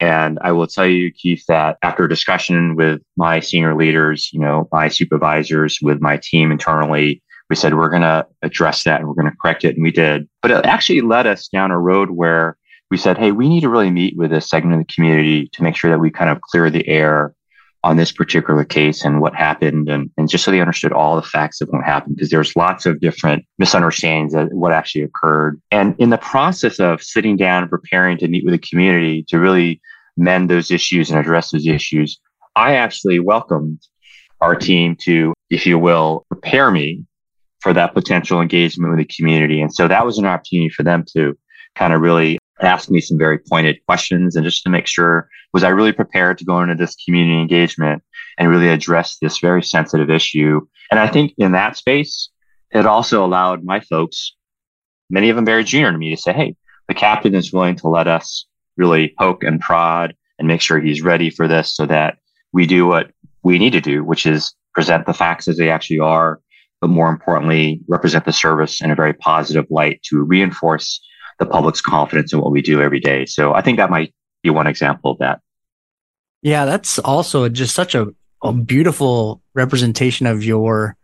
And 0.00 0.38
I 0.42 0.52
will 0.52 0.66
tell 0.66 0.86
you, 0.86 1.12
Keith, 1.12 1.44
that 1.48 1.76
after 1.82 2.04
a 2.04 2.08
discussion 2.08 2.74
with 2.74 3.02
my 3.16 3.40
senior 3.40 3.76
leaders, 3.76 4.30
you 4.32 4.40
know, 4.40 4.68
my 4.72 4.88
supervisors, 4.88 5.78
with 5.82 6.00
my 6.00 6.18
team 6.22 6.50
internally, 6.50 7.22
we 7.50 7.56
said 7.56 7.74
we're 7.74 7.90
going 7.90 8.02
to 8.02 8.26
address 8.42 8.84
that 8.84 9.00
and 9.00 9.08
we're 9.08 9.14
going 9.14 9.30
to 9.30 9.36
correct 9.42 9.64
it 9.64 9.74
and 9.74 9.82
we 9.82 9.90
did. 9.90 10.28
But 10.40 10.52
it 10.52 10.64
actually 10.64 11.02
led 11.02 11.26
us 11.26 11.48
down 11.48 11.70
a 11.70 11.78
road 11.78 12.10
where 12.10 12.56
we 12.90 12.96
said 12.96 13.18
hey 13.18 13.32
we 13.32 13.48
need 13.48 13.60
to 13.60 13.68
really 13.68 13.90
meet 13.90 14.16
with 14.16 14.30
this 14.30 14.48
segment 14.48 14.80
of 14.80 14.86
the 14.86 14.92
community 14.92 15.48
to 15.52 15.62
make 15.62 15.76
sure 15.76 15.90
that 15.90 16.00
we 16.00 16.10
kind 16.10 16.30
of 16.30 16.40
clear 16.40 16.70
the 16.70 16.86
air 16.88 17.34
on 17.82 17.96
this 17.96 18.12
particular 18.12 18.62
case 18.62 19.04
and 19.04 19.22
what 19.22 19.34
happened 19.34 19.88
and, 19.88 20.10
and 20.18 20.28
just 20.28 20.44
so 20.44 20.50
they 20.50 20.60
understood 20.60 20.92
all 20.92 21.16
the 21.16 21.22
facts 21.22 21.62
of 21.62 21.68
what 21.70 21.82
happened 21.82 22.14
because 22.14 22.28
there's 22.28 22.54
lots 22.54 22.84
of 22.84 23.00
different 23.00 23.42
misunderstandings 23.58 24.34
of 24.34 24.48
what 24.50 24.70
actually 24.70 25.02
occurred. 25.02 25.58
And 25.70 25.94
in 25.98 26.10
the 26.10 26.18
process 26.18 26.78
of 26.78 27.02
sitting 27.02 27.36
down 27.38 27.62
and 27.62 27.70
preparing 27.70 28.18
to 28.18 28.28
meet 28.28 28.44
with 28.44 28.52
the 28.52 28.58
community 28.58 29.24
to 29.28 29.38
really 29.38 29.80
mend 30.16 30.50
those 30.50 30.70
issues 30.70 31.10
and 31.10 31.18
address 31.18 31.50
those 31.50 31.66
issues 31.66 32.18
i 32.56 32.74
actually 32.76 33.18
welcomed 33.18 33.80
our 34.40 34.54
team 34.54 34.96
to 34.96 35.34
if 35.50 35.66
you 35.66 35.78
will 35.78 36.24
prepare 36.30 36.70
me 36.70 37.04
for 37.60 37.72
that 37.74 37.94
potential 37.94 38.40
engagement 38.40 38.90
with 38.90 38.98
the 39.06 39.14
community. 39.14 39.60
And 39.60 39.72
so 39.72 39.86
that 39.86 40.04
was 40.04 40.18
an 40.18 40.26
opportunity 40.26 40.70
for 40.70 40.82
them 40.82 41.04
to 41.12 41.38
kind 41.74 41.92
of 41.92 42.00
really 42.00 42.38
ask 42.60 42.90
me 42.90 43.00
some 43.00 43.18
very 43.18 43.38
pointed 43.38 43.84
questions 43.86 44.36
and 44.36 44.44
just 44.44 44.62
to 44.64 44.70
make 44.70 44.86
sure 44.86 45.28
was 45.52 45.64
I 45.64 45.68
really 45.68 45.92
prepared 45.92 46.38
to 46.38 46.44
go 46.44 46.60
into 46.60 46.74
this 46.74 46.96
community 47.04 47.40
engagement 47.40 48.02
and 48.38 48.48
really 48.48 48.68
address 48.68 49.18
this 49.18 49.38
very 49.38 49.62
sensitive 49.62 50.10
issue. 50.10 50.60
And 50.90 50.98
I 50.98 51.08
think 51.08 51.34
in 51.38 51.52
that 51.52 51.76
space, 51.76 52.30
it 52.70 52.86
also 52.86 53.24
allowed 53.24 53.64
my 53.64 53.80
folks, 53.80 54.34
many 55.10 55.28
of 55.30 55.36
them 55.36 55.44
very 55.44 55.64
junior 55.64 55.92
to 55.92 55.98
me, 55.98 56.14
to 56.14 56.20
say, 56.20 56.32
Hey, 56.32 56.56
the 56.88 56.94
captain 56.94 57.34
is 57.34 57.52
willing 57.52 57.76
to 57.76 57.88
let 57.88 58.08
us 58.08 58.46
really 58.76 59.14
poke 59.18 59.42
and 59.42 59.60
prod 59.60 60.14
and 60.38 60.48
make 60.48 60.60
sure 60.60 60.80
he's 60.80 61.02
ready 61.02 61.30
for 61.30 61.46
this 61.46 61.74
so 61.74 61.86
that 61.86 62.18
we 62.52 62.66
do 62.66 62.86
what 62.86 63.10
we 63.42 63.58
need 63.58 63.72
to 63.72 63.80
do, 63.80 64.04
which 64.04 64.26
is 64.26 64.54
present 64.74 65.06
the 65.06 65.14
facts 65.14 65.48
as 65.48 65.56
they 65.56 65.70
actually 65.70 65.98
are 65.98 66.40
but 66.80 66.88
more 66.88 67.10
importantly, 67.10 67.80
represent 67.88 68.24
the 68.24 68.32
service 68.32 68.80
in 68.80 68.90
a 68.90 68.94
very 68.94 69.12
positive 69.12 69.66
light 69.70 70.02
to 70.04 70.22
reinforce 70.22 71.00
the 71.38 71.46
public's 71.46 71.80
confidence 71.80 72.32
in 72.32 72.40
what 72.40 72.52
we 72.52 72.62
do 72.62 72.80
every 72.80 73.00
day. 73.00 73.26
So 73.26 73.52
I 73.54 73.60
think 73.60 73.78
that 73.78 73.90
might 73.90 74.14
be 74.42 74.50
one 74.50 74.66
example 74.66 75.12
of 75.12 75.18
that. 75.18 75.40
Yeah, 76.42 76.64
that's 76.64 76.98
also 76.98 77.48
just 77.48 77.74
such 77.74 77.94
a, 77.94 78.08
a 78.42 78.52
beautiful 78.52 79.42
representation 79.54 80.26
of 80.26 80.42
your 80.42 80.96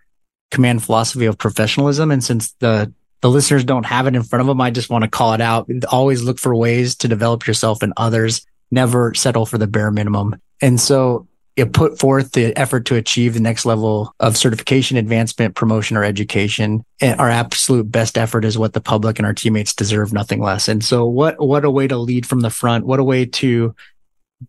command 0.50 0.82
philosophy 0.82 1.26
of 1.26 1.36
professionalism. 1.36 2.10
And 2.10 2.24
since 2.24 2.52
the 2.60 2.92
the 3.22 3.30
listeners 3.30 3.64
don't 3.64 3.86
have 3.86 4.06
it 4.06 4.14
in 4.14 4.22
front 4.22 4.40
of 4.40 4.46
them, 4.46 4.60
I 4.60 4.70
just 4.70 4.90
want 4.90 5.04
to 5.04 5.10
call 5.10 5.32
it 5.32 5.40
out. 5.40 5.70
Always 5.90 6.22
look 6.22 6.38
for 6.38 6.54
ways 6.54 6.96
to 6.96 7.08
develop 7.08 7.46
yourself 7.46 7.82
and 7.82 7.92
others. 7.96 8.46
Never 8.70 9.14
settle 9.14 9.46
for 9.46 9.58
the 9.58 9.66
bare 9.66 9.90
minimum. 9.90 10.36
And 10.60 10.80
so 10.80 11.28
it 11.56 11.72
put 11.72 11.98
forth 11.98 12.32
the 12.32 12.56
effort 12.56 12.84
to 12.86 12.96
achieve 12.96 13.32
the 13.32 13.40
next 13.40 13.64
level 13.64 14.14
of 14.20 14.36
certification, 14.36 14.98
advancement, 14.98 15.54
promotion, 15.54 15.96
or 15.96 16.04
education. 16.04 16.84
And 17.00 17.18
our 17.18 17.30
absolute 17.30 17.90
best 17.90 18.18
effort 18.18 18.44
is 18.44 18.58
what 18.58 18.74
the 18.74 18.80
public 18.80 19.18
and 19.18 19.24
our 19.24 19.32
teammates 19.32 19.74
deserve, 19.74 20.12
nothing 20.12 20.42
less. 20.42 20.68
And 20.68 20.84
so 20.84 21.06
what, 21.06 21.40
what 21.40 21.64
a 21.64 21.70
way 21.70 21.88
to 21.88 21.96
lead 21.96 22.26
from 22.26 22.40
the 22.40 22.50
front. 22.50 22.84
What 22.84 23.00
a 23.00 23.04
way 23.04 23.24
to 23.24 23.74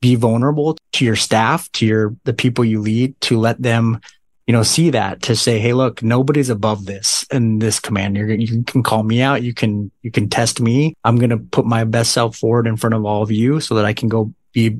be 0.01 0.15
vulnerable 0.15 0.77
to 0.93 1.05
your 1.05 1.15
staff, 1.15 1.71
to 1.73 1.85
your, 1.85 2.15
the 2.25 2.33
people 2.33 2.65
you 2.65 2.81
lead, 2.81 3.19
to 3.21 3.39
let 3.39 3.61
them, 3.61 4.01
you 4.47 4.53
know, 4.53 4.63
see 4.63 4.89
that 4.91 5.21
to 5.23 5.35
say, 5.35 5.59
Hey, 5.59 5.73
look, 5.73 6.01
nobody's 6.01 6.49
above 6.49 6.85
this 6.85 7.25
in 7.31 7.59
this 7.59 7.79
command. 7.79 8.15
You're, 8.15 8.31
you 8.31 8.63
can 8.63 8.81
call 8.81 9.03
me 9.03 9.21
out. 9.21 9.43
You 9.43 9.53
can, 9.53 9.91
you 10.01 10.11
can 10.11 10.29
test 10.29 10.61
me. 10.61 10.95
I'm 11.03 11.17
going 11.17 11.29
to 11.29 11.37
put 11.37 11.65
my 11.65 11.83
best 11.83 12.13
self 12.13 12.37
forward 12.37 12.65
in 12.65 12.77
front 12.77 12.93
of 12.93 13.05
all 13.05 13.21
of 13.21 13.29
you 13.29 13.59
so 13.59 13.75
that 13.75 13.85
I 13.85 13.93
can 13.93 14.07
go 14.07 14.33
be 14.53 14.79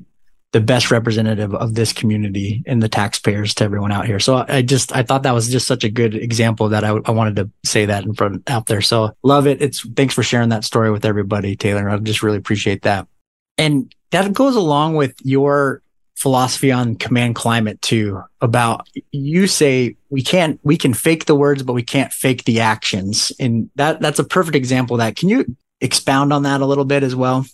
the 0.54 0.62
best 0.62 0.90
representative 0.90 1.54
of 1.54 1.76
this 1.76 1.92
community 1.92 2.64
and 2.66 2.82
the 2.82 2.88
taxpayers 2.88 3.54
to 3.56 3.66
everyone 3.66 3.92
out 3.92 4.06
here. 4.06 4.20
So 4.20 4.46
I 4.48 4.62
just, 4.62 4.96
I 4.96 5.04
thought 5.04 5.24
that 5.24 5.34
was 5.34 5.50
just 5.50 5.68
such 5.68 5.84
a 5.84 5.90
good 5.90 6.16
example 6.16 6.70
that 6.70 6.86
I, 6.86 6.98
I 7.06 7.12
wanted 7.12 7.36
to 7.36 7.52
say 7.66 7.86
that 7.86 8.06
in 8.06 8.14
front 8.14 8.50
out 8.50 8.68
there. 8.68 8.82
So 8.82 9.12
love 9.24 9.46
it. 9.46 9.62
It's 9.62 9.82
thanks 9.82 10.16
for 10.16 10.24
sharing 10.24 10.50
that 10.50 10.64
story 10.64 10.90
with 10.90 11.04
everybody, 11.04 11.58
Taylor. 11.58 11.90
I 11.90 11.98
just 11.98 12.24
really 12.24 12.38
appreciate 12.38 12.84
that. 12.84 13.08
And 13.58 13.94
that 14.12 14.32
goes 14.32 14.56
along 14.56 14.96
with 14.96 15.16
your 15.24 15.82
philosophy 16.18 16.72
on 16.72 16.96
command 16.96 17.36
climate 17.36 17.80
too 17.82 18.20
about 18.42 18.90
you 19.12 19.46
say 19.46 19.96
we 20.10 20.24
can't 20.24 20.60
we 20.64 20.76
can 20.76 20.94
fake 20.94 21.26
the 21.26 21.36
words 21.36 21.62
but 21.62 21.74
we 21.74 21.84
can't 21.84 22.12
fake 22.12 22.44
the 22.46 22.60
actions. 22.60 23.32
And 23.40 23.70
that 23.76 24.02
that's 24.02 24.20
a 24.20 24.24
perfect 24.24 24.56
example 24.56 24.96
of 24.96 25.00
that. 25.00 25.16
Can 25.16 25.30
you 25.30 25.46
expound 25.80 26.34
on 26.34 26.44
that 26.44 26.62
a 26.62 26.66
little 26.66 26.86
bit 26.86 27.04
as 27.04 27.16
well? 27.16 27.46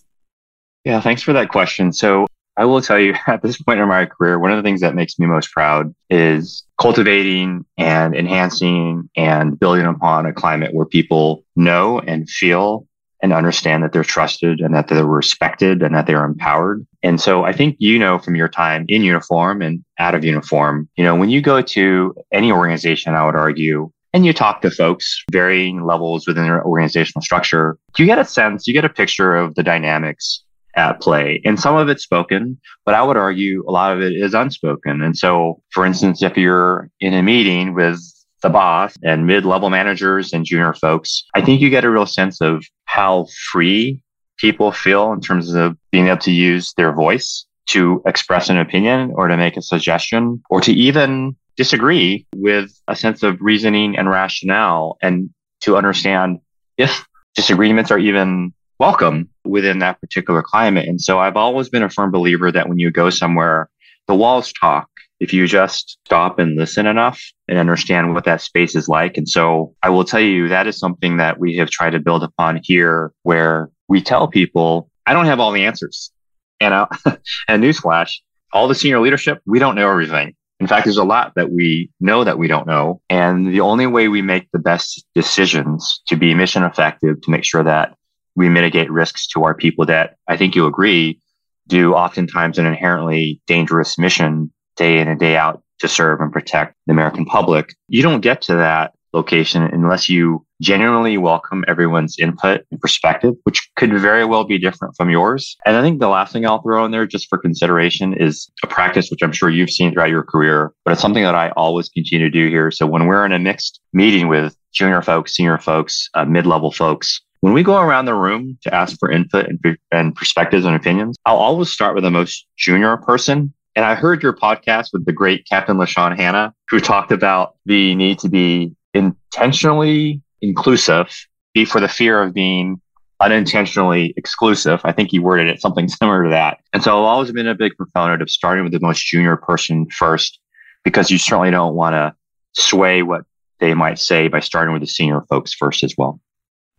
Yeah 0.86 1.02
thanks 1.02 1.22
for 1.22 1.34
that 1.34 1.50
question. 1.50 1.92
So 1.92 2.26
I 2.56 2.66
will 2.66 2.82
tell 2.82 3.00
you 3.00 3.16
at 3.28 3.42
this 3.42 3.62
point 3.62 3.80
in 3.80 3.88
my 3.88 4.06
career, 4.06 4.40
one 4.40 4.52
of 4.52 4.58
the 4.58 4.64
things 4.64 4.82
that 4.82 4.96
makes 4.96 5.20
me 5.20 5.26
most 5.26 5.52
proud 5.52 5.94
is 6.10 6.64
cultivating 6.80 7.66
and 7.78 8.16
enhancing 8.16 9.10
and 9.16 9.60
building 9.60 9.86
upon 9.86 10.26
a 10.26 10.34
climate 10.34 10.74
where 10.74 10.86
people 10.86 11.44
know 11.56 12.00
and 12.00 12.30
feel 12.30 12.88
and 13.24 13.32
understand 13.32 13.82
that 13.84 13.94
they're 13.94 14.04
trusted 14.04 14.60
and 14.60 14.76
that 14.76 14.90
they're 14.90 15.06
respected 15.06 15.82
and 15.82 15.96
that 15.96 16.06
they're 16.06 16.26
empowered. 16.26 16.86
And 17.02 17.20
so 17.20 17.46
I 17.46 17.54
think 17.54 17.78
you 17.80 17.98
know 17.98 18.20
from 18.20 18.36
your 18.36 18.50
time 18.50 18.86
in 18.90 19.02
uniform 19.02 19.62
and 19.62 19.84
out 19.98 20.14
of 20.14 20.26
uniform, 20.26 20.90
you 20.98 21.06
know, 21.06 21.16
when 21.16 21.30
you 21.30 21.42
go 21.42 21.62
to 21.62 22.14
any 22.34 22.52
organization, 22.52 23.16
I 23.16 23.26
would 23.26 23.36
argue, 23.36 23.90
and 24.12 24.26
you 24.26 24.34
talk 24.34 24.62
to 24.62 24.70
folks 24.70 25.24
varying 25.32 25.86
levels 25.86 26.28
within 26.28 26.44
their 26.44 26.64
organizational 26.64 27.22
structure, 27.22 27.78
you 27.98 28.06
get 28.06 28.20
a 28.20 28.26
sense, 28.26 28.68
you 28.68 28.74
get 28.74 28.86
a 28.86 28.90
picture 28.90 29.36
of 29.36 29.56
the 29.56 29.64
dynamics 29.64 30.44
at 30.76 31.00
play. 31.00 31.42
And 31.46 31.60
some 31.60 31.78
of 31.78 31.88
it's 31.88 32.04
spoken, 32.04 32.60
but 32.86 32.94
I 32.94 33.04
would 33.04 33.18
argue 33.18 33.64
a 33.68 33.72
lot 33.72 33.96
of 33.96 34.02
it 34.02 34.14
is 34.14 34.34
unspoken. 34.34 35.02
And 35.02 35.18
so, 35.18 35.62
for 35.72 35.86
instance, 35.86 36.22
if 36.22 36.36
you're 36.36 36.90
in 37.00 37.14
a 37.14 37.24
meeting 37.24 37.74
with 37.74 38.02
the 38.44 38.50
boss 38.50 38.94
and 39.02 39.26
mid-level 39.26 39.70
managers 39.70 40.34
and 40.34 40.46
junior 40.46 40.74
folks, 40.74 41.26
I 41.34 41.42
think 41.42 41.62
you 41.62 41.70
get 41.70 41.86
a 41.86 41.90
real 41.90 42.06
sense 42.06 42.42
of 42.42 42.64
how 42.86 43.28
free 43.52 44.02
people 44.38 44.72
feel 44.72 45.14
in 45.14 45.22
terms 45.22 45.54
of 45.54 45.78
being 45.92 46.08
able 46.08 46.18
to 46.20 46.32
use 46.32 46.74
their 46.74 46.92
voice 46.92 47.46
to 47.68 48.04
express 48.06 48.50
an 48.50 48.58
opinion 48.58 49.14
or 49.16 49.28
to 49.30 49.38
make 49.38 49.56
a 49.58 49.62
suggestion 49.62 50.44
or 50.50 50.60
to 50.62 50.74
even 50.74 51.36
disagree 51.56 52.26
with 52.36 52.78
a 52.88 52.96
sense 52.96 53.24
of 53.24 53.38
reasoning 53.40 53.98
and 53.98 54.10
rationale 54.10 54.98
and 55.02 55.30
to 55.62 55.78
understand 55.78 56.40
if 56.78 57.08
disagreements 57.36 57.90
are 57.92 58.00
even 58.00 58.54
welcome 58.80 59.30
within 59.46 59.80
that 59.80 60.02
particular 60.02 60.44
climate. 60.44 60.88
And 60.88 61.00
so 61.00 61.20
I've 61.20 61.38
always 61.38 61.70
been 61.70 61.84
a 61.84 61.90
firm 61.90 62.12
believer 62.12 62.52
that 62.52 62.68
when 62.68 62.80
you 62.80 62.92
go 62.92 63.10
somewhere, 63.10 63.70
the 64.08 64.16
walls 64.16 64.52
talk. 64.52 64.90
If 65.24 65.32
you 65.32 65.48
just 65.48 65.98
stop 66.06 66.38
and 66.38 66.58
listen 66.58 66.86
enough 66.86 67.18
and 67.48 67.58
understand 67.58 68.14
what 68.14 68.26
that 68.26 68.42
space 68.42 68.76
is 68.76 68.90
like. 68.90 69.16
And 69.16 69.28
so 69.28 69.74
I 69.82 69.90
will 69.90 70.04
tell 70.04 70.20
you 70.20 70.50
that 70.50 70.68
is 70.68 70.78
something 70.78 71.16
that 71.16 71.40
we 71.40 71.56
have 71.56 71.70
tried 71.70 71.92
to 71.92 72.02
build 72.02 72.24
upon 72.24 72.60
here 72.62 73.14
where 73.22 73.70
we 73.88 74.02
tell 74.02 74.28
people, 74.28 74.90
I 75.06 75.14
don't 75.14 75.28
have 75.28 75.40
all 75.40 75.54
the 75.54 75.64
answers. 75.64 76.12
And, 76.60 76.74
uh, 76.74 76.88
and 77.48 77.64
newsflash, 77.64 78.16
all 78.52 78.68
the 78.68 78.76
senior 78.76 79.00
leadership, 79.00 79.40
we 79.46 79.60
don't 79.60 79.76
know 79.76 79.90
everything. 79.90 80.36
In 80.60 80.68
fact, 80.68 80.84
there's 80.84 80.98
a 80.98 81.06
lot 81.06 81.36
that 81.36 81.52
we 81.52 81.90
know 82.02 82.26
that 82.26 82.38
we 82.38 82.50
don't 82.50 82.68
know. 82.68 83.00
And 83.10 83.48
the 83.48 83.62
only 83.62 83.88
way 83.88 84.10
we 84.10 84.22
make 84.22 84.52
the 84.52 84.60
best 84.60 85.06
decisions 85.16 86.02
to 86.08 86.18
be 86.18 86.34
mission 86.34 86.64
effective, 86.64 87.22
to 87.22 87.32
make 87.32 87.46
sure 87.46 87.64
that 87.64 87.96
we 88.36 88.50
mitigate 88.50 88.92
risks 88.92 89.26
to 89.28 89.46
our 89.46 89.54
people 89.56 89.86
that 89.86 90.18
I 90.28 90.36
think 90.36 90.54
you 90.54 90.66
agree 90.66 91.22
do 91.68 91.94
oftentimes 91.94 92.58
an 92.58 92.66
inherently 92.66 93.42
dangerous 93.48 93.98
mission 93.98 94.52
day 94.76 95.00
in 95.00 95.08
and 95.08 95.20
day 95.20 95.38
out 95.38 95.62
to 95.80 95.88
serve 95.88 96.22
and 96.22 96.32
protect 96.32 96.76
the 96.88 96.94
American 96.94 97.26
public. 97.26 97.76
You 97.88 98.02
don't 98.02 98.22
get 98.22 98.42
to 98.44 98.56
that 98.56 98.94
location 99.14 99.64
unless 99.64 100.10
you 100.10 100.46
genuinely 100.62 101.18
welcome 101.18 101.64
everyone's 101.68 102.18
input 102.18 102.66
and 102.72 102.80
perspective, 102.80 103.36
which 103.44 103.70
could 103.76 103.92
very 104.00 104.26
well 104.26 104.44
be 104.44 104.58
different 104.58 104.96
from 104.96 105.10
yours. 105.10 105.56
And 105.66 105.76
I 105.76 105.82
think 105.82 106.00
the 106.00 106.08
last 106.08 106.34
thing 106.34 106.46
I'll 106.46 106.62
throw 106.62 106.84
in 106.86 106.92
there 106.92 107.06
just 107.06 107.28
for 107.30 107.38
consideration 107.38 108.14
is 108.14 108.50
a 108.64 108.68
practice, 108.68 109.10
which 109.12 109.22
I'm 109.22 109.32
sure 109.32 109.50
you've 109.50 109.70
seen 109.70 109.94
throughout 109.94 110.10
your 110.10 110.24
career, 110.24 110.74
but 110.84 110.94
it's 110.94 111.02
something 111.02 111.24
that 111.24 111.36
I 111.36 111.50
always 111.52 111.90
continue 111.90 112.26
to 112.26 112.32
do 112.32 112.50
here. 112.50 112.72
So 112.72 112.88
when 112.88 113.06
we're 113.06 113.26
in 113.26 113.34
a 113.34 113.40
mixed 113.40 113.82
meeting 113.94 114.30
with 114.30 114.56
junior 114.72 115.02
folks, 115.02 115.36
senior 115.36 115.60
folks, 115.60 116.10
uh, 116.16 116.26
mid-level 116.26 116.72
folks, 116.72 117.22
when 117.42 117.54
we 117.54 117.62
go 117.62 117.80
around 117.80 118.06
the 118.06 118.16
room 118.16 118.58
to 118.64 118.74
ask 118.74 118.98
for 119.00 119.12
input 119.12 119.48
and, 119.48 119.78
and 119.92 120.16
perspectives 120.16 120.66
and 120.66 120.76
opinions, 120.76 121.18
I'll 121.26 121.38
always 121.38 121.70
start 121.70 121.94
with 121.94 122.06
the 122.06 122.10
most 122.10 122.48
junior 122.58 122.96
person 122.98 123.54
and 123.76 123.86
I 123.86 123.96
heard 123.96 124.22
your 124.22 124.34
podcast 124.34 124.94
with 124.94 125.06
the 125.06 125.12
great 125.12 125.48
Captain 125.48 125.78
LaShawn 125.78 126.16
Hanna, 126.16 126.54
who 126.70 126.80
talked 126.80 127.12
about 127.12 127.56
the 127.66 127.96
need 127.96 128.20
to 128.20 128.30
be 128.30 128.76
intentionally 128.94 130.22
inclusive 130.42 131.10
be 131.54 131.66
for 131.66 131.80
the 131.80 131.88
fear 131.88 132.22
of 132.22 132.34
being 132.34 132.82
unintentionally 133.20 134.14
exclusive. 134.18 134.82
I 134.84 134.92
think 134.92 135.12
he 135.12 135.20
worded 135.20 135.48
it 135.48 135.62
something 135.62 135.88
similar 135.88 136.24
to 136.26 136.30
that. 136.32 136.60
And 136.74 136.84
so 136.84 136.92
I've 136.92 137.06
always 137.06 137.32
been 137.32 137.48
a 137.48 137.56
big 137.56 137.76
proponent 137.78 138.22
of 138.22 138.30
starting 138.30 138.64
with 138.64 138.74
the 138.74 138.80
most 138.80 139.06
junior 139.06 139.38
person 139.38 139.88
first, 139.90 140.40
because 140.84 141.10
you 141.10 141.18
certainly 141.18 141.52
don't 141.52 141.76
want 141.76 141.94
to 141.94 142.14
sway 142.54 143.04
what 143.04 143.24
they 143.60 143.74
might 143.74 144.00
say 144.00 144.28
by 144.28 144.40
starting 144.40 144.74
with 144.74 144.82
the 144.82 144.88
senior 144.88 145.22
folks 145.30 145.54
first 145.54 145.84
as 145.84 145.94
well. 145.98 146.20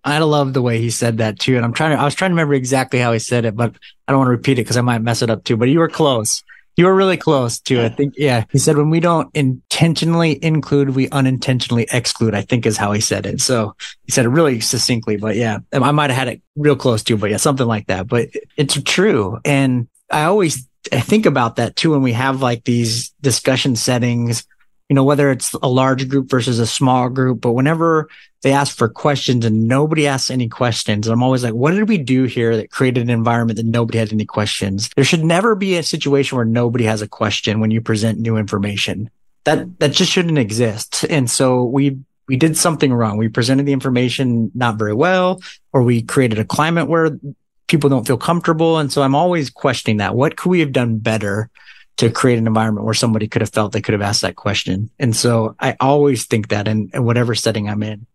I 0.06 0.18
love 0.18 0.52
the 0.52 0.60
way 0.60 0.80
he 0.80 0.90
said 0.90 1.18
that 1.18 1.38
too. 1.38 1.56
And 1.56 1.64
I'm 1.64 1.72
trying 1.72 1.96
to, 1.96 2.00
I 2.00 2.04
was 2.04 2.14
trying 2.14 2.30
to 2.30 2.34
remember 2.34 2.52
exactly 2.52 2.98
how 2.98 3.12
he 3.12 3.18
said 3.18 3.46
it, 3.46 3.56
but 3.56 3.74
I 4.06 4.12
don't 4.12 4.18
want 4.18 4.28
to 4.28 4.32
repeat 4.32 4.58
it 4.58 4.62
because 4.62 4.76
I 4.76 4.82
might 4.82 5.00
mess 5.00 5.22
it 5.22 5.30
up 5.30 5.44
too, 5.44 5.56
but 5.56 5.70
you 5.70 5.78
were 5.78 5.88
close. 5.88 6.42
You 6.76 6.86
were 6.86 6.94
really 6.94 7.16
close 7.16 7.60
to 7.60 7.80
it. 7.80 7.84
I 7.84 7.88
think, 7.88 8.14
yeah. 8.16 8.44
He 8.50 8.58
said, 8.58 8.76
when 8.76 8.90
we 8.90 9.00
don't 9.00 9.30
intentionally 9.34 10.42
include, 10.44 10.90
we 10.90 11.08
unintentionally 11.10 11.86
exclude, 11.92 12.34
I 12.34 12.42
think 12.42 12.66
is 12.66 12.76
how 12.76 12.92
he 12.92 13.00
said 13.00 13.26
it. 13.26 13.40
So 13.40 13.76
he 14.04 14.12
said 14.12 14.26
it 14.26 14.30
really 14.30 14.60
succinctly, 14.60 15.16
but 15.16 15.36
yeah, 15.36 15.58
I 15.72 15.92
might 15.92 16.10
have 16.10 16.18
had 16.18 16.28
it 16.28 16.42
real 16.56 16.76
close 16.76 17.02
to, 17.04 17.16
but 17.16 17.30
yeah, 17.30 17.36
something 17.36 17.66
like 17.66 17.86
that. 17.86 18.08
But 18.08 18.30
it's 18.56 18.80
true. 18.82 19.38
And 19.44 19.88
I 20.10 20.24
always 20.24 20.68
I 20.92 21.00
think 21.00 21.26
about 21.26 21.56
that 21.56 21.76
too 21.76 21.92
when 21.92 22.02
we 22.02 22.12
have 22.12 22.42
like 22.42 22.64
these 22.64 23.10
discussion 23.20 23.76
settings 23.76 24.44
you 24.88 24.94
know, 24.94 25.04
whether 25.04 25.30
it's 25.30 25.54
a 25.54 25.68
large 25.68 26.08
group 26.08 26.28
versus 26.28 26.58
a 26.58 26.66
small 26.66 27.08
group, 27.08 27.40
but 27.40 27.52
whenever 27.52 28.08
they 28.42 28.52
ask 28.52 28.76
for 28.76 28.88
questions 28.88 29.44
and 29.44 29.66
nobody 29.66 30.06
asks 30.06 30.30
any 30.30 30.48
questions, 30.48 31.08
I'm 31.08 31.22
always 31.22 31.42
like, 31.42 31.54
what 31.54 31.70
did 31.70 31.88
we 31.88 31.96
do 31.96 32.24
here 32.24 32.56
that 32.56 32.70
created 32.70 33.02
an 33.02 33.10
environment 33.10 33.56
that 33.56 33.66
nobody 33.66 33.98
had 33.98 34.12
any 34.12 34.26
questions? 34.26 34.90
There 34.94 35.04
should 35.04 35.24
never 35.24 35.54
be 35.54 35.76
a 35.76 35.82
situation 35.82 36.36
where 36.36 36.44
nobody 36.44 36.84
has 36.84 37.00
a 37.00 37.08
question 37.08 37.60
when 37.60 37.70
you 37.70 37.80
present 37.80 38.18
new 38.18 38.36
information. 38.36 39.08
That, 39.44 39.78
that 39.78 39.92
just 39.92 40.12
shouldn't 40.12 40.38
exist. 40.38 41.04
And 41.08 41.30
so 41.30 41.64
we, 41.64 41.98
we 42.28 42.36
did 42.36 42.56
something 42.56 42.92
wrong. 42.92 43.16
We 43.16 43.28
presented 43.28 43.64
the 43.64 43.72
information 43.72 44.50
not 44.54 44.76
very 44.76 44.94
well, 44.94 45.40
or 45.72 45.82
we 45.82 46.02
created 46.02 46.38
a 46.38 46.44
climate 46.44 46.88
where 46.88 47.18
people 47.66 47.88
don't 47.88 48.06
feel 48.06 48.18
comfortable. 48.18 48.78
And 48.78 48.92
so 48.92 49.02
I'm 49.02 49.14
always 49.14 49.48
questioning 49.48 49.96
that. 49.98 50.14
What 50.14 50.36
could 50.36 50.50
we 50.50 50.60
have 50.60 50.72
done 50.72 50.98
better? 50.98 51.48
To 51.96 52.10
create 52.10 52.38
an 52.38 52.46
environment 52.46 52.84
where 52.84 52.94
somebody 52.94 53.28
could 53.28 53.42
have 53.42 53.52
felt 53.52 53.72
they 53.72 53.80
could 53.80 53.92
have 53.92 54.02
asked 54.02 54.22
that 54.22 54.36
question. 54.36 54.90
And 54.98 55.14
so 55.14 55.54
I 55.60 55.76
always 55.80 56.26
think 56.26 56.48
that 56.48 56.66
in, 56.66 56.90
in 56.92 57.04
whatever 57.04 57.34
setting 57.34 57.68
I'm 57.68 57.82
in. 57.82 58.06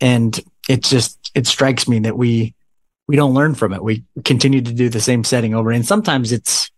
And 0.00 0.38
it 0.68 0.82
just, 0.82 1.30
it 1.34 1.46
strikes 1.46 1.88
me 1.88 2.00
that 2.00 2.16
we, 2.16 2.54
we 3.08 3.16
don't 3.16 3.34
learn 3.34 3.54
from 3.54 3.72
it. 3.72 3.82
We 3.82 4.04
continue 4.24 4.60
to 4.62 4.72
do 4.72 4.88
the 4.88 5.00
same 5.00 5.24
setting 5.24 5.54
over. 5.54 5.70
And 5.70 5.84
sometimes 5.84 6.32
it's, 6.32 6.70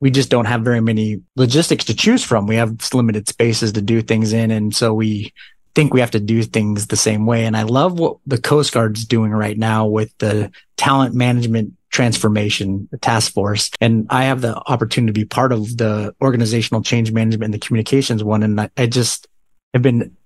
we 0.00 0.10
just 0.10 0.30
don't 0.30 0.46
have 0.46 0.62
very 0.62 0.80
many 0.80 1.22
logistics 1.36 1.84
to 1.86 1.94
choose 1.94 2.24
from. 2.24 2.46
We 2.46 2.56
have 2.56 2.92
limited 2.92 3.28
spaces 3.28 3.72
to 3.72 3.82
do 3.82 4.02
things 4.02 4.32
in. 4.32 4.50
And 4.50 4.74
so 4.74 4.94
we 4.94 5.32
think 5.74 5.92
we 5.92 6.00
have 6.00 6.10
to 6.12 6.20
do 6.20 6.42
things 6.42 6.86
the 6.86 6.96
same 6.96 7.26
way. 7.26 7.44
And 7.44 7.56
I 7.56 7.62
love 7.62 7.98
what 7.98 8.16
the 8.26 8.40
Coast 8.40 8.72
Guard's 8.72 9.04
doing 9.04 9.30
right 9.30 9.56
now 9.56 9.86
with 9.86 10.16
the 10.18 10.50
talent 10.76 11.14
management 11.14 11.74
transformation 11.90 12.88
task 13.00 13.32
force. 13.32 13.70
And 13.80 14.06
I 14.10 14.24
have 14.24 14.40
the 14.40 14.56
opportunity 14.56 15.12
to 15.12 15.20
be 15.20 15.26
part 15.26 15.52
of 15.52 15.76
the 15.76 16.14
organizational 16.22 16.82
change 16.82 17.12
management 17.12 17.46
and 17.46 17.54
the 17.54 17.66
communications 17.66 18.24
one. 18.24 18.42
And 18.42 18.70
I, 18.76 18.86
just 18.86 19.26
have 19.74 19.82
been 19.82 20.16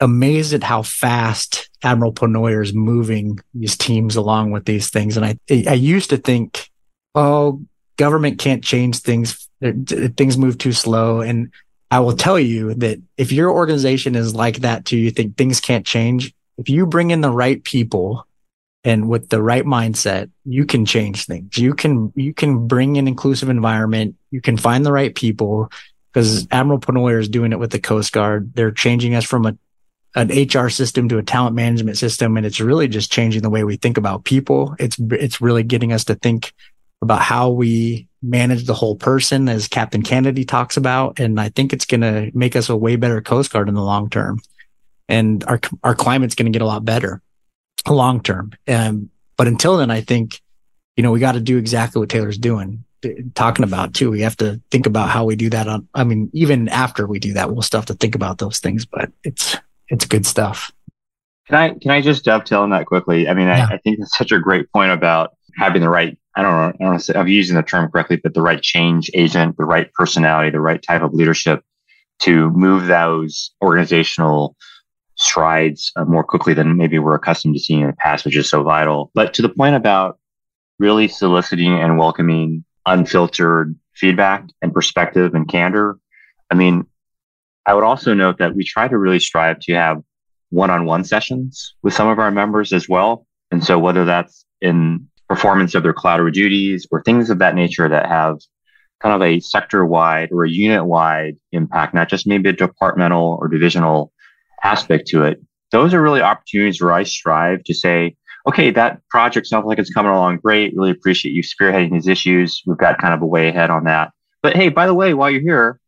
amazed 0.00 0.54
at 0.54 0.62
how 0.62 0.82
fast 0.82 1.68
Admiral 1.82 2.12
Penoyer 2.12 2.62
is 2.62 2.74
moving 2.74 3.38
these 3.54 3.76
teams 3.76 4.16
along 4.16 4.50
with 4.50 4.64
these 4.64 4.90
things. 4.90 5.16
And 5.16 5.26
I, 5.26 5.38
I 5.50 5.74
used 5.74 6.10
to 6.10 6.16
think, 6.16 6.70
oh, 7.14 7.62
government 7.96 8.38
can't 8.38 8.64
change 8.64 9.00
things. 9.00 9.48
Things 9.60 10.38
move 10.38 10.56
too 10.56 10.72
slow. 10.72 11.20
And 11.20 11.52
I 11.90 12.00
will 12.00 12.16
tell 12.16 12.38
you 12.38 12.74
that 12.74 12.98
if 13.18 13.30
your 13.30 13.50
organization 13.50 14.14
is 14.14 14.34
like 14.34 14.60
that 14.60 14.86
too, 14.86 14.96
you 14.96 15.10
think 15.10 15.36
things 15.36 15.60
can't 15.60 15.84
change. 15.84 16.32
If 16.56 16.70
you 16.70 16.86
bring 16.86 17.10
in 17.10 17.20
the 17.20 17.30
right 17.30 17.62
people 17.62 18.26
and 18.82 19.08
with 19.08 19.28
the 19.28 19.42
right 19.42 19.64
mindset, 19.64 20.30
you 20.44 20.64
can 20.64 20.86
change 20.86 21.26
things. 21.26 21.58
You 21.58 21.74
can, 21.74 22.12
you 22.16 22.32
can 22.32 22.66
bring 22.66 22.96
an 22.96 23.06
inclusive 23.06 23.50
environment. 23.50 24.16
You 24.30 24.40
can 24.40 24.56
find 24.56 24.86
the 24.86 24.92
right 24.92 25.14
people 25.14 25.70
because 26.12 26.46
Admiral 26.50 26.80
Penoyer 26.80 27.20
is 27.20 27.28
doing 27.28 27.52
it 27.52 27.58
with 27.58 27.70
the 27.70 27.78
Coast 27.78 28.12
Guard. 28.12 28.54
They're 28.54 28.70
changing 28.70 29.14
us 29.14 29.24
from 29.24 29.46
a, 29.46 29.56
an 30.14 30.28
HR 30.28 30.70
system 30.70 31.08
to 31.10 31.18
a 31.18 31.22
talent 31.22 31.54
management 31.54 31.98
system. 31.98 32.36
And 32.36 32.46
it's 32.46 32.58
really 32.58 32.88
just 32.88 33.12
changing 33.12 33.42
the 33.42 33.50
way 33.50 33.64
we 33.64 33.76
think 33.76 33.98
about 33.98 34.24
people. 34.24 34.74
It's, 34.78 34.98
it's 34.98 35.42
really 35.42 35.62
getting 35.62 35.92
us 35.92 36.04
to 36.04 36.14
think 36.14 36.54
about 37.02 37.20
how 37.20 37.50
we 37.50 38.08
manage 38.22 38.64
the 38.64 38.74
whole 38.74 38.96
person 38.96 39.48
as 39.48 39.68
Captain 39.68 40.02
Kennedy 40.02 40.44
talks 40.44 40.78
about. 40.78 41.20
And 41.20 41.38
I 41.38 41.50
think 41.50 41.72
it's 41.72 41.86
going 41.86 42.00
to 42.00 42.30
make 42.34 42.56
us 42.56 42.70
a 42.70 42.76
way 42.76 42.96
better 42.96 43.20
Coast 43.20 43.52
Guard 43.52 43.68
in 43.68 43.74
the 43.74 43.82
long 43.82 44.08
term. 44.08 44.40
And 45.06 45.44
our, 45.44 45.60
our 45.84 45.94
climate's 45.94 46.34
going 46.34 46.50
to 46.50 46.56
get 46.56 46.62
a 46.62 46.66
lot 46.66 46.84
better 46.84 47.20
long 47.94 48.22
term. 48.22 48.52
Um, 48.68 49.10
but 49.36 49.46
until 49.46 49.76
then, 49.76 49.90
I 49.90 50.00
think, 50.00 50.40
you 50.96 51.02
know, 51.02 51.12
we 51.12 51.20
got 51.20 51.32
to 51.32 51.40
do 51.40 51.58
exactly 51.58 52.00
what 52.00 52.08
Taylor's 52.08 52.38
doing, 52.38 52.84
talking 53.34 53.64
about 53.64 53.94
too. 53.94 54.10
We 54.10 54.20
have 54.20 54.36
to 54.38 54.60
think 54.70 54.86
about 54.86 55.08
how 55.08 55.24
we 55.24 55.36
do 55.36 55.50
that 55.50 55.66
on, 55.66 55.88
I 55.94 56.04
mean, 56.04 56.30
even 56.32 56.68
after 56.68 57.06
we 57.06 57.18
do 57.18 57.32
that, 57.34 57.50
we'll 57.50 57.62
still 57.62 57.80
have 57.80 57.86
to 57.86 57.94
think 57.94 58.14
about 58.14 58.38
those 58.38 58.58
things, 58.58 58.84
but 58.84 59.10
it's, 59.24 59.56
it's 59.88 60.04
good 60.04 60.26
stuff. 60.26 60.70
Can 61.48 61.58
I, 61.58 61.70
can 61.70 61.90
I 61.90 62.00
just 62.00 62.24
dovetail 62.24 62.60
on 62.60 62.70
that 62.70 62.86
quickly? 62.86 63.28
I 63.28 63.34
mean, 63.34 63.48
yeah. 63.48 63.66
I, 63.70 63.74
I, 63.74 63.78
think 63.78 63.98
that's 63.98 64.16
such 64.16 64.30
a 64.30 64.38
great 64.38 64.70
point 64.72 64.92
about 64.92 65.34
having 65.56 65.82
the 65.82 65.88
right, 65.88 66.16
I 66.36 66.42
don't 66.42 66.52
know, 66.52 66.68
I 66.68 66.84
don't 66.84 66.92
know 66.92 66.96
if 66.96 67.16
I'm 67.16 67.26
using 67.26 67.56
the 67.56 67.62
term 67.62 67.90
correctly, 67.90 68.16
but 68.16 68.34
the 68.34 68.42
right 68.42 68.62
change 68.62 69.10
agent, 69.14 69.56
the 69.56 69.64
right 69.64 69.92
personality, 69.94 70.50
the 70.50 70.60
right 70.60 70.80
type 70.80 71.02
of 71.02 71.12
leadership 71.12 71.64
to 72.20 72.50
move 72.50 72.86
those 72.86 73.52
organizational 73.62 74.54
strides 75.20 75.92
uh, 75.96 76.04
more 76.04 76.24
quickly 76.24 76.54
than 76.54 76.76
maybe 76.76 76.98
we're 76.98 77.14
accustomed 77.14 77.54
to 77.54 77.60
seeing 77.60 77.82
in 77.82 77.86
the 77.88 77.92
past, 77.92 78.24
which 78.24 78.36
is 78.36 78.48
so 78.48 78.62
vital. 78.62 79.10
But 79.14 79.34
to 79.34 79.42
the 79.42 79.50
point 79.50 79.76
about 79.76 80.18
really 80.78 81.08
soliciting 81.08 81.74
and 81.74 81.98
welcoming 81.98 82.64
unfiltered 82.86 83.76
feedback 83.94 84.46
and 84.62 84.72
perspective 84.72 85.34
and 85.34 85.46
candor, 85.46 85.98
I 86.50 86.54
mean, 86.54 86.86
I 87.66 87.74
would 87.74 87.84
also 87.84 88.14
note 88.14 88.38
that 88.38 88.54
we 88.54 88.64
try 88.64 88.88
to 88.88 88.96
really 88.96 89.20
strive 89.20 89.60
to 89.60 89.74
have 89.74 90.02
one-on-one 90.48 91.04
sessions 91.04 91.74
with 91.82 91.92
some 91.92 92.08
of 92.08 92.18
our 92.18 92.30
members 92.30 92.72
as 92.72 92.88
well. 92.88 93.26
And 93.50 93.62
so 93.62 93.78
whether 93.78 94.06
that's 94.06 94.46
in 94.62 95.06
performance 95.28 95.74
of 95.74 95.82
their 95.82 95.92
collateral 95.92 96.32
duties 96.32 96.86
or 96.90 97.02
things 97.02 97.28
of 97.28 97.38
that 97.40 97.54
nature 97.54 97.88
that 97.88 98.06
have 98.06 98.38
kind 99.02 99.14
of 99.14 99.22
a 99.22 99.40
sector 99.40 99.84
wide 99.84 100.30
or 100.32 100.44
a 100.44 100.50
unit 100.50 100.86
wide 100.86 101.36
impact, 101.52 101.92
not 101.92 102.08
just 102.08 102.26
maybe 102.26 102.48
a 102.48 102.54
departmental 102.54 103.38
or 103.38 103.48
divisional 103.48 104.12
aspect 104.62 105.08
to 105.08 105.24
it. 105.24 105.40
Those 105.72 105.94
are 105.94 106.02
really 106.02 106.20
opportunities 106.20 106.80
where 106.80 106.92
I 106.92 107.04
strive 107.04 107.62
to 107.64 107.74
say, 107.74 108.16
okay, 108.46 108.70
that 108.70 109.06
project 109.08 109.46
sounds 109.46 109.66
like 109.66 109.78
it's 109.78 109.92
coming 109.92 110.12
along 110.12 110.38
great. 110.38 110.74
Really 110.76 110.90
appreciate 110.90 111.32
you 111.32 111.42
spearheading 111.42 111.92
these 111.92 112.08
issues. 112.08 112.62
We've 112.66 112.78
got 112.78 113.00
kind 113.00 113.14
of 113.14 113.22
a 113.22 113.26
way 113.26 113.48
ahead 113.48 113.70
on 113.70 113.84
that. 113.84 114.12
But 114.42 114.56
hey, 114.56 114.68
by 114.68 114.86
the 114.86 114.94
way, 114.94 115.14
while 115.14 115.30
you're 115.30 115.42
here, 115.42 115.78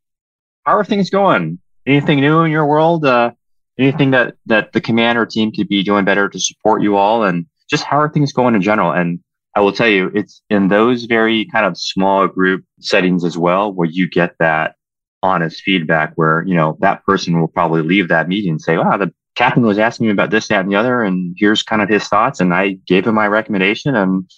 how 0.65 0.77
are 0.77 0.85
things 0.85 1.11
going? 1.11 1.59
Anything 1.87 2.21
new 2.21 2.43
in 2.43 2.51
your 2.51 2.67
world? 2.67 3.05
Uh, 3.05 3.33
anything 3.79 4.11
that 4.13 4.35
that 4.47 4.73
the 4.73 4.81
commander 4.81 5.27
team 5.27 5.51
could 5.51 5.69
be 5.69 5.83
doing 5.83 6.05
better 6.05 6.29
to 6.29 6.39
support 6.39 6.83
you 6.83 6.97
all, 6.97 7.25
and 7.25 7.47
just 7.69 7.85
how 7.85 7.99
are 7.99 8.09
things 8.09 8.33
going 8.33 8.55
in 8.55 8.63
general? 8.63 8.93
And 8.93 9.21
I 9.57 9.61
will 9.61 9.73
tell 9.73 9.89
you, 9.89 10.11
it's 10.15 10.43
in 10.51 10.69
those 10.69 11.05
very 11.05 11.47
kind 11.47 11.67
of 11.67 11.77
small 11.77 12.29
group 12.29 12.65
settings 12.81 13.25
as 13.25 13.37
well 13.37 13.73
where 13.73 13.89
you 13.89 14.09
get 14.09 14.35
that 14.39 14.77
honest 15.23 15.63
feedback 15.63 16.13
where, 16.17 16.45
you 16.47 16.55
know, 16.55 16.77
that 16.81 17.05
person 17.05 17.41
will 17.41 17.49
probably 17.49 17.83
leave 17.83 18.09
that 18.09 18.29
meeting 18.29 18.51
and 18.53 18.61
say, 18.61 18.77
wow, 18.77 18.97
the 18.97 19.13
captain 19.35 19.63
was 19.63 19.79
asking 19.79 20.07
me 20.07 20.13
about 20.13 20.31
this, 20.31 20.49
that, 20.49 20.61
and 20.61 20.71
the 20.71 20.77
other. 20.77 21.03
And 21.03 21.35
here's 21.39 21.63
kind 21.63 21.83
of 21.83 21.89
his 21.89 22.07
thoughts. 22.09 22.41
And 22.41 22.53
I 22.53 22.79
gave 22.87 23.07
him 23.07 23.15
my 23.15 23.27
recommendation 23.29 23.95
and 23.95 24.31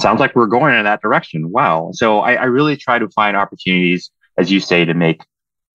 sounds 0.00 0.20
like 0.20 0.34
we're 0.34 0.46
going 0.46 0.74
in 0.74 0.84
that 0.84 1.02
direction. 1.02 1.50
Wow. 1.50 1.90
So 1.92 2.20
I, 2.20 2.34
I 2.34 2.44
really 2.44 2.76
try 2.76 2.98
to 2.98 3.08
find 3.10 3.36
opportunities, 3.36 4.10
as 4.38 4.50
you 4.50 4.60
say, 4.60 4.84
to 4.84 4.94
make 4.94 5.22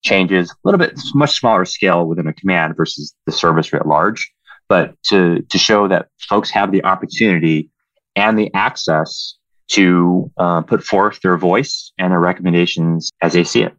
changes 0.02 0.50
a 0.50 0.54
little 0.64 0.78
bit 0.78 0.98
much 1.14 1.38
smaller 1.38 1.64
scale 1.64 2.06
within 2.06 2.26
a 2.26 2.32
command 2.32 2.76
versus 2.76 3.14
the 3.24 3.32
service 3.32 3.72
at 3.72 3.86
large, 3.86 4.32
but 4.68 4.94
to, 5.04 5.42
to 5.42 5.58
show 5.58 5.88
that 5.88 6.08
folks 6.28 6.50
have 6.50 6.72
the 6.72 6.84
opportunity 6.84 7.70
and 8.14 8.38
the 8.38 8.52
access 8.54 9.34
to 9.68 10.30
uh, 10.36 10.60
put 10.62 10.82
forth 10.84 11.20
their 11.22 11.36
voice 11.36 11.92
and 11.98 12.12
their 12.12 12.20
recommendations 12.20 13.10
as 13.20 13.32
they 13.32 13.44
see 13.44 13.62
it. 13.62 13.74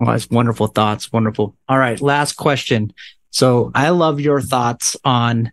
Well, 0.00 0.12
that's 0.12 0.28
wonderful 0.28 0.66
thoughts. 0.66 1.12
Wonderful. 1.12 1.56
All 1.68 1.78
right. 1.78 2.00
Last 2.00 2.34
question. 2.34 2.92
So 3.30 3.70
I 3.74 3.90
love 3.90 4.20
your 4.20 4.40
thoughts 4.40 4.96
on 5.04 5.52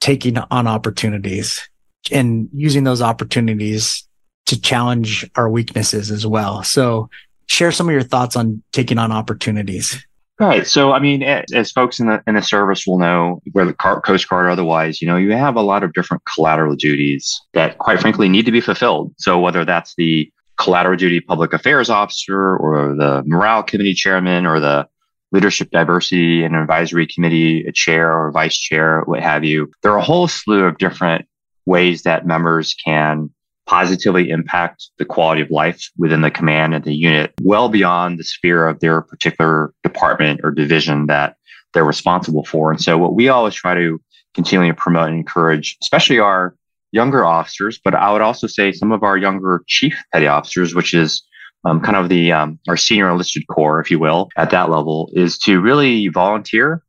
taking 0.00 0.38
on 0.38 0.66
opportunities 0.66 1.68
and 2.10 2.48
using 2.54 2.84
those 2.84 3.02
opportunities 3.02 4.06
to 4.46 4.60
challenge 4.60 5.28
our 5.36 5.48
weaknesses 5.48 6.10
as 6.10 6.26
well. 6.26 6.62
So 6.62 7.10
share 7.46 7.72
some 7.72 7.88
of 7.88 7.92
your 7.92 8.02
thoughts 8.02 8.36
on 8.36 8.62
taking 8.72 8.98
on 8.98 9.12
opportunities. 9.12 10.04
Right. 10.38 10.66
So, 10.66 10.92
I 10.92 11.00
mean, 11.00 11.22
as, 11.22 11.70
folks 11.70 12.00
in 12.00 12.06
the 12.06 12.22
in 12.26 12.34
the 12.34 12.40
service 12.40 12.86
will 12.86 12.98
know, 12.98 13.42
whether 13.52 13.74
Coast 13.74 14.26
Guard 14.26 14.46
or 14.46 14.48
otherwise, 14.48 15.02
you 15.02 15.06
know, 15.06 15.16
you 15.16 15.32
have 15.32 15.54
a 15.54 15.60
lot 15.60 15.82
of 15.82 15.92
different 15.92 16.22
collateral 16.24 16.74
duties 16.76 17.38
that, 17.52 17.76
quite 17.76 18.00
frankly, 18.00 18.26
need 18.26 18.46
to 18.46 18.50
be 18.50 18.62
fulfilled. 18.62 19.14
So, 19.18 19.38
whether 19.38 19.66
that's 19.66 19.94
the 19.96 20.32
collateral 20.60 20.96
duty 20.96 21.20
public 21.20 21.52
affairs 21.54 21.88
officer 21.88 22.56
or 22.56 22.94
the 22.94 23.22
morale 23.26 23.62
committee 23.62 23.94
chairman 23.94 24.46
or 24.46 24.60
the 24.60 24.86
leadership 25.32 25.70
diversity 25.70 26.44
and 26.44 26.54
advisory 26.54 27.06
committee 27.06 27.64
a 27.66 27.72
chair 27.72 28.12
or 28.12 28.30
vice 28.30 28.58
chair, 28.58 29.02
what 29.06 29.22
have 29.22 29.42
you, 29.42 29.70
there 29.82 29.92
are 29.92 29.98
a 29.98 30.02
whole 30.02 30.28
slew 30.28 30.64
of 30.64 30.76
different 30.76 31.26
ways 31.64 32.02
that 32.02 32.26
members 32.26 32.74
can 32.74 33.30
positively 33.66 34.28
impact 34.28 34.90
the 34.98 35.04
quality 35.04 35.40
of 35.40 35.50
life 35.50 35.88
within 35.96 36.20
the 36.20 36.30
command 36.30 36.74
and 36.74 36.84
the 36.84 36.94
unit 36.94 37.32
well 37.42 37.68
beyond 37.68 38.18
the 38.18 38.24
sphere 38.24 38.66
of 38.66 38.80
their 38.80 39.00
particular 39.00 39.72
department 39.82 40.40
or 40.42 40.50
division 40.50 41.06
that 41.06 41.36
they're 41.72 41.84
responsible 41.84 42.44
for. 42.44 42.70
And 42.70 42.80
so 42.80 42.98
what 42.98 43.14
we 43.14 43.28
always 43.28 43.54
try 43.54 43.74
to 43.74 44.00
continually 44.34 44.72
promote 44.72 45.08
and 45.08 45.16
encourage, 45.16 45.78
especially 45.80 46.18
our 46.18 46.54
younger 46.92 47.24
officers, 47.24 47.80
but 47.82 47.94
I 47.94 48.12
would 48.12 48.20
also 48.20 48.46
say 48.46 48.72
some 48.72 48.92
of 48.92 49.02
our 49.02 49.16
younger 49.16 49.62
chief 49.66 49.96
petty 50.12 50.26
officers, 50.26 50.74
which 50.74 50.94
is 50.94 51.22
um, 51.64 51.80
kind 51.80 51.96
of 51.96 52.08
the 52.08 52.32
um, 52.32 52.58
our 52.68 52.76
senior 52.76 53.10
enlisted 53.10 53.46
corps, 53.48 53.80
if 53.80 53.90
you 53.90 53.98
will, 53.98 54.28
at 54.36 54.50
that 54.50 54.70
level, 54.70 55.10
is 55.12 55.38
to 55.38 55.60
really 55.60 56.08
volunteer 56.08 56.82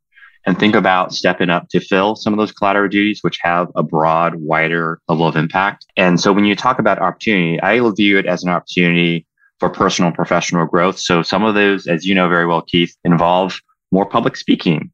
and 0.44 0.58
think 0.58 0.74
about 0.74 1.12
stepping 1.12 1.50
up 1.50 1.68
to 1.68 1.80
fill 1.80 2.16
some 2.16 2.32
of 2.32 2.38
those 2.38 2.52
collateral 2.52 2.88
duties, 2.88 3.20
which 3.22 3.38
have 3.42 3.68
a 3.76 3.82
broad, 3.82 4.34
wider 4.36 5.00
level 5.08 5.26
of 5.26 5.36
impact. 5.36 5.86
And 5.96 6.20
so 6.20 6.32
when 6.32 6.44
you 6.44 6.56
talk 6.56 6.78
about 6.78 6.98
opportunity, 6.98 7.60
I 7.60 7.78
view 7.92 8.18
it 8.18 8.26
as 8.26 8.42
an 8.42 8.50
opportunity 8.50 9.26
for 9.60 9.70
personal 9.70 10.08
and 10.08 10.16
professional 10.16 10.66
growth. 10.66 10.98
So 10.98 11.22
some 11.22 11.44
of 11.44 11.54
those, 11.54 11.86
as 11.86 12.04
you 12.04 12.14
know 12.14 12.28
very 12.28 12.46
well, 12.46 12.62
Keith, 12.62 12.96
involve 13.04 13.60
more 13.92 14.06
public 14.06 14.36
speaking 14.36 14.90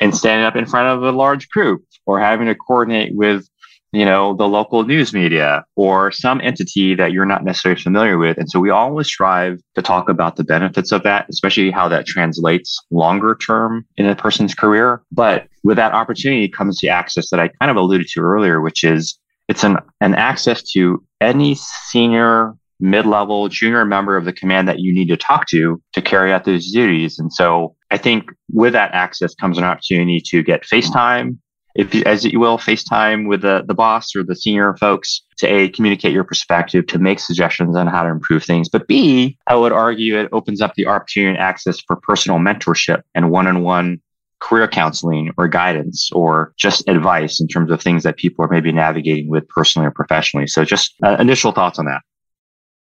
and 0.00 0.14
standing 0.14 0.44
up 0.44 0.56
in 0.56 0.66
front 0.66 0.88
of 0.88 1.02
a 1.02 1.16
large 1.16 1.48
group 1.48 1.84
or 2.04 2.20
having 2.20 2.46
to 2.48 2.54
coordinate 2.54 3.14
with 3.14 3.48
you 3.92 4.06
know, 4.06 4.34
the 4.34 4.48
local 4.48 4.84
news 4.84 5.12
media 5.12 5.64
or 5.76 6.10
some 6.10 6.40
entity 6.40 6.94
that 6.94 7.12
you're 7.12 7.26
not 7.26 7.44
necessarily 7.44 7.80
familiar 7.80 8.16
with. 8.16 8.38
And 8.38 8.48
so 8.50 8.58
we 8.58 8.70
always 8.70 9.06
strive 9.06 9.60
to 9.74 9.82
talk 9.82 10.08
about 10.08 10.36
the 10.36 10.44
benefits 10.44 10.92
of 10.92 11.02
that, 11.02 11.26
especially 11.28 11.70
how 11.70 11.88
that 11.88 12.06
translates 12.06 12.80
longer 12.90 13.34
term 13.34 13.84
in 13.98 14.06
a 14.06 14.16
person's 14.16 14.54
career. 14.54 15.02
But 15.12 15.46
with 15.62 15.76
that 15.76 15.92
opportunity 15.92 16.48
comes 16.48 16.80
the 16.80 16.88
access 16.88 17.28
that 17.30 17.40
I 17.40 17.48
kind 17.60 17.70
of 17.70 17.76
alluded 17.76 18.08
to 18.08 18.20
earlier, 18.20 18.60
which 18.62 18.82
is 18.82 19.18
it's 19.48 19.62
an, 19.62 19.76
an 20.00 20.14
access 20.14 20.62
to 20.72 21.04
any 21.20 21.54
senior 21.54 22.54
mid-level 22.80 23.48
junior 23.48 23.84
member 23.84 24.16
of 24.16 24.24
the 24.24 24.32
command 24.32 24.66
that 24.68 24.80
you 24.80 24.92
need 24.92 25.08
to 25.08 25.16
talk 25.16 25.46
to 25.48 25.80
to 25.92 26.02
carry 26.02 26.32
out 26.32 26.44
those 26.44 26.72
duties. 26.72 27.18
And 27.18 27.32
so 27.32 27.76
I 27.90 27.98
think 27.98 28.30
with 28.50 28.72
that 28.72 28.92
access 28.92 29.34
comes 29.34 29.58
an 29.58 29.64
opportunity 29.64 30.20
to 30.28 30.42
get 30.42 30.64
FaceTime, 30.64 31.36
if 31.74 31.94
you, 31.94 32.02
as 32.04 32.24
you 32.24 32.38
will, 32.38 32.58
FaceTime 32.58 33.28
with 33.28 33.42
the, 33.42 33.64
the 33.66 33.74
boss 33.74 34.14
or 34.14 34.22
the 34.22 34.36
senior 34.36 34.76
folks 34.76 35.22
to 35.38 35.46
A, 35.46 35.68
communicate 35.68 36.12
your 36.12 36.24
perspective, 36.24 36.86
to 36.88 36.98
make 36.98 37.18
suggestions 37.18 37.76
on 37.76 37.86
how 37.86 38.02
to 38.02 38.10
improve 38.10 38.44
things. 38.44 38.68
But 38.68 38.86
B, 38.86 39.38
I 39.46 39.56
would 39.56 39.72
argue 39.72 40.18
it 40.18 40.28
opens 40.32 40.60
up 40.60 40.74
the 40.74 40.86
opportunity 40.86 41.30
and 41.30 41.38
access 41.38 41.80
for 41.80 41.96
personal 41.96 42.38
mentorship 42.38 43.02
and 43.14 43.30
one 43.30 43.46
on 43.46 43.62
one 43.62 44.00
career 44.38 44.66
counseling 44.68 45.32
or 45.36 45.46
guidance 45.48 46.10
or 46.12 46.52
just 46.56 46.86
advice 46.88 47.40
in 47.40 47.46
terms 47.46 47.70
of 47.70 47.80
things 47.80 48.02
that 48.02 48.16
people 48.16 48.44
are 48.44 48.48
maybe 48.48 48.72
navigating 48.72 49.28
with 49.28 49.48
personally 49.48 49.86
or 49.86 49.92
professionally. 49.92 50.48
So 50.48 50.64
just 50.64 50.94
uh, 51.02 51.16
initial 51.20 51.52
thoughts 51.52 51.78
on 51.78 51.86
that. 51.86 52.00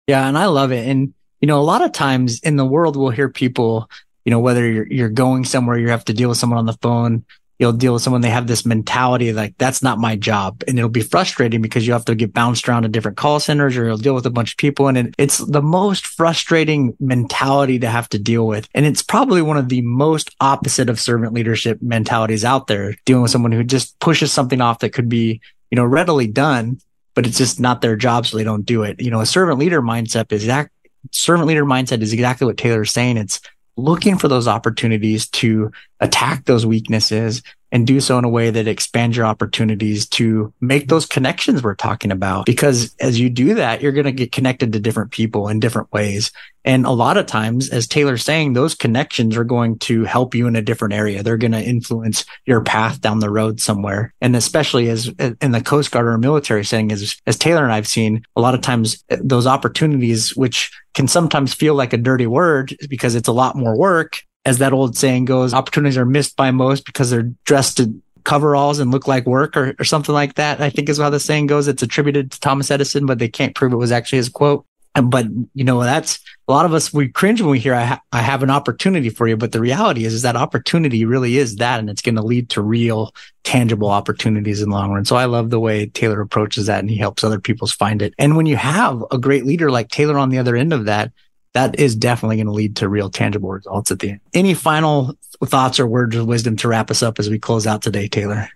Yeah. 0.08 0.28
And 0.28 0.38
I 0.38 0.48
love 0.48 0.72
it. 0.72 0.88
And, 0.88 1.14
you 1.42 1.48
know, 1.48 1.60
a 1.60 1.64
lot 1.64 1.84
of 1.84 1.92
times 1.92 2.40
in 2.40 2.56
the 2.56 2.66
world, 2.66 2.96
we'll 2.96 3.12
hear 3.12 3.30
people, 3.30 3.90
you 4.26 4.32
know, 4.32 4.40
whether 4.40 4.70
you're, 4.70 4.88
you're 4.92 5.10
going 5.10 5.46
somewhere, 5.46 5.78
you 5.78 5.90
have 5.90 6.06
to 6.06 6.14
deal 6.14 6.30
with 6.30 6.40
someone 6.40 6.60
on 6.60 6.66
the 6.66 6.78
phone 6.82 7.24
you'll 7.64 7.72
deal 7.72 7.94
with 7.94 8.02
someone 8.02 8.20
they 8.20 8.30
have 8.30 8.46
this 8.46 8.66
mentality 8.66 9.32
like 9.32 9.58
that's 9.58 9.82
not 9.82 9.98
my 9.98 10.18
job. 10.18 10.62
And 10.68 10.78
it'll 10.78 10.90
be 10.90 11.00
frustrating 11.00 11.62
because 11.62 11.88
you 11.88 11.94
have 11.94 12.04
to 12.06 12.14
get 12.14 12.34
bounced 12.34 12.68
around 12.68 12.82
to 12.82 12.90
different 12.90 13.16
call 13.16 13.40
centers 13.40 13.78
or 13.78 13.86
you'll 13.86 13.96
deal 13.96 14.14
with 14.14 14.26
a 14.26 14.30
bunch 14.30 14.52
of 14.52 14.58
people. 14.58 14.90
And 14.90 15.16
it's 15.18 15.38
the 15.38 15.62
most 15.62 16.06
frustrating 16.06 16.94
mentality 17.00 17.80
to 17.80 17.88
have 17.88 18.10
to 18.10 18.20
deal 18.20 18.46
with. 18.46 18.68
And 18.74 18.86
it's 18.86 19.02
probably 19.02 19.42
one 19.42 19.56
of 19.56 19.70
the 19.70 19.82
most 19.82 20.36
opposite 20.42 20.90
of 20.90 21.00
servant 21.00 21.32
leadership 21.32 21.82
mentalities 21.82 22.44
out 22.44 22.68
there 22.68 22.96
dealing 23.06 23.22
with 23.22 23.32
someone 23.32 23.54
who 23.54 23.64
just 23.64 23.98
pushes 24.02 24.34
something 24.34 24.60
off 24.60 24.80
that 24.80 24.92
could 24.92 25.08
be 25.08 25.40
you 25.72 25.78
know 25.78 25.86
readily 25.86 26.28
done 26.28 26.80
but 27.16 27.26
it's 27.26 27.38
just 27.38 27.62
not 27.62 27.80
their 27.80 27.96
job 27.96 28.26
so 28.26 28.36
they 28.36 28.44
don't 28.44 28.66
do 28.66 28.84
it. 28.84 29.02
You 29.02 29.10
know 29.10 29.22
a 29.22 29.26
servant 29.26 29.58
leader 29.58 29.82
mindset 29.82 30.34
is 30.34 30.48
that 30.48 30.70
servant 31.12 31.48
leader 31.48 31.64
mindset 31.64 32.02
is 32.02 32.12
exactly 32.12 32.46
what 32.46 32.58
taylor's 32.58 32.92
saying. 32.92 33.16
It's 33.16 33.40
looking 33.78 34.18
for 34.18 34.28
those 34.28 34.48
opportunities 34.48 35.28
to 35.30 35.72
attack 36.04 36.46
those 36.46 36.66
weaknesses 36.66 37.42
and 37.72 37.88
do 37.88 38.00
so 38.00 38.20
in 38.20 38.24
a 38.24 38.30
way 38.30 38.52
that 38.52 38.68
expands 38.68 39.18
your 39.18 39.26
opportunities 39.26 40.08
to 40.08 40.54
make 40.62 40.90
those 40.90 41.08
connections 41.08 41.64
we're 41.64 41.74
talking 41.74 42.12
about. 42.12 42.46
Because 42.46 42.96
as 43.00 43.20
you 43.20 43.32
do 43.32 43.56
that, 43.56 43.82
you're 43.82 43.92
going 43.92 44.06
to 44.06 44.12
get 44.12 44.32
connected 44.32 44.74
to 44.74 44.80
different 44.80 45.10
people 45.10 45.48
in 45.48 45.60
different 45.60 45.92
ways. 45.92 46.32
And 46.64 46.86
a 46.86 46.92
lot 46.92 47.18
of 47.18 47.26
times, 47.26 47.70
as 47.70 47.88
Taylor's 47.88 48.24
saying, 48.24 48.54
those 48.54 48.76
connections 48.76 49.36
are 49.36 49.44
going 49.44 49.80
to 49.80 50.04
help 50.04 50.36
you 50.36 50.46
in 50.46 50.56
a 50.56 50.62
different 50.62 50.94
area. 50.94 51.24
They're 51.24 51.36
going 51.36 51.52
to 51.54 51.64
influence 51.64 52.26
your 52.46 52.62
path 52.62 53.02
down 53.02 53.20
the 53.20 53.32
road 53.32 53.60
somewhere. 53.60 54.14
And 54.22 54.36
especially 54.36 54.90
as 54.90 55.08
in 55.08 55.52
the 55.52 55.62
Coast 55.62 55.90
Guard 55.90 56.06
or 56.06 56.18
military 56.20 56.64
setting, 56.64 56.92
as, 56.92 57.18
as 57.26 57.40
Taylor 57.40 57.64
and 57.64 57.74
I've 57.74 57.88
seen, 57.88 58.24
a 58.36 58.42
lot 58.42 58.54
of 58.54 58.62
times 58.62 59.04
eh, 59.10 59.18
those 59.20 59.48
opportunities, 59.48 60.36
which 60.36 60.72
can 60.94 61.08
sometimes 61.08 61.56
feel 61.56 61.74
like 61.74 61.94
a 61.94 61.98
dirty 61.98 62.28
word 62.28 62.76
because 62.88 63.16
it's 63.16 63.28
a 63.28 63.34
lot 63.34 63.56
more 63.56 63.76
work, 63.76 64.22
as 64.46 64.58
that 64.58 64.74
old 64.74 64.98
saying 64.98 65.26
goes, 65.26 65.54
opportunities 65.54 65.98
are 65.98 66.06
missed 66.06 66.36
by 66.36 66.52
most 66.52 66.86
because 66.86 67.10
they're 67.10 67.32
dressed 67.46 67.80
in 67.80 68.02
coveralls 68.24 68.80
and 68.80 68.92
look 68.92 69.08
like 69.08 69.26
work 69.26 69.56
or, 69.58 69.76
or 69.80 69.86
something 69.86 70.14
like 70.14 70.36
that. 70.36 70.62
I 70.62 70.70
think 70.70 70.90
is 70.90 70.98
how 70.98 71.10
the 71.10 71.20
saying 71.20 71.48
goes. 71.48 71.68
It's 71.68 71.84
attributed 71.84 72.32
to 72.32 72.40
Thomas 72.40 72.72
Edison, 72.72 73.06
but 73.06 73.20
they 73.20 73.30
can't 73.30 73.56
prove 73.56 73.74
it 73.74 73.78
was 73.78 73.92
actually 73.92 74.18
his 74.18 74.30
quote. 74.30 74.66
But 75.02 75.26
you 75.54 75.64
know, 75.64 75.82
that's 75.82 76.20
a 76.48 76.52
lot 76.52 76.66
of 76.66 76.74
us, 76.74 76.94
we 76.94 77.08
cringe 77.08 77.42
when 77.42 77.50
we 77.50 77.60
hear, 77.60 77.74
I, 77.74 77.84
ha- 77.86 78.02
I 78.12 78.22
have 78.22 78.44
an 78.44 78.52
opportunity 78.52 79.10
for 79.10 79.28
you. 79.28 79.36
But 79.36 79.52
the 79.52 79.60
reality 79.60 80.06
is, 80.06 80.14
is 80.14 80.22
that 80.22 80.36
opportunity 80.36 81.04
really 81.06 81.38
is 81.38 81.56
that, 81.56 81.80
and 81.80 81.90
it's 81.90 82.02
going 82.02 82.16
to 82.16 82.22
lead 82.22 82.50
to 82.52 82.62
real 82.62 83.14
tangible 83.44 83.90
opportunities 83.90 84.62
in 84.62 84.70
the 84.70 84.76
long 84.76 84.92
run. 84.92 85.06
So 85.06 85.16
I 85.16 85.26
love 85.26 85.50
the 85.50 85.60
way 85.60 85.88
Taylor 85.88 86.22
approaches 86.22 86.68
that 86.68 86.80
and 86.80 86.90
he 86.90 86.98
helps 86.98 87.24
other 87.24 87.40
people 87.40 87.68
find 87.68 88.02
it. 88.02 88.14
And 88.20 88.38
when 88.38 88.46
you 88.46 88.56
have 88.58 89.04
a 89.10 89.18
great 89.18 89.46
leader 89.46 89.72
like 89.72 89.90
Taylor 89.90 90.18
on 90.18 90.30
the 90.30 90.38
other 90.38 90.56
end 90.56 90.74
of 90.74 90.86
that, 90.86 91.12
that 91.54 91.80
is 91.80 91.96
definitely 91.96 92.38
going 92.38 92.48
to 92.48 92.54
lead 92.54 92.76
to 92.78 92.90
real 92.90 93.10
tangible 93.10 93.50
results 93.50 93.92
at 93.92 94.00
the 94.00 94.12
end. 94.12 94.20
Any 94.34 94.54
final 94.54 95.16
thoughts 95.46 95.80
or 95.80 95.88
words 95.88 96.16
of 96.16 96.26
wisdom 96.26 96.56
to 96.58 96.68
wrap 96.68 96.92
us 96.92 97.04
up 97.04 97.20
as 97.20 97.30
we 97.30 97.40
close 97.40 97.68
out 97.68 97.82
today, 97.82 98.08
Taylor? 98.08 98.50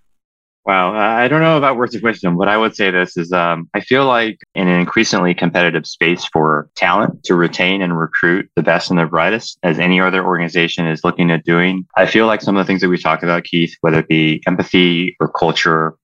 Wow. 0.68 0.92
I 0.94 1.30
don't 1.30 1.40
know 1.40 1.56
about 1.56 1.78
words 1.78 1.96
of 1.96 2.02
wisdom, 2.02 2.36
but 2.36 2.50
I 2.50 2.58
would 2.58 2.76
say 2.76 2.92
this 2.92 3.16
is 3.16 3.32
um, 3.32 3.70
I 3.74 3.80
feel 3.80 4.06
like 4.06 4.40
in 4.54 4.68
an 4.68 4.78
increasingly 4.82 5.34
competitive 5.34 5.88
space 5.88 6.26
for 6.26 6.70
talent 6.76 7.24
to 7.24 7.36
retain 7.36 7.82
and 7.82 7.98
recruit 7.98 8.50
the 8.56 8.64
best 8.64 8.90
and 8.90 9.00
the 9.00 9.06
brightest, 9.06 9.58
as 9.64 9.80
any 9.80 10.02
other 10.02 10.26
organization 10.26 10.86
is 10.86 11.06
looking 11.06 11.32
at 11.32 11.46
doing, 11.46 11.88
I 11.96 12.06
feel 12.06 12.26
like 12.26 12.42
some 12.42 12.58
of 12.58 12.66
the 12.66 12.68
things 12.68 12.82
that 12.82 12.90
we 12.90 12.98
talked 12.98 13.24
about, 13.24 13.46
Keith, 13.46 13.78
whether 13.80 14.00
it 14.00 14.10
be 14.10 14.44
empathy 14.46 15.16
or 15.22 15.30
culture 15.30 15.96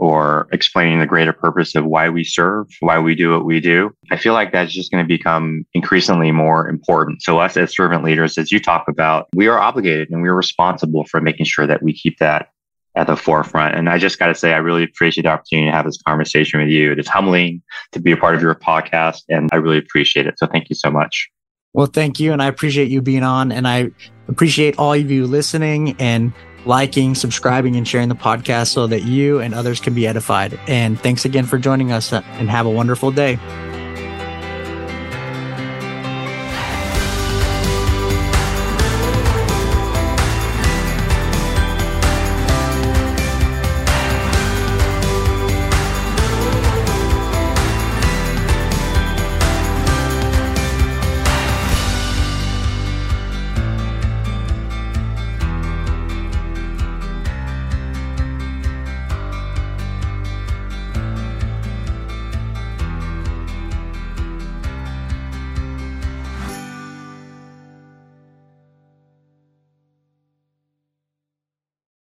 or 0.00 0.48
explaining 0.50 0.98
the 0.98 1.06
greater 1.06 1.32
purpose 1.32 1.74
of 1.74 1.84
why 1.84 2.08
we 2.08 2.24
serve, 2.24 2.66
why 2.80 2.98
we 2.98 3.14
do 3.14 3.32
what 3.32 3.44
we 3.44 3.60
do. 3.60 3.90
I 4.10 4.16
feel 4.16 4.32
like 4.32 4.50
that's 4.50 4.72
just 4.72 4.90
going 4.90 5.04
to 5.04 5.06
become 5.06 5.66
increasingly 5.74 6.32
more 6.32 6.66
important. 6.68 7.20
So 7.22 7.38
us 7.38 7.58
as 7.58 7.76
servant 7.76 8.02
leaders, 8.02 8.38
as 8.38 8.50
you 8.50 8.60
talk 8.60 8.86
about, 8.88 9.28
we 9.34 9.46
are 9.46 9.58
obligated 9.58 10.08
and 10.10 10.22
we're 10.22 10.34
responsible 10.34 11.04
for 11.04 11.20
making 11.20 11.44
sure 11.44 11.66
that 11.66 11.82
we 11.82 11.92
keep 11.92 12.18
that 12.18 12.48
at 12.96 13.08
the 13.08 13.16
forefront. 13.16 13.76
And 13.76 13.90
I 13.90 13.98
just 13.98 14.18
got 14.18 14.28
to 14.28 14.34
say, 14.34 14.54
I 14.54 14.56
really 14.56 14.84
appreciate 14.84 15.24
the 15.24 15.28
opportunity 15.28 15.70
to 15.70 15.76
have 15.76 15.84
this 15.84 16.00
conversation 16.00 16.60
with 16.60 16.70
you. 16.70 16.92
It 16.92 16.98
is 16.98 17.06
humbling 17.06 17.62
to 17.92 18.00
be 18.00 18.12
a 18.12 18.16
part 18.16 18.34
of 18.34 18.40
your 18.40 18.54
podcast, 18.54 19.20
and 19.28 19.50
I 19.52 19.56
really 19.56 19.78
appreciate 19.78 20.26
it. 20.26 20.38
So 20.38 20.46
thank 20.46 20.70
you 20.70 20.76
so 20.76 20.90
much. 20.90 21.28
Well, 21.72 21.86
thank 21.86 22.18
you. 22.18 22.32
And 22.32 22.42
I 22.42 22.46
appreciate 22.46 22.88
you 22.88 23.00
being 23.00 23.22
on. 23.22 23.52
And 23.52 23.68
I 23.68 23.90
appreciate 24.28 24.78
all 24.78 24.94
of 24.94 25.10
you 25.10 25.26
listening 25.26 25.94
and 26.00 26.32
liking, 26.66 27.14
subscribing, 27.14 27.76
and 27.76 27.86
sharing 27.86 28.08
the 28.08 28.14
podcast 28.14 28.68
so 28.68 28.86
that 28.86 29.02
you 29.02 29.40
and 29.40 29.54
others 29.54 29.80
can 29.80 29.94
be 29.94 30.06
edified. 30.06 30.58
And 30.66 31.00
thanks 31.00 31.24
again 31.24 31.46
for 31.46 31.58
joining 31.58 31.92
us 31.92 32.12
and 32.12 32.50
have 32.50 32.66
a 32.66 32.70
wonderful 32.70 33.10
day. 33.10 33.38